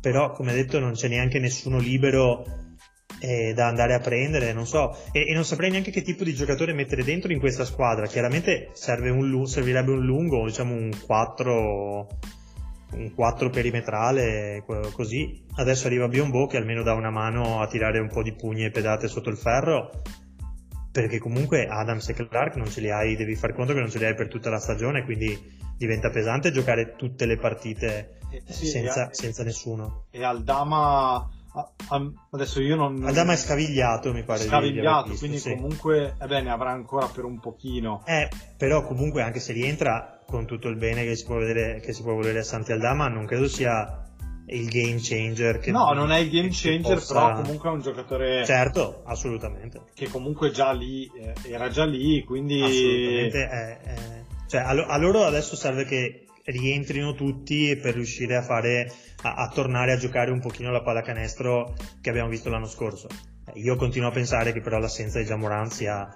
però 0.00 0.32
come 0.32 0.52
detto 0.52 0.78
non 0.80 0.92
c'è 0.92 1.06
neanche 1.08 1.38
nessuno 1.38 1.78
libero 1.78 2.44
eh, 3.20 3.52
da 3.54 3.66
andare 3.66 3.94
a 3.94 4.00
prendere, 4.00 4.52
non 4.52 4.66
so, 4.66 4.96
e, 5.12 5.26
e 5.28 5.34
non 5.34 5.44
saprei 5.44 5.70
neanche 5.70 5.90
che 5.90 6.02
tipo 6.02 6.24
di 6.24 6.34
giocatore 6.34 6.72
mettere 6.72 7.04
dentro 7.04 7.32
in 7.32 7.38
questa 7.38 7.64
squadra. 7.64 8.06
Chiaramente 8.06 8.70
serve 8.72 9.10
un 9.10 9.46
servirebbe 9.46 9.92
un 9.92 10.04
lungo, 10.04 10.44
diciamo 10.46 10.74
un 10.74 10.90
4 11.06 12.08
un 12.92 13.12
4 13.12 13.50
perimetrale 13.50 14.62
co- 14.64 14.90
così. 14.92 15.44
Adesso 15.56 15.86
arriva 15.86 16.08
Biombo 16.08 16.46
che 16.46 16.56
almeno 16.56 16.82
dà 16.82 16.92
una 16.94 17.10
mano 17.10 17.60
a 17.60 17.66
tirare 17.66 17.98
un 17.98 18.08
po' 18.08 18.22
di 18.22 18.34
pugni 18.34 18.64
e 18.64 18.70
pedate 18.70 19.08
sotto 19.08 19.30
il 19.30 19.36
ferro 19.36 19.90
perché 20.92 21.18
comunque 21.18 21.66
Adams 21.66 22.08
e 22.10 22.14
Clark 22.14 22.54
non 22.54 22.70
ce 22.70 22.80
li 22.80 22.88
hai 22.88 23.16
devi 23.16 23.34
far 23.34 23.52
conto 23.52 23.72
che 23.72 23.80
non 23.80 23.90
ce 23.90 23.98
li 23.98 24.04
hai 24.04 24.14
per 24.14 24.28
tutta 24.28 24.48
la 24.48 24.60
stagione 24.60 25.02
quindi 25.02 25.36
diventa 25.76 26.08
pesante 26.10 26.52
giocare 26.52 26.94
tutte 26.96 27.26
le 27.26 27.36
partite 27.36 28.18
Eh, 28.30 28.42
sì, 28.46 28.66
senza, 28.66 29.10
e, 29.10 29.14
senza 29.14 29.42
nessuno. 29.42 30.06
e 30.12 30.22
Aldama 30.22 31.28
adesso 32.30 32.60
io 32.60 32.74
non 32.74 33.04
Adama 33.04 33.32
è 33.32 33.36
scavigliato 33.36 34.12
mi 34.12 34.24
pare 34.24 34.42
scavigliato, 34.44 35.10
visto, 35.10 35.18
quindi 35.20 35.38
sì. 35.38 35.54
comunque 35.54 36.16
eh 36.20 36.26
beh, 36.26 36.42
ne 36.42 36.50
avrà 36.50 36.70
ancora 36.70 37.06
per 37.06 37.24
un 37.24 37.38
pochino. 37.38 38.02
Eh, 38.06 38.28
però 38.56 38.84
comunque 38.84 39.22
anche 39.22 39.38
se 39.40 39.52
rientra 39.52 40.20
con 40.26 40.46
tutto 40.46 40.68
il 40.68 40.76
bene 40.76 41.04
che 41.04 41.14
si 41.14 41.24
può 41.24 41.36
vedere, 41.36 41.80
che 41.80 41.92
si 41.92 42.02
può 42.02 42.14
volere 42.14 42.40
a 42.40 42.42
Santi 42.42 42.72
Aldama, 42.72 43.06
non 43.08 43.26
credo 43.26 43.46
sia 43.46 44.00
il 44.46 44.68
game 44.68 44.98
changer. 45.00 45.58
Che, 45.58 45.70
no, 45.70 45.92
non 45.92 46.10
è 46.10 46.18
il 46.18 46.30
game 46.30 46.48
changer, 46.50 46.94
possa- 46.96 47.14
però 47.14 47.42
comunque 47.42 47.68
è 47.68 47.72
un 47.72 47.80
giocatore 47.80 48.44
Certo, 48.44 49.02
assolutamente. 49.04 49.82
che 49.94 50.08
comunque 50.08 50.50
già 50.50 50.72
lì 50.72 51.06
eh, 51.06 51.34
era 51.50 51.68
già 51.68 51.84
lì, 51.84 52.24
quindi 52.24 52.60
Assolutamente. 52.60 53.48
è- 53.48 53.80
è- 53.80 54.22
Cioè, 54.46 54.60
a 54.60 54.98
loro 54.98 55.24
adesso 55.24 55.56
serve 55.56 55.84
che 55.84 56.23
rientrino 56.44 57.14
tutti 57.14 57.76
per 57.76 57.94
riuscire 57.94 58.36
a 58.36 58.42
fare 58.42 58.92
a, 59.22 59.34
a 59.34 59.48
tornare 59.48 59.92
a 59.92 59.96
giocare 59.96 60.30
un 60.30 60.40
pochino 60.40 60.70
la 60.70 60.82
pallacanestro 60.82 61.74
che 62.00 62.10
abbiamo 62.10 62.28
visto 62.28 62.50
l'anno 62.50 62.66
scorso. 62.66 63.08
Io 63.54 63.76
continuo 63.76 64.08
a 64.08 64.12
pensare 64.12 64.52
che 64.52 64.60
però 64.60 64.78
l'assenza 64.78 65.18
di 65.18 65.24
Jamoran 65.24 65.70
sia 65.70 66.08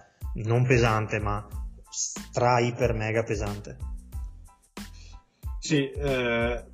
non 0.44 0.64
pesante, 0.66 1.18
ma 1.18 1.46
stra 1.90 2.58
iper 2.58 2.94
mega 2.94 3.22
pesante. 3.22 3.76
Sì, 5.58 5.90
eh, 5.90 6.64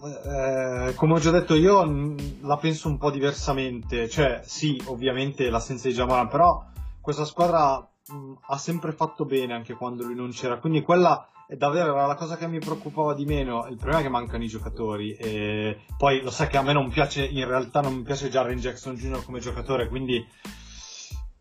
eh, 0.00 0.92
come 0.94 1.12
ho 1.12 1.18
già 1.18 1.30
detto 1.30 1.54
io 1.54 2.14
la 2.42 2.56
penso 2.58 2.88
un 2.88 2.98
po' 2.98 3.10
diversamente, 3.10 4.08
cioè 4.08 4.40
sì, 4.44 4.80
ovviamente 4.86 5.48
l'assenza 5.50 5.88
di 5.88 5.94
Jamoran, 5.94 6.28
però 6.28 6.64
questa 7.00 7.24
squadra 7.24 7.88
mh, 8.08 8.32
ha 8.48 8.58
sempre 8.58 8.92
fatto 8.92 9.24
bene 9.24 9.54
anche 9.54 9.74
quando 9.74 10.04
lui 10.04 10.14
non 10.14 10.30
c'era, 10.30 10.58
quindi 10.58 10.82
quella 10.82 11.28
è 11.46 11.56
davvero 11.56 11.94
la 12.06 12.14
cosa 12.14 12.36
che 12.36 12.46
mi 12.46 12.58
preoccupava 12.58 13.14
di 13.14 13.24
meno, 13.24 13.66
il 13.68 13.76
problema 13.76 14.00
è 14.00 14.02
che 14.02 14.08
mancano 14.10 14.44
i 14.44 14.48
giocatori 14.48 15.14
e 15.14 15.80
poi 15.96 16.20
lo 16.20 16.30
sai 16.30 16.48
che 16.48 16.58
a 16.58 16.62
me 16.62 16.72
non 16.72 16.90
piace, 16.90 17.24
in 17.24 17.46
realtà 17.46 17.80
non 17.80 17.94
mi 17.94 18.02
piace 18.02 18.28
Jaren 18.28 18.58
Jackson 18.58 18.94
Jr. 18.94 19.24
come 19.24 19.40
giocatore, 19.40 19.88
quindi 19.88 20.22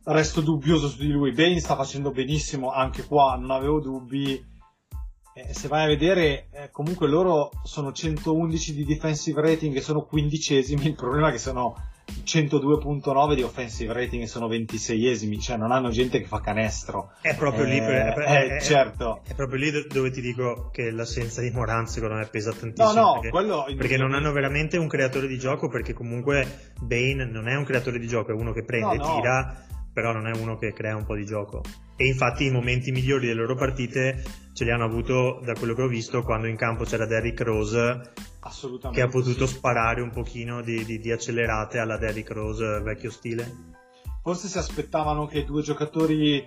resto 0.07 0.41
dubbioso 0.41 0.88
su 0.88 0.99
di 0.99 1.09
lui, 1.09 1.34
Bane 1.34 1.59
sta 1.59 1.76
facendo 1.76 2.11
benissimo 2.11 2.72
anche 2.72 3.05
qua, 3.05 3.36
non 3.36 3.51
avevo 3.51 3.80
dubbi. 3.80 4.55
Se 5.51 5.68
vai 5.68 5.84
a 5.84 5.88
vedere, 5.88 6.47
eh, 6.51 6.72
comunque 6.72 7.07
loro 7.07 7.51
sono 7.63 7.91
111 7.91 8.74
di 8.74 8.86
defensive 8.86 9.39
rating 9.39 9.76
e 9.76 9.82
sono 9.82 10.03
quindicesimi. 10.03 10.88
Il 10.88 10.95
problema 10.95 11.30
è 11.30 11.32
che 11.32 11.38
sono 11.38 11.76
102.9 12.23 13.35
di 13.35 13.41
offensive 13.43 13.93
rating 13.93 14.23
e 14.23 14.27
sono 14.27 14.47
26esimi, 14.47 15.39
cioè 15.39 15.57
non 15.57 15.71
hanno 15.71 15.89
gente 15.89 16.19
che 16.19 16.25
fa 16.27 16.39
canestro. 16.41 17.11
È 17.21 17.35
proprio 17.35 17.65
lì, 17.65 17.77
Eh, 17.77 17.81
per- 17.81 18.13
è, 18.15 18.31
eh, 18.43 18.55
è- 18.57 18.61
certo. 18.61 19.21
è 19.27 19.33
proprio 19.33 19.59
lì 19.59 19.71
do- 19.71 19.85
dove 19.87 20.11
ti 20.11 20.21
dico 20.21 20.69
che 20.71 20.91
l'assenza 20.91 21.41
di 21.41 21.51
Moran 21.51 21.87
secondo 21.87 22.15
me 22.15 22.25
pesa 22.25 22.51
tantissimo. 22.51 22.93
No, 22.93 23.01
no, 23.01 23.13
perché, 23.13 23.29
quello 23.29 23.65
perché 23.77 23.97
non 23.97 24.13
hanno 24.13 24.31
veramente 24.31 24.77
un 24.77 24.87
creatore 24.87 25.27
di 25.27 25.37
gioco, 25.37 25.67
perché 25.69 25.93
comunque 25.93 26.73
Bane 26.81 27.25
non 27.25 27.47
è 27.47 27.55
un 27.55 27.63
creatore 27.63 27.99
di 27.99 28.07
gioco, 28.07 28.31
è 28.31 28.35
uno 28.35 28.51
che 28.51 28.63
prende, 28.63 28.95
No, 28.97 29.05
no. 29.05 29.15
tira, 29.15 29.65
però 29.93 30.11
non 30.11 30.27
è 30.27 30.35
uno 30.37 30.57
che 30.57 30.73
crea 30.73 30.95
un 30.95 31.05
po' 31.05 31.15
di 31.15 31.25
gioco. 31.25 31.61
E 31.99 32.05
infatti 32.05 32.45
i 32.45 32.51
momenti 32.51 32.91
migliori 32.91 33.25
delle 33.25 33.41
loro 33.41 33.55
partite 33.55 34.23
ce 34.53 34.63
li 34.63 34.71
hanno 34.71 34.85
avuto, 34.85 35.41
da 35.43 35.53
quello 35.53 35.73
che 35.73 35.81
ho 35.81 35.87
visto, 35.87 36.21
quando 36.21 36.45
in 36.45 36.55
campo 36.55 36.83
c'era 36.83 37.07
Derrick 37.07 37.41
Rose, 37.41 38.13
che 38.91 39.01
ha 39.01 39.07
potuto 39.07 39.47
sì. 39.47 39.55
sparare 39.55 40.01
un 40.01 40.11
pochino 40.11 40.61
di, 40.61 40.85
di- 40.85 40.99
di 40.99 41.11
accelerate 41.11 41.79
alla 41.79 41.97
Derrick 41.97 42.31
Rose 42.31 42.81
vecchio 42.81 43.09
stile. 43.09 43.75
Forse 44.21 44.47
si 44.47 44.59
aspettavano 44.59 45.25
che 45.25 45.43
due 45.43 45.63
giocatori 45.63 46.45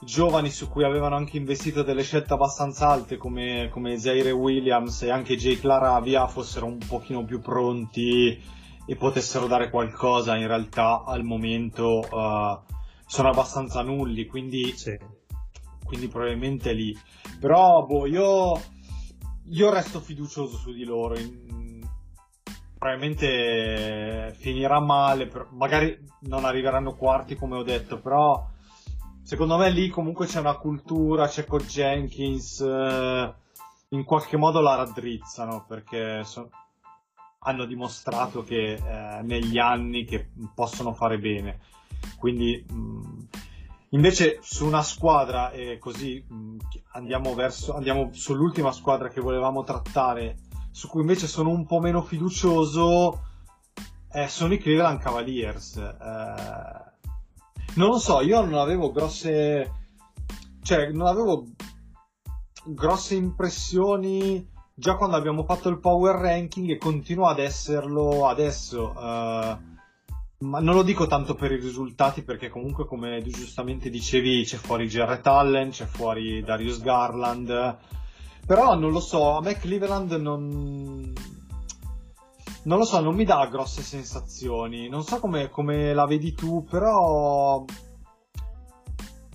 giovani 0.00 0.50
su 0.50 0.68
cui 0.68 0.84
avevano 0.84 1.16
anche 1.16 1.36
investito 1.36 1.82
delle 1.82 2.02
scelte 2.02 2.32
abbastanza 2.32 2.88
alte 2.88 3.16
come, 3.16 3.68
come 3.70 3.98
Zaire 3.98 4.30
Williams 4.30 5.02
e 5.02 5.10
anche 5.10 5.36
Jake 5.36 5.66
Laravia 5.66 6.26
fossero 6.26 6.66
un 6.66 6.78
pochino 6.86 7.24
più 7.24 7.40
pronti 7.40 8.40
e 8.86 8.96
potessero 8.96 9.46
dare 9.46 9.70
qualcosa 9.70 10.36
in 10.36 10.46
realtà 10.46 11.02
al 11.04 11.24
momento 11.24 12.02
eh, 12.02 12.74
sono 13.06 13.28
abbastanza 13.30 13.82
nulli 13.82 14.26
quindi, 14.26 14.76
Sì. 14.76 14.98
quindi 15.84 16.08
probabilmente 16.08 16.72
lì. 16.72 16.96
Però 17.40 17.84
boh 17.86 18.06
io 18.06 18.60
io 19.48 19.72
resto 19.72 20.00
fiducioso 20.00 20.56
su 20.56 20.72
di 20.72 20.84
loro. 20.84 21.16
In- 21.18 21.44
probabilmente 22.78 24.34
finirà 24.38 24.80
male 24.80 25.30
magari 25.52 25.98
non 26.22 26.44
arriveranno 26.44 26.94
quarti 26.94 27.34
come 27.34 27.56
ho 27.56 27.62
detto 27.62 27.98
però 28.00 28.46
secondo 29.22 29.56
me 29.56 29.70
lì 29.70 29.88
comunque 29.88 30.26
c'è 30.26 30.40
una 30.40 30.56
cultura 30.58 31.26
c'è 31.26 31.46
con 31.46 31.60
Jenkins 31.60 32.60
eh, 32.60 33.34
in 33.88 34.04
qualche 34.04 34.36
modo 34.36 34.60
la 34.60 34.74
raddrizzano 34.76 35.64
perché 35.66 36.22
so- 36.24 36.50
hanno 37.40 37.64
dimostrato 37.64 38.44
che 38.44 38.74
eh, 38.74 39.22
negli 39.22 39.58
anni 39.58 40.04
che 40.04 40.28
possono 40.54 40.92
fare 40.92 41.18
bene 41.18 41.60
quindi 42.18 42.64
mh, 42.68 43.28
invece 43.90 44.38
su 44.42 44.66
una 44.66 44.82
squadra 44.82 45.50
e 45.50 45.78
così 45.78 46.24
mh, 46.26 46.56
andiamo 46.92 47.34
verso 47.34 47.74
andiamo 47.74 48.10
sull'ultima 48.12 48.72
squadra 48.72 49.08
che 49.08 49.20
volevamo 49.20 49.64
trattare 49.64 50.38
su 50.70 50.88
cui 50.88 51.00
invece 51.00 51.26
sono 51.26 51.50
un 51.50 51.66
po' 51.66 51.80
meno 51.80 52.02
fiducioso 52.02 53.22
eh, 54.12 54.28
sono 54.28 54.54
i 54.54 54.58
Cleveland 54.58 55.00
Cavaliers. 55.00 55.76
Eh, 55.76 56.94
non 57.74 57.88
lo 57.88 57.98
so 57.98 58.20
io 58.20 58.40
non 58.40 58.54
avevo 58.54 58.90
grosse 58.90 59.72
cioè 60.62 60.90
non 60.90 61.06
avevo 61.06 61.46
grosse 62.64 63.14
impressioni 63.14 64.46
già 64.74 64.96
quando 64.96 65.16
abbiamo 65.16 65.44
fatto 65.44 65.68
il 65.68 65.78
power 65.78 66.16
ranking 66.16 66.70
e 66.70 66.76
continua 66.76 67.30
ad 67.30 67.38
esserlo 67.38 68.26
adesso. 68.26 68.94
Eh, 68.98 69.74
ma 70.38 70.60
non 70.60 70.74
lo 70.74 70.82
dico 70.82 71.06
tanto 71.06 71.34
per 71.34 71.52
i 71.52 71.60
risultati 71.60 72.22
perché 72.22 72.50
comunque 72.50 72.86
come 72.86 73.22
giustamente 73.22 73.88
dicevi 73.88 74.44
c'è 74.44 74.58
fuori 74.58 74.86
Jarrett 74.86 75.26
Allen 75.26 75.70
c'è 75.70 75.86
fuori 75.86 76.42
Darius 76.42 76.80
Garland. 76.80 77.78
Però 78.46 78.76
non 78.76 78.92
lo 78.92 79.00
so 79.00 79.36
a 79.36 79.40
me 79.40 79.56
Cleveland 79.56 80.12
non 80.12 81.12
non 82.64 82.78
lo 82.78 82.84
so 82.84 83.00
non 83.00 83.14
mi 83.14 83.24
dà 83.24 83.46
grosse 83.46 83.82
sensazioni. 83.82 84.88
Non 84.88 85.02
so 85.02 85.18
come, 85.20 85.48
come 85.48 85.94
la 85.94 86.06
vedi 86.06 86.34
tu 86.34 86.64
però 86.64 87.64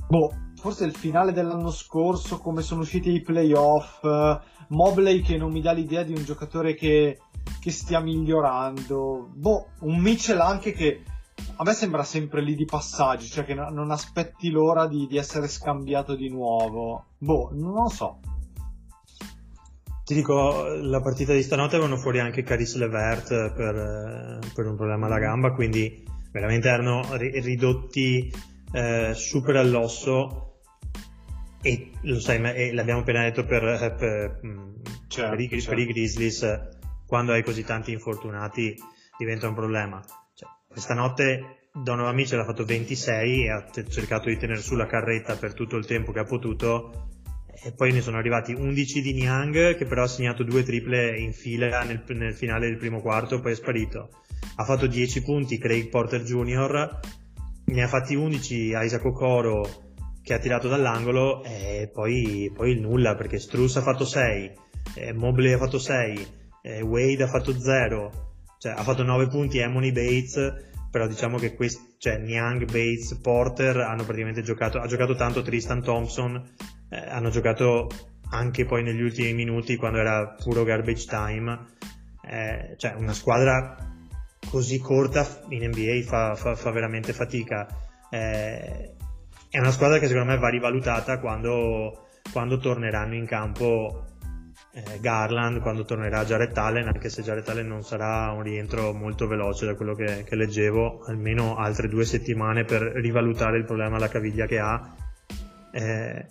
boh 0.08 0.32
forse 0.56 0.86
il 0.86 0.96
finale 0.96 1.32
dell'anno 1.32 1.72
scorso 1.72 2.38
come 2.38 2.62
sono 2.62 2.82
usciti 2.82 3.12
i 3.12 3.22
playoff 3.22 4.04
Mobley 4.72 5.22
che 5.22 5.38
non 5.38 5.52
mi 5.52 5.62
dà 5.62 5.72
l'idea 5.72 6.04
di 6.04 6.14
un 6.14 6.24
giocatore 6.24 6.76
che 6.76 7.20
che 7.60 7.72
stia 7.72 8.00
migliorando. 8.00 9.30
Boh, 9.34 9.68
un 9.82 10.00
Mitchell 10.00 10.40
anche 10.40 10.74
che 10.74 11.04
a 11.58 11.64
me 11.64 11.74
sembra 11.74 12.04
sempre 12.04 12.42
lì 12.42 12.56
di 12.56 12.66
passaggio, 12.66 13.26
cioè 13.26 13.46
che 13.46 13.54
no- 13.54 13.70
non 13.70 13.92
aspetti 13.92 14.50
l'ora 14.50 14.88
di, 14.88 15.08
di 15.08 15.18
essere 15.18 15.48
scambiato 15.48 16.16
di 16.16 16.30
nuovo. 16.30 17.06
Boh, 17.18 17.50
non 17.54 17.74
lo 17.74 17.90
so. 17.90 18.20
Ti 20.04 20.14
dico, 20.16 20.66
la 20.66 21.02
partita 21.02 21.34
di 21.34 21.44
stanotte 21.44 21.76
avevano 21.76 21.98
fuori 21.98 22.20
anche 22.20 22.44
Caris 22.44 22.76
Levert 22.76 23.54
per, 23.54 24.40
per 24.54 24.66
un 24.66 24.76
problema 24.76 25.06
alla 25.06 25.20
gamba, 25.20 25.54
quindi 25.54 26.04
veramente 26.32 26.68
erano 26.68 27.16
ri- 27.16 27.40
ridotti 27.40 28.34
eh, 28.74 29.12
super 29.14 29.56
all'osso 29.56 30.51
e 31.62 31.92
lo 32.02 32.20
sai, 32.20 32.40
ma- 32.40 32.54
e 32.54 32.74
l'abbiamo 32.74 33.02
appena 33.02 33.24
detto 33.24 33.46
per, 33.46 33.64
eh, 33.64 33.92
per, 33.94 34.40
mm, 34.46 34.70
Certo, 35.08 35.30
per 35.30 35.40
i, 35.40 35.50
certo. 35.50 35.70
per 35.70 35.80
i 35.80 35.86
Grizzlies, 35.86 36.44
eh, 36.44 36.60
quando 37.06 37.34
hai 37.34 37.44
così 37.44 37.64
tanti 37.64 37.92
infortunati 37.92 38.76
diventa 39.18 39.48
un 39.48 39.54
problema. 39.54 40.02
Cioè, 40.34 40.50
questa 40.68 40.94
notte 40.94 41.68
Donovan 41.74 42.16
Mitchell 42.16 42.40
ha 42.40 42.46
fatto 42.46 42.66
26 42.66 43.46
e 43.46 43.50
ha 43.50 43.62
t- 43.62 43.88
cercato 43.88 44.30
di 44.30 44.38
tenere 44.38 44.62
sulla 44.62 44.88
carretta 44.88 45.36
per 45.36 45.54
tutto 45.54 45.78
il 45.78 45.86
tempo 45.86 46.12
che 46.12 46.20
ha 46.20 46.26
potuto 46.26 47.10
e 47.64 47.74
poi 47.74 47.92
ne 47.92 48.02
sono 48.02 48.18
arrivati 48.18 48.54
11 48.54 49.02
di 49.02 49.14
Niang 49.14 49.76
che 49.76 49.86
però 49.86 50.04
ha 50.04 50.08
segnato 50.08 50.44
due 50.44 50.64
triple 50.64 51.18
in 51.20 51.32
fila 51.32 51.84
nel, 51.84 52.04
nel 52.08 52.34
finale 52.34 52.68
del 52.68 52.78
primo 52.78 53.02
quarto 53.02 53.40
poi 53.40 53.52
è 53.52 53.56
sparito 53.56 54.10
ha 54.56 54.64
fatto 54.64 54.88
10 54.88 55.22
punti 55.22 55.58
Craig 55.60 55.88
Porter 55.90 56.24
Jr 56.24 57.00
ne 57.66 57.84
ha 57.84 57.88
fatti 57.88 58.16
11 58.16 58.74
Isaac 58.76 59.06
Okoro 59.06 59.91
che 60.24 60.34
ha 60.34 60.40
tirato 60.40 60.68
dall'angolo 60.68 61.44
e 61.44 61.90
poi, 61.92 62.52
poi 62.54 62.72
il 62.72 62.82
nulla 62.82 63.16
perché 63.16 63.40
Struss 63.40 63.78
ha 63.78 63.82
fatto 63.82 64.06
6 64.06 64.52
eh, 64.96 65.14
Mobley 65.14 65.54
ha 65.54 65.58
fatto 65.58 65.80
6 65.80 66.28
eh, 66.62 66.82
Wade 66.82 67.24
ha 67.24 67.28
fatto 67.28 67.58
0 67.58 68.30
cioè 68.60 68.74
ha 68.74 68.84
fatto 68.84 69.04
9 69.04 69.28
punti 69.28 69.58
Emony 69.58 69.92
Bates 69.92 70.70
però 70.92 71.08
diciamo 71.08 71.38
che 71.38 71.56
questi, 71.56 71.96
cioè 71.98 72.18
Niang, 72.18 72.66
Bates, 72.66 73.18
Porter 73.22 73.78
hanno 73.78 74.04
praticamente 74.04 74.42
giocato, 74.42 74.78
ha 74.78 74.88
giocato 74.88 75.16
tanto 75.16 75.42
Tristan 75.42 75.82
Thompson, 75.82 76.36
eh, 76.90 76.98
hanno 76.98 77.30
giocato 77.30 77.88
anche 78.32 78.66
poi 78.66 78.84
negli 78.84 79.02
ultimi 79.02 79.34
minuti 79.34 79.78
quando 79.78 80.00
era 80.00 80.36
puro 80.36 80.66
garbage 80.66 81.08
time, 81.08 81.66
eh, 82.30 82.76
cioè 82.78 82.96
una 82.96 83.14
squadra 83.14 83.78
così 84.50 84.80
corta 84.80 85.26
in 85.50 85.70
NBA 85.70 86.02
fa, 86.04 86.36
fa, 86.36 86.56
fa 86.56 86.72
veramente 86.72 87.14
fatica. 87.14 87.66
Eh, 88.10 88.96
è 89.52 89.60
una 89.60 89.72
squadra 89.72 90.00
che 90.00 90.08
secondo 90.08 90.32
me 90.32 90.38
va 90.38 90.48
rivalutata 90.48 91.20
quando, 91.20 92.08
quando 92.32 92.58
torneranno 92.58 93.16
in 93.16 93.26
campo 93.26 94.06
eh, 94.74 95.00
Garland 95.02 95.60
quando 95.60 95.84
tornerà 95.84 96.24
Jared 96.24 96.58
Allen, 96.58 96.88
anche 96.88 97.10
se 97.10 97.22
Jared 97.22 97.46
Allen 97.50 97.68
non 97.68 97.84
sarà 97.84 98.32
un 98.32 98.44
rientro 98.44 98.94
molto 98.94 99.28
veloce 99.28 99.66
da 99.66 99.76
quello 99.76 99.94
che, 99.94 100.24
che 100.24 100.36
leggevo, 100.38 101.04
almeno 101.04 101.58
altre 101.58 101.90
due 101.90 102.06
settimane 102.06 102.64
per 102.64 102.82
rivalutare 102.82 103.58
il 103.58 103.66
problema 103.66 103.98
alla 103.98 104.08
caviglia 104.08 104.46
che 104.46 104.60
ha. 104.60 104.96
Eh, 105.74 106.26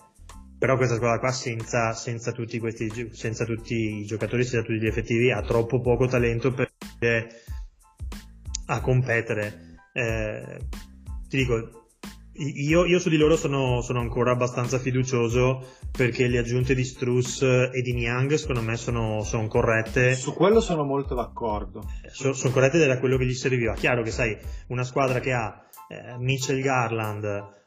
però 0.59 0.77
questa 0.77 0.95
squadra 0.95 1.19
qua 1.19 1.31
senza, 1.31 1.93
senza, 1.93 2.33
tutti 2.33 2.59
questi, 2.59 3.11
senza 3.13 3.45
tutti 3.45 3.99
i 4.01 4.05
giocatori, 4.07 4.45
senza 4.45 4.65
tutti 4.65 4.81
gli 4.81 4.87
effettivi, 4.87 5.31
ha 5.31 5.43
troppo 5.43 5.83
poco 5.83 6.07
talento 6.07 6.55
per 6.55 6.71
a 8.67 8.81
competere. 8.81 9.79
Eh, 9.93 10.59
ti 11.29 11.37
dico, 11.37 11.80
io, 12.33 12.85
io, 12.85 12.99
su 12.99 13.09
di 13.09 13.17
loro 13.17 13.37
sono, 13.37 13.83
sono, 13.83 14.01
ancora 14.01 14.31
abbastanza 14.33 14.79
fiducioso 14.79 15.67
perché 15.91 16.29
le 16.29 16.39
aggiunte 16.39 16.75
di 16.75 16.85
Struss 16.85 17.43
e 17.43 17.83
di 17.83 17.93
Niang 17.93 18.33
secondo 18.35 18.63
me 18.63 18.77
sono, 18.77 19.23
sono 19.25 19.47
corrette. 19.49 20.15
Su 20.15 20.35
quello 20.35 20.61
sono 20.61 20.85
molto 20.85 21.15
d'accordo. 21.15 21.83
So, 22.11 22.33
sono 22.33 22.53
corrette 22.53 22.77
ed 22.77 22.85
era 22.85 22.99
quello 22.99 23.17
che 23.17 23.27
gli 23.27 23.35
serviva. 23.35 23.75
Chiaro 23.75 24.03
che 24.03 24.11
sai, 24.11 24.37
una 24.69 24.85
squadra 24.85 25.19
che 25.19 25.33
ha 25.33 25.61
eh, 25.89 26.19
Mitchell 26.19 26.61
Garland, 26.61 27.25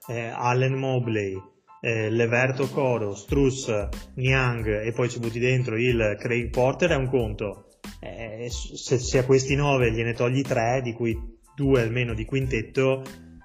eh, 0.08 0.28
Allen 0.28 0.76
Mobley, 0.76 1.38
eh, 1.82 2.10
Leverto 2.10 2.70
Coro, 2.70 3.14
Struss, 3.14 3.90
Niang 4.16 4.86
e 4.86 4.94
poi 4.94 5.10
ci 5.10 5.20
butti 5.20 5.40
dentro 5.40 5.78
il 5.78 6.16
Craig 6.18 6.50
Porter 6.50 6.92
è 6.92 6.96
un 6.96 7.10
conto. 7.10 7.68
Eh, 8.00 8.48
se, 8.50 8.98
se 8.98 9.18
a 9.18 9.26
questi 9.26 9.56
nove 9.56 9.92
gliene 9.92 10.14
togli 10.14 10.42
tre, 10.42 10.82
di 10.82 10.94
cui 10.94 11.18
due 11.54 11.82
almeno 11.82 12.14
di 12.14 12.24
quintetto, 12.24 13.04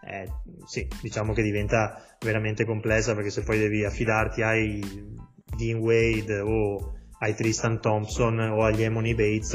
eh, 0.09 0.27
sì, 0.67 0.89
diciamo 1.03 1.33
che 1.33 1.43
diventa 1.43 2.03
veramente 2.21 2.65
complessa 2.65 3.15
perché 3.15 3.31
se 3.31 3.43
poi 3.43 3.59
devi 3.59 3.85
affidarti 3.85 4.43
ai 4.43 4.81
Dean 5.57 5.79
Wade 5.79 6.41
o 6.41 6.95
ai 7.21 7.35
Tristan 7.35 7.81
Thompson 7.81 8.39
o 8.39 8.63
agli 8.63 8.83
Emony 8.83 9.15
Bates, 9.15 9.55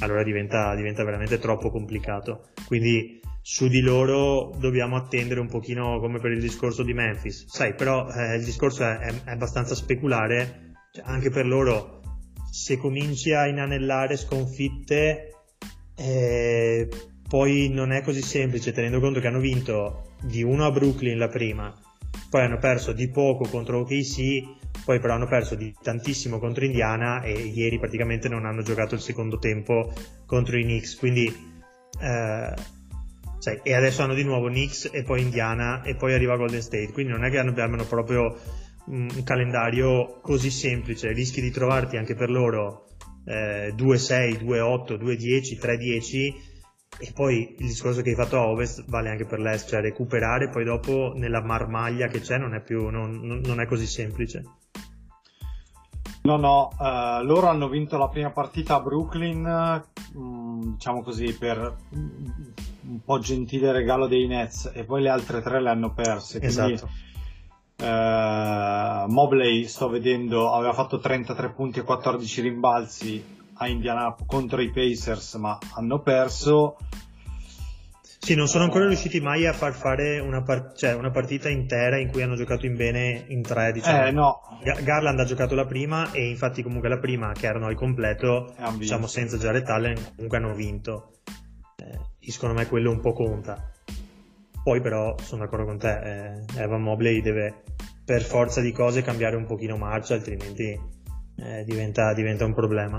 allora 0.00 0.22
diventa, 0.22 0.74
diventa 0.74 1.04
veramente 1.04 1.38
troppo 1.38 1.70
complicato. 1.70 2.48
Quindi 2.66 3.20
su 3.42 3.68
di 3.68 3.80
loro 3.80 4.54
dobbiamo 4.58 4.96
attendere 4.96 5.40
un 5.40 5.48
pochino 5.48 5.98
come 5.98 6.20
per 6.20 6.30
il 6.30 6.40
discorso 6.40 6.82
di 6.82 6.94
Memphis. 6.94 7.46
Sai, 7.46 7.74
però 7.74 8.08
eh, 8.10 8.36
il 8.36 8.44
discorso 8.44 8.84
è, 8.84 8.98
è, 8.98 9.30
abbastanza 9.30 9.74
speculare, 9.74 10.74
cioè, 10.92 11.04
anche 11.06 11.30
per 11.30 11.46
loro 11.46 12.00
se 12.50 12.76
cominci 12.76 13.32
a 13.32 13.46
inanellare 13.46 14.16
sconfitte 14.16 15.30
eh, 15.96 16.88
poi 17.30 17.68
non 17.68 17.92
è 17.92 18.02
così 18.02 18.22
semplice 18.22 18.72
tenendo 18.72 18.98
conto 18.98 19.20
che 19.20 19.28
hanno 19.28 19.38
vinto 19.38 20.14
di 20.20 20.42
1 20.42 20.64
a 20.64 20.72
Brooklyn 20.72 21.16
la 21.16 21.28
prima, 21.28 21.72
poi 22.28 22.42
hanno 22.42 22.58
perso 22.58 22.90
di 22.90 23.08
poco 23.08 23.48
contro 23.48 23.78
OKC, 23.78 24.82
poi 24.84 24.98
però 24.98 25.14
hanno 25.14 25.28
perso 25.28 25.54
di 25.54 25.72
tantissimo 25.80 26.40
contro 26.40 26.64
Indiana 26.64 27.22
e 27.22 27.30
ieri 27.30 27.78
praticamente 27.78 28.28
non 28.28 28.46
hanno 28.46 28.62
giocato 28.62 28.96
il 28.96 29.00
secondo 29.00 29.38
tempo 29.38 29.92
contro 30.26 30.58
i 30.58 30.64
Knicks, 30.64 30.96
quindi 30.96 31.26
eh, 32.00 32.54
sai, 33.38 33.60
e 33.62 33.74
adesso 33.74 34.02
hanno 34.02 34.14
di 34.14 34.24
nuovo 34.24 34.48
Knicks 34.48 34.90
e 34.92 35.04
poi 35.04 35.22
Indiana 35.22 35.82
e 35.82 35.94
poi 35.94 36.14
arriva 36.14 36.36
Golden 36.36 36.62
State, 36.62 36.90
quindi 36.90 37.12
non 37.12 37.24
è 37.24 37.30
che 37.30 37.38
abbiano 37.38 37.84
proprio 37.84 38.36
un 38.86 39.22
calendario 39.22 40.18
così 40.20 40.50
semplice, 40.50 41.12
rischi 41.12 41.40
di 41.40 41.52
trovarti 41.52 41.96
anche 41.96 42.16
per 42.16 42.28
loro 42.28 42.88
eh, 43.24 43.72
2-6, 43.76 44.42
2-8, 44.42 44.98
2-10, 44.98 45.60
3-10 45.60 46.48
e 47.00 47.12
poi 47.14 47.56
il 47.58 47.66
discorso 47.66 48.02
che 48.02 48.10
hai 48.10 48.14
fatto 48.14 48.36
a 48.36 48.46
Ovest 48.46 48.84
vale 48.86 49.08
anche 49.08 49.24
per 49.24 49.40
l'Est, 49.40 49.70
cioè 49.70 49.80
recuperare 49.80 50.50
poi 50.50 50.64
dopo 50.64 51.12
nella 51.16 51.42
marmaglia 51.42 52.08
che 52.08 52.20
c'è 52.20 52.36
non 52.36 52.54
è, 52.54 52.60
più, 52.60 52.88
non, 52.90 53.40
non 53.42 53.60
è 53.60 53.66
così 53.66 53.86
semplice. 53.86 54.44
No, 56.22 56.36
no, 56.36 56.68
uh, 56.78 57.24
loro 57.24 57.46
hanno 57.46 57.70
vinto 57.70 57.96
la 57.96 58.08
prima 58.08 58.30
partita 58.30 58.74
a 58.74 58.80
Brooklyn, 58.80 59.82
mm, 60.18 60.72
diciamo 60.74 61.02
così, 61.02 61.34
per 61.34 61.76
un 61.90 63.00
po' 63.02 63.18
gentile 63.18 63.72
regalo 63.72 64.06
dei 64.06 64.26
Nets 64.26 64.70
e 64.74 64.84
poi 64.84 65.00
le 65.00 65.08
altre 65.08 65.40
tre 65.40 65.62
le 65.62 65.70
hanno 65.70 65.94
perse. 65.94 66.38
Quindi, 66.38 66.72
esatto. 66.72 66.90
Uh, 67.80 69.10
Mobley, 69.10 69.64
sto 69.64 69.88
vedendo, 69.88 70.52
aveva 70.52 70.74
fatto 70.74 70.98
33 70.98 71.52
punti 71.52 71.78
e 71.78 71.82
14 71.82 72.40
rimbalzi 72.42 73.38
a 73.62 73.68
Indiana 73.68 74.14
contro 74.26 74.60
i 74.62 74.70
Pacers, 74.70 75.34
ma 75.34 75.58
hanno 75.74 76.00
perso. 76.00 76.76
Sì, 78.18 78.34
non 78.34 78.48
sono 78.48 78.64
ancora 78.64 78.86
riusciti 78.86 79.20
mai 79.20 79.46
a 79.46 79.52
far 79.52 79.74
fare 79.74 80.18
una, 80.18 80.42
part- 80.42 80.76
cioè 80.76 80.94
una, 80.94 81.10
partita 81.10 81.48
intera 81.48 81.98
in 81.98 82.10
cui 82.10 82.22
hanno 82.22 82.36
giocato 82.36 82.66
in 82.66 82.76
bene 82.76 83.24
in 83.28 83.42
tre, 83.42 83.72
diciamo. 83.72 84.06
Eh, 84.06 84.10
no. 84.12 84.40
Garland 84.82 85.20
ha 85.20 85.24
giocato 85.24 85.54
la 85.54 85.66
prima 85.66 86.10
e 86.12 86.28
infatti 86.28 86.62
comunque 86.62 86.88
la 86.88 86.98
prima, 86.98 87.32
che 87.32 87.46
erano 87.46 87.66
al 87.66 87.74
completo, 87.74 88.54
diciamo 88.76 89.06
senza 89.06 89.36
Jared 89.36 89.68
Allen, 89.68 90.12
comunque 90.16 90.38
hanno 90.38 90.54
vinto. 90.54 91.20
Eh, 91.76 92.30
secondo 92.30 92.54
me 92.54 92.66
quello 92.66 92.90
un 92.90 93.00
po' 93.00 93.12
conta. 93.12 93.72
Poi 94.62 94.80
però 94.80 95.16
sono 95.22 95.42
d'accordo 95.44 95.66
con 95.66 95.78
te, 95.78 96.00
eh, 96.00 96.44
Evan 96.56 96.82
Mobley 96.82 97.22
deve 97.22 97.62
per 98.04 98.22
forza 98.22 98.60
di 98.60 98.72
cose 98.72 99.02
cambiare 99.02 99.36
un 99.36 99.46
pochino 99.46 99.76
marcia, 99.76 100.14
altrimenti 100.14 100.78
eh, 101.36 101.64
diventa, 101.64 102.12
diventa 102.12 102.44
un 102.44 102.54
problema. 102.54 102.98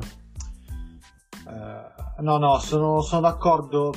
Uh, 1.45 2.21
no, 2.21 2.37
no, 2.37 2.59
sono, 2.59 3.01
sono, 3.01 3.21
d'accordo. 3.21 3.93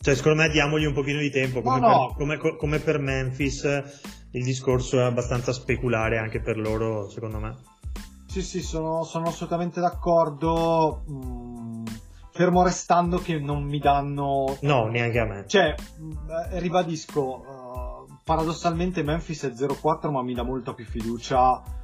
Cioè, 0.00 0.14
secondo 0.14 0.42
me 0.42 0.48
diamogli 0.48 0.84
un 0.84 0.92
pochino 0.92 1.18
di 1.18 1.30
tempo. 1.30 1.60
Come, 1.60 1.80
no, 1.80 1.88
no. 1.88 2.14
Per, 2.16 2.38
come, 2.38 2.56
come, 2.56 2.78
per 2.78 2.98
Memphis, 2.98 3.64
il 4.30 4.44
discorso 4.44 4.98
è 4.98 5.02
abbastanza 5.02 5.52
speculare 5.52 6.18
anche 6.18 6.40
per 6.40 6.58
loro, 6.58 7.08
secondo 7.08 7.38
me. 7.38 7.56
Sì, 8.26 8.42
sì, 8.42 8.62
sono, 8.62 9.02
sono 9.02 9.28
assolutamente 9.28 9.80
d'accordo. 9.80 11.04
Mm, 11.10 11.84
fermo 12.30 12.62
restando 12.62 13.18
che 13.18 13.38
non 13.38 13.64
mi 13.64 13.78
danno. 13.78 14.56
No, 14.60 14.86
neanche 14.86 15.18
a 15.18 15.24
me. 15.24 15.44
Cioè, 15.46 15.74
ribadisco, 16.52 18.06
uh, 18.06 18.18
paradossalmente 18.24 19.02
Memphis 19.02 19.44
è 19.44 19.50
0-4, 19.50 20.10
ma 20.10 20.22
mi 20.22 20.34
dà 20.34 20.44
molta 20.44 20.74
più 20.74 20.84
fiducia 20.84 21.78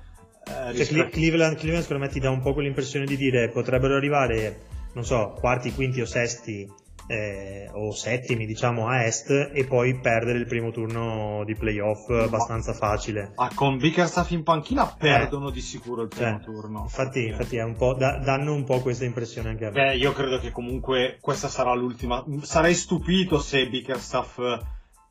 eh, 0.46 0.84
cioè, 0.84 1.08
Cleveland, 1.08 1.56
Cleveland 1.56 1.82
secondo 1.82 2.04
me 2.04 2.08
ti 2.10 2.20
dà 2.20 2.30
un 2.30 2.40
po' 2.40 2.52
quell'impressione 2.52 3.04
di 3.04 3.16
dire 3.16 3.48
potrebbero 3.48 3.96
arrivare, 3.96 4.60
non 4.94 5.04
so, 5.04 5.34
quarti, 5.38 5.72
quinti 5.72 6.00
o 6.00 6.06
sesti 6.06 6.84
eh, 7.08 7.70
o 7.72 7.92
settimi 7.92 8.46
diciamo 8.46 8.88
a 8.88 9.04
est 9.04 9.30
e 9.52 9.64
poi 9.64 9.98
perdere 9.98 10.38
il 10.38 10.46
primo 10.46 10.70
turno 10.70 11.42
di 11.44 11.54
playoff 11.54 12.08
abbastanza 12.10 12.72
facile. 12.72 13.32
Ah, 13.36 13.50
con 13.54 13.78
Bickerstaff 13.78 14.30
in 14.30 14.42
panchina 14.42 14.86
perdono 14.86 15.48
eh, 15.48 15.52
di 15.52 15.60
sicuro 15.60 16.02
il 16.02 16.08
primo 16.08 16.36
cioè, 16.36 16.44
turno. 16.44 16.82
Infatti, 16.82 17.20
okay. 17.20 17.30
infatti 17.30 17.56
un 17.58 17.96
da, 17.96 18.18
danno 18.18 18.54
un 18.54 18.64
po' 18.64 18.80
questa 18.80 19.04
impressione 19.04 19.50
anche 19.50 19.66
a 19.66 19.70
me. 19.70 19.82
Beh, 19.82 19.96
io 19.96 20.12
credo 20.12 20.38
che 20.38 20.50
comunque 20.50 21.18
questa 21.20 21.48
sarà 21.48 21.74
l'ultima. 21.74 22.24
Sarei 22.42 22.74
stupito 22.74 23.38
se 23.38 23.68
Bickerstaff 23.68 24.38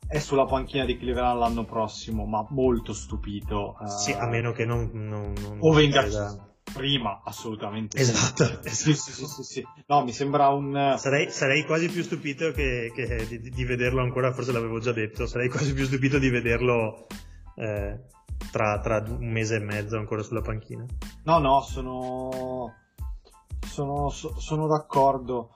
è 0.08 0.18
sulla 0.18 0.44
panchina 0.44 0.84
di 0.84 0.96
Cleveland 0.96 1.38
l'anno 1.38 1.64
prossimo, 1.64 2.26
ma 2.26 2.46
molto 2.50 2.92
stupito. 2.92 3.76
Uh... 3.78 3.86
Sì, 3.86 4.12
a 4.12 4.26
meno 4.26 4.52
che 4.52 4.64
non, 4.64 4.90
non, 4.92 5.32
non 5.40 5.58
o 5.60 5.72
venga 5.72 6.02
da... 6.08 6.48
prima, 6.72 7.22
assolutamente. 7.24 7.98
Esatto. 7.98 8.44
esatto. 8.44 8.68
Sì, 8.68 8.94
sì, 8.94 9.26
sì, 9.26 9.42
sì, 9.42 9.66
No, 9.86 10.04
mi 10.04 10.12
sembra 10.12 10.48
un... 10.48 10.94
Sarei, 10.96 11.30
sarei 11.30 11.64
quasi 11.64 11.88
più 11.88 12.02
stupito 12.02 12.52
che, 12.52 12.92
che 12.94 13.26
di, 13.26 13.50
di, 13.50 13.64
vederlo 13.64 14.00
ancora, 14.00 14.32
forse 14.32 14.52
l'avevo 14.52 14.78
già 14.78 14.92
detto, 14.92 15.26
sarei 15.26 15.48
quasi 15.48 15.74
più 15.74 15.84
stupito 15.84 16.18
di 16.18 16.30
vederlo 16.30 17.06
eh, 17.56 18.00
tra, 18.52 18.78
tra 18.80 19.02
un 19.08 19.30
mese 19.30 19.56
e 19.56 19.60
mezzo 19.60 19.96
ancora 19.96 20.22
sulla 20.22 20.40
panchina. 20.42 20.84
No, 21.24 21.38
no, 21.38 21.60
sono... 21.62 22.74
Sono, 23.66 24.08
sono 24.08 24.68
d'accordo. 24.68 25.54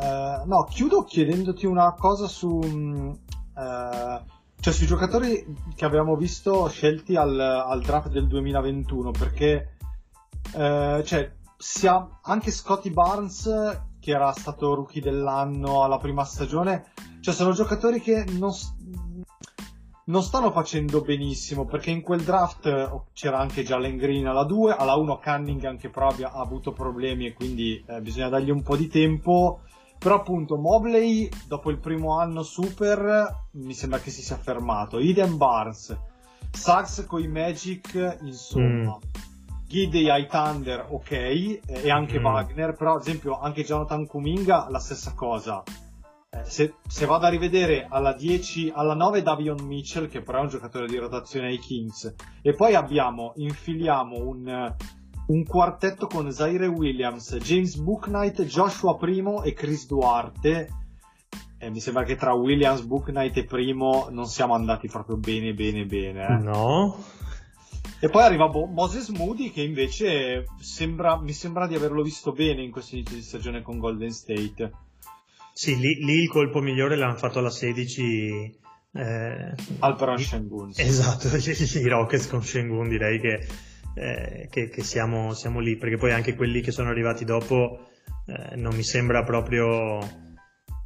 eh, 0.00 0.42
no, 0.46 0.64
chiudo 0.64 1.04
chiedendoti 1.04 1.66
una 1.66 1.92
cosa 1.92 2.26
su... 2.26 3.20
eh, 3.56 4.22
cioè 4.60 4.72
sui 4.72 4.86
giocatori 4.86 5.44
che 5.74 5.84
abbiamo 5.84 6.16
visto 6.16 6.68
scelti 6.68 7.16
al, 7.16 7.38
al 7.38 7.82
draft 7.82 8.08
del 8.08 8.26
2021, 8.26 9.10
perché 9.10 9.76
eh, 10.54 11.02
cioè, 11.04 11.32
sia 11.56 12.20
anche 12.22 12.50
Scotty 12.50 12.90
Barnes, 12.90 13.44
che 14.00 14.10
era 14.10 14.32
stato 14.32 14.74
rookie 14.74 15.02
dell'anno 15.02 15.82
alla 15.82 15.98
prima 15.98 16.24
stagione, 16.24 16.92
cioè 17.20 17.34
sono 17.34 17.52
giocatori 17.52 18.00
che 18.00 18.24
non, 18.38 18.52
non 20.06 20.22
stanno 20.22 20.50
facendo 20.50 21.00
benissimo, 21.00 21.64
perché 21.64 21.90
in 21.90 22.02
quel 22.02 22.22
draft 22.22 22.66
eh, 22.66 22.90
c'era 23.12 23.38
anche 23.38 23.64
Jalen 23.64 23.96
Green 23.96 24.26
alla 24.26 24.44
2, 24.44 24.74
alla 24.74 24.94
1 24.94 25.18
Cunningham 25.22 25.78
che 25.78 25.90
però 25.90 26.08
ha 26.08 26.32
avuto 26.32 26.72
problemi 26.72 27.26
e 27.26 27.32
quindi 27.32 27.82
eh, 27.86 28.00
bisogna 28.00 28.28
dargli 28.28 28.50
un 28.50 28.62
po' 28.62 28.76
di 28.76 28.88
tempo. 28.88 29.60
Però 30.04 30.16
appunto 30.16 30.56
Mobley 30.58 31.30
dopo 31.48 31.70
il 31.70 31.78
primo 31.78 32.18
anno 32.18 32.42
super 32.42 33.46
mi 33.52 33.72
sembra 33.72 34.00
che 34.00 34.10
si 34.10 34.20
sia 34.20 34.36
fermato. 34.36 34.98
Eden 34.98 35.38
Barnes, 35.38 35.96
Sachs 36.50 37.06
con 37.08 37.22
i 37.22 37.26
Magic, 37.26 38.18
insomma. 38.20 38.98
Gidey 39.66 40.10
ai 40.10 40.26
Thunder, 40.28 40.88
ok, 40.90 41.10
e 41.10 41.90
anche 41.90 42.20
Mm. 42.20 42.24
Wagner, 42.24 42.74
però 42.74 42.96
ad 42.96 43.00
esempio 43.00 43.40
anche 43.40 43.64
Jonathan 43.64 44.06
Kuminga 44.06 44.66
la 44.68 44.78
stessa 44.78 45.14
cosa. 45.14 45.62
Eh, 46.28 46.44
Se, 46.44 46.74
se 46.86 47.06
vado 47.06 47.24
a 47.24 47.30
rivedere 47.30 47.86
alla 47.88 48.12
10, 48.12 48.72
alla 48.74 48.92
9 48.94 49.22
Davion 49.22 49.64
Mitchell, 49.64 50.08
che 50.08 50.20
però 50.20 50.40
è 50.40 50.42
un 50.42 50.48
giocatore 50.48 50.86
di 50.86 50.98
rotazione 50.98 51.46
ai 51.48 51.58
Kings, 51.58 52.14
e 52.42 52.52
poi 52.52 52.74
abbiamo, 52.74 53.32
infiliamo 53.36 54.16
un, 54.18 54.74
un 55.26 55.44
quartetto 55.44 56.06
con 56.06 56.30
Zaire 56.32 56.66
Williams, 56.66 57.36
James 57.36 57.76
Booknight, 57.76 58.42
Joshua 58.44 58.96
Primo 58.96 59.42
e 59.42 59.52
Chris 59.52 59.86
Duarte. 59.86 60.68
E 61.58 61.70
mi 61.70 61.80
sembra 61.80 62.02
che 62.04 62.16
tra 62.16 62.34
Williams, 62.34 62.82
Booknight 62.82 63.36
e 63.38 63.44
Primo 63.44 64.08
non 64.10 64.26
siamo 64.26 64.54
andati 64.54 64.86
proprio 64.88 65.16
bene, 65.16 65.54
bene, 65.54 65.86
bene. 65.86 66.26
eh. 66.26 66.38
No, 66.42 67.02
E 68.00 68.10
poi 68.10 68.22
arriva 68.22 68.48
Bo- 68.48 68.66
Moses 68.66 69.08
Moody 69.08 69.50
che 69.50 69.62
invece 69.62 70.44
sembra, 70.60 71.18
mi 71.18 71.32
sembra 71.32 71.66
di 71.66 71.74
averlo 71.74 72.02
visto 72.02 72.32
bene 72.32 72.62
in 72.62 72.70
questo 72.70 72.96
inizio 72.96 73.16
di 73.16 73.22
stagione 73.22 73.62
con 73.62 73.78
Golden 73.78 74.10
State. 74.10 74.72
sì, 75.54 75.78
lì, 75.78 76.04
lì 76.04 76.14
il 76.22 76.28
colpo 76.28 76.60
migliore 76.60 76.96
l'hanno 76.96 77.16
fatto 77.16 77.38
alla 77.38 77.48
16. 77.50 78.58
eh, 78.92 79.54
Al 79.78 79.96
Peron 79.96 80.18
Shengun. 80.18 80.70
Esatto, 80.74 81.28
i 81.34 81.88
Rockets 81.88 82.28
con 82.28 82.42
Shengun 82.42 82.88
direi 82.88 83.18
che, 83.18 83.46
eh, 83.94 84.48
che- 84.50 84.68
che 84.68 84.82
siamo, 84.82 85.32
siamo 85.34 85.60
lì, 85.60 85.76
perché 85.76 85.96
poi 85.96 86.12
anche 86.12 86.34
quelli 86.34 86.60
che 86.60 86.70
sono 86.70 86.88
arrivati 86.90 87.24
dopo 87.24 87.88
eh, 88.26 88.56
non 88.56 88.74
mi 88.74 88.82
sembra 88.82 89.22
proprio 89.22 89.98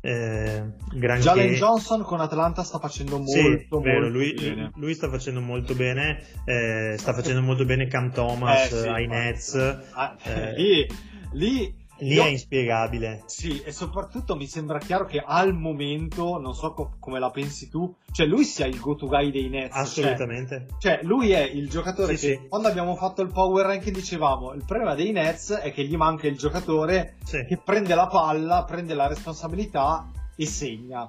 eh, 0.01 0.63
granché. 0.95 1.23
Jalen 1.25 1.55
Johnson 1.55 2.03
con 2.03 2.21
Atlanta 2.21 2.63
sta 2.63 2.79
facendo 2.79 3.17
molto, 3.19 3.31
Sì, 3.33 3.41
molto 3.43 3.81
vero, 3.81 4.09
lui, 4.09 4.33
bene. 4.35 4.71
lui 4.77 4.95
sta 4.95 5.09
facendo 5.09 5.41
molto 5.41 5.75
bene, 5.75 6.23
eh, 6.45 6.95
sta 6.99 7.13
facendo 7.13 7.43
molto 7.43 7.65
bene 7.65 7.87
Cam 7.89 8.13
Thomas 8.13 8.73
Eh, 8.73 8.77
sì, 8.83 8.87
ai 8.89 9.07
ma- 9.07 9.15
Nets, 9.15 9.55
Ah, 9.93 10.17
eh, 10.25 10.53
lì, 10.59 10.87
lì, 11.33 11.75
lì 12.01 12.15
io- 12.15 12.25
è 12.25 12.29
inspiegabile. 12.29 13.23
Sì, 13.27 13.61
e 13.63 13.73
soprattutto 13.73 14.37
mi 14.37 14.47
sembra 14.47 14.79
chiaro 14.79 15.05
che 15.07 15.23
al 15.25 15.55
momento, 15.55 16.39
non 16.39 16.55
so 16.55 16.73
co- 16.73 16.97
come 16.99 17.19
la 17.19 17.31
pensi 17.31 17.69
tu, 17.69 17.95
cioè 18.13 18.27
lui 18.27 18.45
sia 18.45 18.67
il 18.67 18.79
go-to 18.81 19.07
guy 19.07 19.31
dei 19.31 19.49
Nets. 19.49 19.73
cioè- 19.75 19.83
Assolutamente. 19.83 20.67
Cioè, 20.79 21.01
lui 21.03 21.31
è 21.33 21.41
il 21.43 21.69
giocatore 21.69 22.17
Sì, 22.17 22.27
che 22.29 22.39
sì. 22.43 22.49
quando 22.49 22.69
abbiamo 22.69 22.95
fatto 22.97 23.23
il 23.23 23.31
power 23.33 23.67
ranking 23.67 23.95
dicevamo 23.95 24.53
il 24.53 24.65
problema 24.65 24.95
dei 24.95 25.13
Nets 25.13 25.51
è 25.53 25.73
che 25.73 25.85
gli 25.85 25.97
manca 25.97 26.27
il 26.27 26.37
giocatore 26.37 27.17
Sì. 27.25 27.45
che 27.47 27.57
prende 27.65 27.95
la 27.95 28.07
palla, 28.07 28.65
prende 28.65 28.95
la 28.95 29.07
responsabilità 29.07 30.07
e 30.37 30.47
segna. 30.47 31.09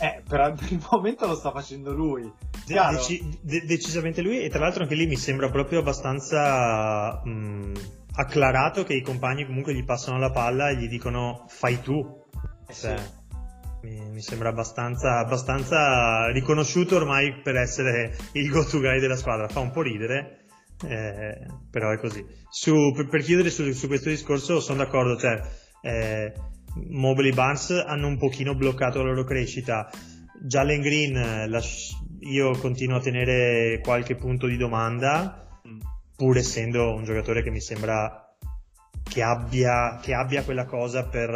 Eh, 0.00 0.22
per, 0.28 0.54
per 0.58 0.72
il 0.72 0.84
momento 0.90 1.26
lo 1.26 1.34
sta 1.36 1.50
facendo 1.52 1.92
lui. 1.92 2.30
Deci- 2.66 3.38
de- 3.42 3.64
decisamente 3.66 4.22
lui 4.22 4.40
e 4.40 4.48
tra 4.48 4.60
l'altro 4.60 4.82
anche 4.84 4.94
lì 4.94 5.06
mi 5.06 5.16
sembra 5.16 5.50
proprio 5.50 5.80
abbastanza 5.80 7.20
mh, 7.24 7.72
acclarato 8.16 8.84
che 8.84 8.94
i 8.94 9.02
compagni 9.02 9.46
comunque 9.46 9.74
gli 9.74 9.84
passano 9.84 10.18
la 10.18 10.30
palla 10.30 10.68
e 10.68 10.76
gli 10.76 10.88
dicono 10.88 11.44
fai 11.48 11.80
tu. 11.80 12.00
Eh 12.68 12.72
sì. 12.72 12.82
Cioè, 12.82 12.96
mi, 13.82 14.10
mi 14.10 14.20
sembra 14.20 14.48
abbastanza, 14.48 15.18
abbastanza 15.18 16.30
riconosciuto 16.30 16.96
ormai 16.96 17.40
per 17.42 17.56
essere 17.56 18.16
il 18.32 18.50
go-to 18.50 18.78
guy 18.78 18.98
della 19.00 19.16
squadra. 19.16 19.48
Fa 19.48 19.60
un 19.60 19.70
po' 19.70 19.82
ridere, 19.82 20.46
eh, 20.86 21.46
però 21.70 21.90
è 21.90 21.98
così. 21.98 22.24
Su- 22.48 22.92
per, 22.94 23.08
per 23.08 23.22
chiudere 23.22 23.50
su, 23.50 23.70
su 23.72 23.86
questo 23.86 24.08
discorso 24.08 24.60
sono 24.60 24.78
d'accordo, 24.78 25.16
cioè 25.16 25.40
eh, 25.82 26.32
Mobley 26.90 27.30
e 27.30 27.34
Barnes 27.34 27.70
hanno 27.70 28.06
un 28.06 28.16
pochino 28.16 28.54
bloccato 28.54 28.98
la 28.98 29.10
loro 29.10 29.24
crescita. 29.24 29.90
Jalen 30.40 30.80
Green, 30.80 31.16
eh, 31.16 31.48
lasci- 31.48 31.94
io 32.20 32.52
continuo 32.58 32.96
a 32.96 33.00
tenere 33.00 33.80
qualche 33.82 34.14
punto 34.14 34.46
di 34.46 34.56
domanda. 34.56 35.43
Pur 36.16 36.36
essendo 36.36 36.94
un 36.94 37.04
giocatore 37.04 37.42
che 37.42 37.50
mi 37.50 37.60
sembra 37.60 38.24
che 39.02 39.22
abbia, 39.22 39.98
che 40.00 40.14
abbia 40.14 40.42
quella 40.44 40.64
cosa 40.64 41.06
per, 41.06 41.30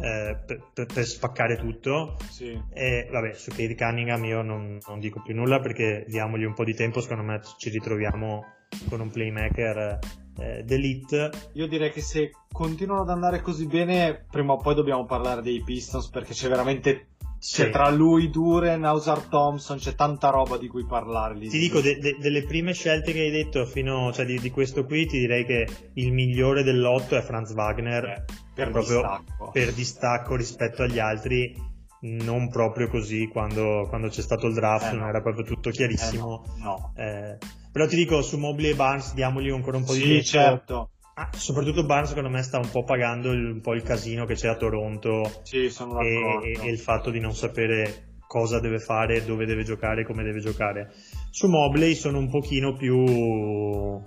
eh, 0.00 0.38
per, 0.46 0.86
per- 0.86 1.04
spaccare 1.04 1.56
tutto. 1.56 2.16
Sì. 2.30 2.60
E 2.72 3.08
vabbè, 3.10 3.34
su 3.34 3.50
Cade 3.50 3.74
Cunningham 3.74 4.24
io 4.24 4.42
non, 4.42 4.78
non 4.86 4.98
dico 4.98 5.22
più 5.22 5.34
nulla 5.34 5.60
perché 5.60 6.04
diamogli 6.08 6.44
un 6.44 6.54
po' 6.54 6.64
di 6.64 6.74
tempo, 6.74 7.00
secondo 7.00 7.22
me 7.22 7.40
ci 7.58 7.70
ritroviamo 7.70 8.44
con 8.88 9.00
un 9.00 9.10
playmaker 9.10 9.98
eh, 10.38 10.62
d'elite. 10.64 11.30
Io 11.52 11.66
direi 11.66 11.90
che 11.90 12.00
se 12.00 12.30
continuano 12.50 13.02
ad 13.02 13.10
andare 13.10 13.40
così 13.40 13.66
bene, 13.66 14.26
prima 14.30 14.54
o 14.54 14.56
poi 14.56 14.74
dobbiamo 14.74 15.04
parlare 15.04 15.42
dei 15.42 15.62
Pistons 15.62 16.08
perché 16.08 16.32
c'è 16.32 16.48
veramente. 16.48 17.08
Sì. 17.38 17.62
C'è 17.62 17.70
tra 17.70 17.90
lui, 17.90 18.30
Duren, 18.30 18.84
Ausar 18.84 19.20
Thompson, 19.22 19.78
c'è 19.78 19.94
tanta 19.94 20.30
roba 20.30 20.56
di 20.56 20.68
cui 20.68 20.84
parlare. 20.86 21.34
lì. 21.34 21.48
Ti 21.48 21.58
dico, 21.58 21.80
de- 21.80 21.98
de- 21.98 22.16
delle 22.18 22.44
prime 22.44 22.72
scelte 22.72 23.12
che 23.12 23.20
hai 23.20 23.30
detto 23.30 23.64
fino, 23.66 24.12
cioè 24.12 24.24
di, 24.24 24.38
di 24.40 24.50
questo 24.50 24.84
qui, 24.84 25.06
ti 25.06 25.18
direi 25.18 25.44
che 25.44 25.66
il 25.94 26.12
migliore 26.12 26.62
dell'otto 26.62 27.16
è 27.16 27.22
Franz 27.22 27.52
Wagner. 27.52 28.04
Eh, 28.04 28.24
per 28.54 28.70
proprio 28.70 29.00
distacco. 29.00 29.50
per 29.52 29.72
distacco 29.74 30.34
rispetto 30.36 30.82
agli 30.82 30.98
altri, 30.98 31.54
non 32.00 32.48
proprio 32.48 32.88
così 32.88 33.28
quando, 33.28 33.86
quando 33.88 34.08
c'è 34.08 34.22
stato 34.22 34.46
il 34.46 34.54
draft, 34.54 34.86
Eh, 34.92 34.92
no. 34.94 35.00
non 35.00 35.08
era 35.08 35.20
proprio 35.20 35.44
tutto 35.44 35.68
Eh, 35.68 35.72
chiarissimo. 35.72 36.42
no, 36.58 36.64
no. 36.64 36.92
Eh, 36.96 37.36
però 37.70 37.86
ti 37.86 37.96
dico, 37.96 38.22
su 38.22 38.38
Mobley 38.38 38.70
e 38.70 38.74
Barnes 38.74 39.12
diamogli 39.14 39.50
ancora 39.50 39.76
un 39.76 39.84
po' 39.84 39.92
di 39.92 40.00
Sì, 40.00 40.06
tempo. 40.08 40.24
certo. 40.24 40.90
Ah, 41.18 41.30
soprattutto 41.32 41.84
Barnes 41.86 42.08
secondo 42.10 42.28
me 42.28 42.42
sta 42.42 42.58
un 42.58 42.68
po' 42.70 42.84
pagando 42.84 43.32
il- 43.32 43.52
un 43.52 43.60
po' 43.62 43.72
il 43.72 43.82
casino 43.82 44.26
che 44.26 44.34
c'è 44.34 44.48
a 44.48 44.56
Toronto 44.56 45.40
Sì, 45.44 45.64
e, 45.64 45.70
e- 45.70 46.58
e 46.60 46.68
il 46.70 46.78
fatto 46.78 47.10
di 47.10 47.20
non 47.20 47.34
sapere 47.34 48.18
cosa 48.26 48.60
deve 48.60 48.78
fare, 48.80 49.24
dove 49.24 49.46
deve 49.46 49.62
giocare, 49.64 50.04
come 50.04 50.22
deve 50.24 50.40
giocare. 50.40 50.92
Su 51.30 51.46
Mobley 51.48 51.94
sono 51.94 52.18
un 52.18 52.28
pochino 52.28 52.74
più 52.74 54.02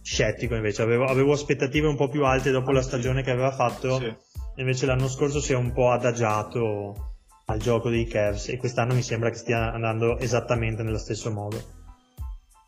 scettico 0.00 0.54
invece, 0.54 0.80
avevo, 0.80 1.04
avevo 1.04 1.32
aspettative 1.32 1.88
un 1.88 1.96
po' 1.96 2.08
più 2.08 2.24
alte 2.24 2.50
dopo 2.50 2.70
la 2.70 2.80
stagione 2.80 3.22
che 3.22 3.32
aveva 3.32 3.50
fatto, 3.52 3.98
Sì. 3.98 4.14
invece 4.56 4.86
l'anno 4.86 5.08
scorso 5.08 5.40
si 5.40 5.52
è 5.52 5.56
un 5.56 5.72
po' 5.72 5.90
adagiato 5.90 7.16
al 7.46 7.58
gioco 7.58 7.90
dei 7.90 8.06
Cavs 8.06 8.48
e 8.48 8.56
quest'anno 8.56 8.94
mi 8.94 9.02
sembra 9.02 9.28
che 9.28 9.36
stia 9.36 9.72
andando 9.74 10.16
esattamente 10.18 10.82
nello 10.82 10.96
stesso 10.98 11.30
modo. 11.30 11.60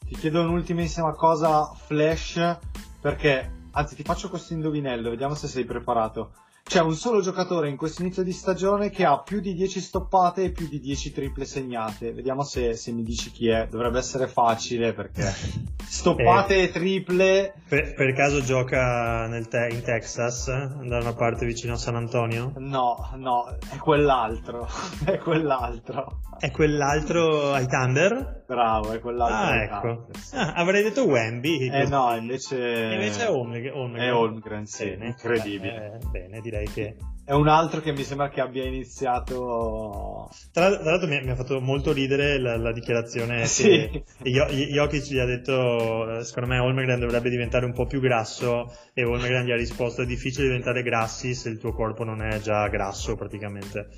Ti 0.07 0.15
chiedo 0.17 0.43
un'ultimissima 0.43 1.13
cosa, 1.15 1.73
Flash, 1.87 2.59
perché, 3.01 3.57
anzi 3.79 3.95
ti 3.95 4.03
faccio 4.03 4.29
questo 4.29 4.55
indovinello, 4.55 5.11
vediamo 5.11 5.35
se 5.35 5.47
sei 5.47 5.65
preparato. 5.65 6.33
C'è 6.69 6.83
un 6.83 6.95
solo 6.95 7.23
giocatore 7.23 7.71
in 7.71 7.79
questo 7.79 8.03
inizio 8.03 8.23
di 8.23 8.31
stagione 8.31 8.91
che 8.91 9.07
ha 9.07 9.23
più 9.23 9.41
di 9.41 9.55
10 9.55 9.81
stoppate 9.81 10.45
e 10.45 10.51
più 10.51 10.69
di 10.69 10.81
10 10.81 11.13
triple 11.13 11.47
segnate. 11.47 12.13
Vediamo 12.13 12.43
se, 12.43 12.75
se 12.75 12.93
mi 12.93 13.03
dici 13.03 13.31
chi 13.31 13.49
è. 13.49 13.67
Dovrebbe 13.71 13.97
essere 13.97 14.27
facile 14.29 14.93
perché 14.93 15.23
stoppate 15.81 16.65
e 16.65 16.71
triple. 16.71 17.55
Per, 17.67 17.95
per 17.95 18.13
caso 18.13 18.43
gioca 18.43 19.27
nel 19.29 19.49
te- 19.49 19.69
in 19.71 19.81
Texas, 19.81 20.49
eh? 20.49 20.87
da 20.87 20.99
una 20.99 21.15
parte 21.15 21.47
vicino 21.47 21.73
a 21.73 21.77
San 21.79 21.97
Antonio? 21.97 22.53
No, 22.59 23.13
no, 23.17 23.57
è 23.73 23.77
quell'altro. 23.79 24.69
è 25.07 25.17
quell'altro. 25.17 26.21
È 26.39 26.51
quell'altro 26.51 27.53
ai 27.55 27.67
Thunder? 27.67 28.45
Bravo, 28.47 28.93
è 28.93 29.01
quell'altro. 29.01 29.37
Ah, 29.37 29.63
ecco. 29.63 30.07
Ah, 30.35 30.53
avrei 30.53 30.83
detto 30.83 31.05
Wemby. 31.05 31.69
Eh 31.69 31.87
no, 31.89 32.15
invece. 32.15 32.57
Invece 32.93 33.27
è. 33.27 33.31
Holmgren. 33.31 33.95
È 33.97 34.13
Holmgren, 34.13 34.67
sì, 34.67 34.85
Bene. 34.85 35.07
incredibile. 35.07 35.99
Eh, 36.01 36.07
bene, 36.11 36.41
direi 36.41 36.58
che... 36.65 36.97
È 37.25 37.33
un 37.33 37.47
altro 37.47 37.83
che 37.83 37.93
mi 37.93 38.05
sembra 38.05 38.31
che 38.31 38.41
abbia 38.41 38.65
iniziato. 38.65 40.31
Tra, 40.51 40.75
tra 40.79 40.91
l'altro 40.93 41.09
mi 41.09 41.17
ha, 41.17 41.23
mi 41.23 41.31
ha 41.31 41.35
fatto 41.35 41.61
molto 41.61 41.93
ridere 41.93 42.41
la, 42.41 42.57
la 42.57 42.73
dichiarazione 42.73 43.45
Sì. 43.47 44.03
che 44.23 44.31
Jokic 44.31 45.05
gli 45.11 45.19
ha 45.19 45.27
detto, 45.27 46.21
eh, 46.21 46.25
secondo 46.25 46.49
me 46.49 46.59
Holmgren 46.59 46.99
dovrebbe 46.99 47.29
diventare 47.29 47.67
un 47.67 47.75
po' 47.75 47.85
più 47.85 48.01
grasso 48.01 48.73
e 48.95 49.05
Holmgren 49.05 49.45
gli 49.45 49.51
ha 49.53 49.57
risposto 49.57 50.01
è 50.01 50.07
difficile 50.07 50.47
diventare 50.47 50.83
grassi 50.83 51.35
se 51.35 51.51
il 51.51 51.59
tuo 51.59 51.75
corpo 51.75 52.03
non 52.03 52.23
è 52.23 52.41
già 52.41 52.67
grasso 52.69 53.15
praticamente. 53.15 53.89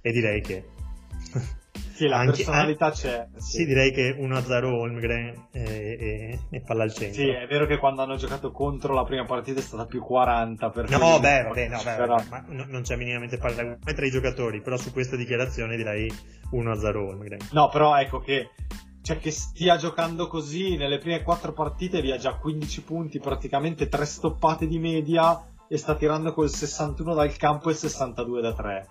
E 0.00 0.10
direi 0.10 0.40
che 0.40 0.64
Sì, 1.92 2.06
la 2.06 2.18
Anche- 2.18 2.32
personalità 2.36 2.86
an- 2.86 2.92
c'è. 2.92 3.26
Sì, 3.36 3.64
direi 3.66 3.92
che 3.92 4.14
1-0 4.18 4.64
Holmgren 4.72 5.48
e, 5.52 6.38
e, 6.50 6.60
palla 6.62 6.84
al 6.84 6.92
centro. 6.92 7.22
Sì, 7.22 7.28
è 7.28 7.46
vero 7.46 7.66
che 7.66 7.76
quando 7.78 8.02
hanno 8.02 8.16
giocato 8.16 8.50
contro 8.52 8.94
la 8.94 9.04
prima 9.04 9.24
partita 9.24 9.60
è 9.60 9.62
stata 9.62 9.84
più 9.86 10.00
40 10.02 10.70
per 10.70 10.88
No, 10.90 11.18
beh, 11.20 11.42
vabbè, 11.42 11.68
no, 11.68 11.80
beh, 11.82 11.94
però- 11.96 12.22
ma 12.30 12.44
no- 12.48 12.66
non 12.68 12.82
c'è 12.82 12.96
minimamente 12.96 13.36
paragone 13.38 13.78
tra 13.82 14.06
i 14.06 14.10
giocatori, 14.10 14.60
però 14.62 14.76
su 14.76 14.92
questa 14.92 15.16
dichiarazione 15.16 15.76
direi 15.76 16.10
1-0 16.52 17.06
Holmgren. 17.08 17.38
No, 17.52 17.68
però 17.68 17.98
ecco 17.98 18.18
che, 18.20 18.50
cioè 19.02 19.18
che 19.18 19.30
stia 19.30 19.76
giocando 19.76 20.26
così 20.26 20.76
nelle 20.76 20.98
prime 20.98 21.22
quattro 21.22 21.52
partite 21.52 22.00
via 22.00 22.16
già 22.16 22.34
15 22.34 22.82
punti, 22.82 23.18
praticamente 23.18 23.88
3 23.88 24.04
stoppate 24.06 24.66
di 24.66 24.78
media 24.78 25.42
e 25.68 25.76
sta 25.76 25.94
tirando 25.94 26.32
col 26.32 26.50
61 26.50 27.14
dal 27.14 27.36
campo 27.36 27.68
e 27.68 27.72
il 27.72 27.78
62 27.78 28.40
da 28.40 28.52
3. 28.54 28.86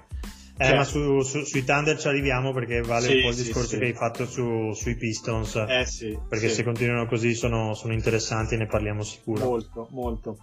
Eh, 0.62 0.66
Cioè- 0.66 0.76
ma 0.76 0.84
su- 0.84 1.22
su- 1.22 1.45
sui 1.45 1.64
Thunder 1.64 1.97
ci 1.97 2.10
arriviamo 2.10 2.51
perché 2.51 2.82
vale 2.82 3.07
Sì, 3.07 3.16
un 3.16 3.22
po' 3.22 3.30
il 3.30 3.36
discorso 3.36 3.68
sì. 3.70 3.78
che 3.78 3.86
hai 3.86 3.93
fatto 3.93 4.26
su- 4.26 4.74
sui 4.74 4.97
Pistons. 4.97 5.55
Eh 5.55 5.86
sì, 5.86 6.20
perché 6.28 6.49
se 6.49 6.64
continuano 6.66 7.05
così 7.05 7.34
sono, 7.34 7.74
sono 7.76 7.93
interessanti 7.93 8.55
e 8.55 8.57
ne 8.57 8.66
parliamo 8.66 9.01
sicuro. 9.01 9.45
Molto, 9.45 9.88
molto. 9.91 10.38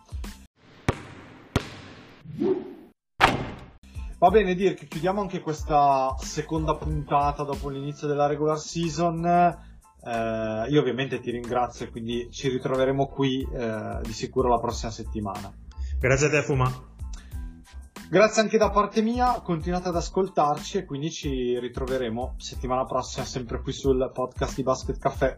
Va 4.18 4.30
bene, 4.30 4.54
Dirk, 4.54 4.88
chiudiamo 4.88 5.20
anche 5.20 5.40
questa 5.40 6.14
seconda 6.18 6.74
puntata 6.76 7.42
dopo 7.42 7.68
l'inizio 7.68 8.08
della 8.08 8.26
regular 8.26 8.58
season. 8.58 9.22
Eh, 9.26 10.66
io 10.70 10.80
ovviamente 10.80 11.20
ti 11.20 11.30
ringrazio 11.30 11.84
e 11.84 11.90
quindi 11.90 12.28
ci 12.30 12.48
ritroveremo 12.48 13.06
qui 13.08 13.46
eh, 13.52 13.98
di 14.02 14.12
sicuro 14.14 14.48
la 14.48 14.58
prossima 14.58 14.90
settimana. 14.90 15.52
Grazie 16.00 16.28
a 16.28 16.30
te, 16.30 16.42
Fuma. 16.42 16.94
Grazie 18.08 18.42
anche 18.42 18.56
da 18.56 18.70
parte 18.70 19.02
mia, 19.02 19.40
continuate 19.40 19.88
ad 19.88 19.96
ascoltarci 19.96 20.78
e 20.78 20.84
quindi 20.84 21.10
ci 21.10 21.58
ritroveremo 21.58 22.36
settimana 22.38 22.84
prossima 22.84 23.24
sempre 23.24 23.60
qui 23.60 23.72
sul 23.72 24.12
podcast 24.14 24.54
di 24.54 24.62
Basket 24.62 24.96
Caffè. 24.96 25.36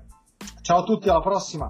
Ciao 0.60 0.80
a 0.80 0.84
tutti, 0.84 1.08
alla 1.08 1.22
prossima! 1.22 1.66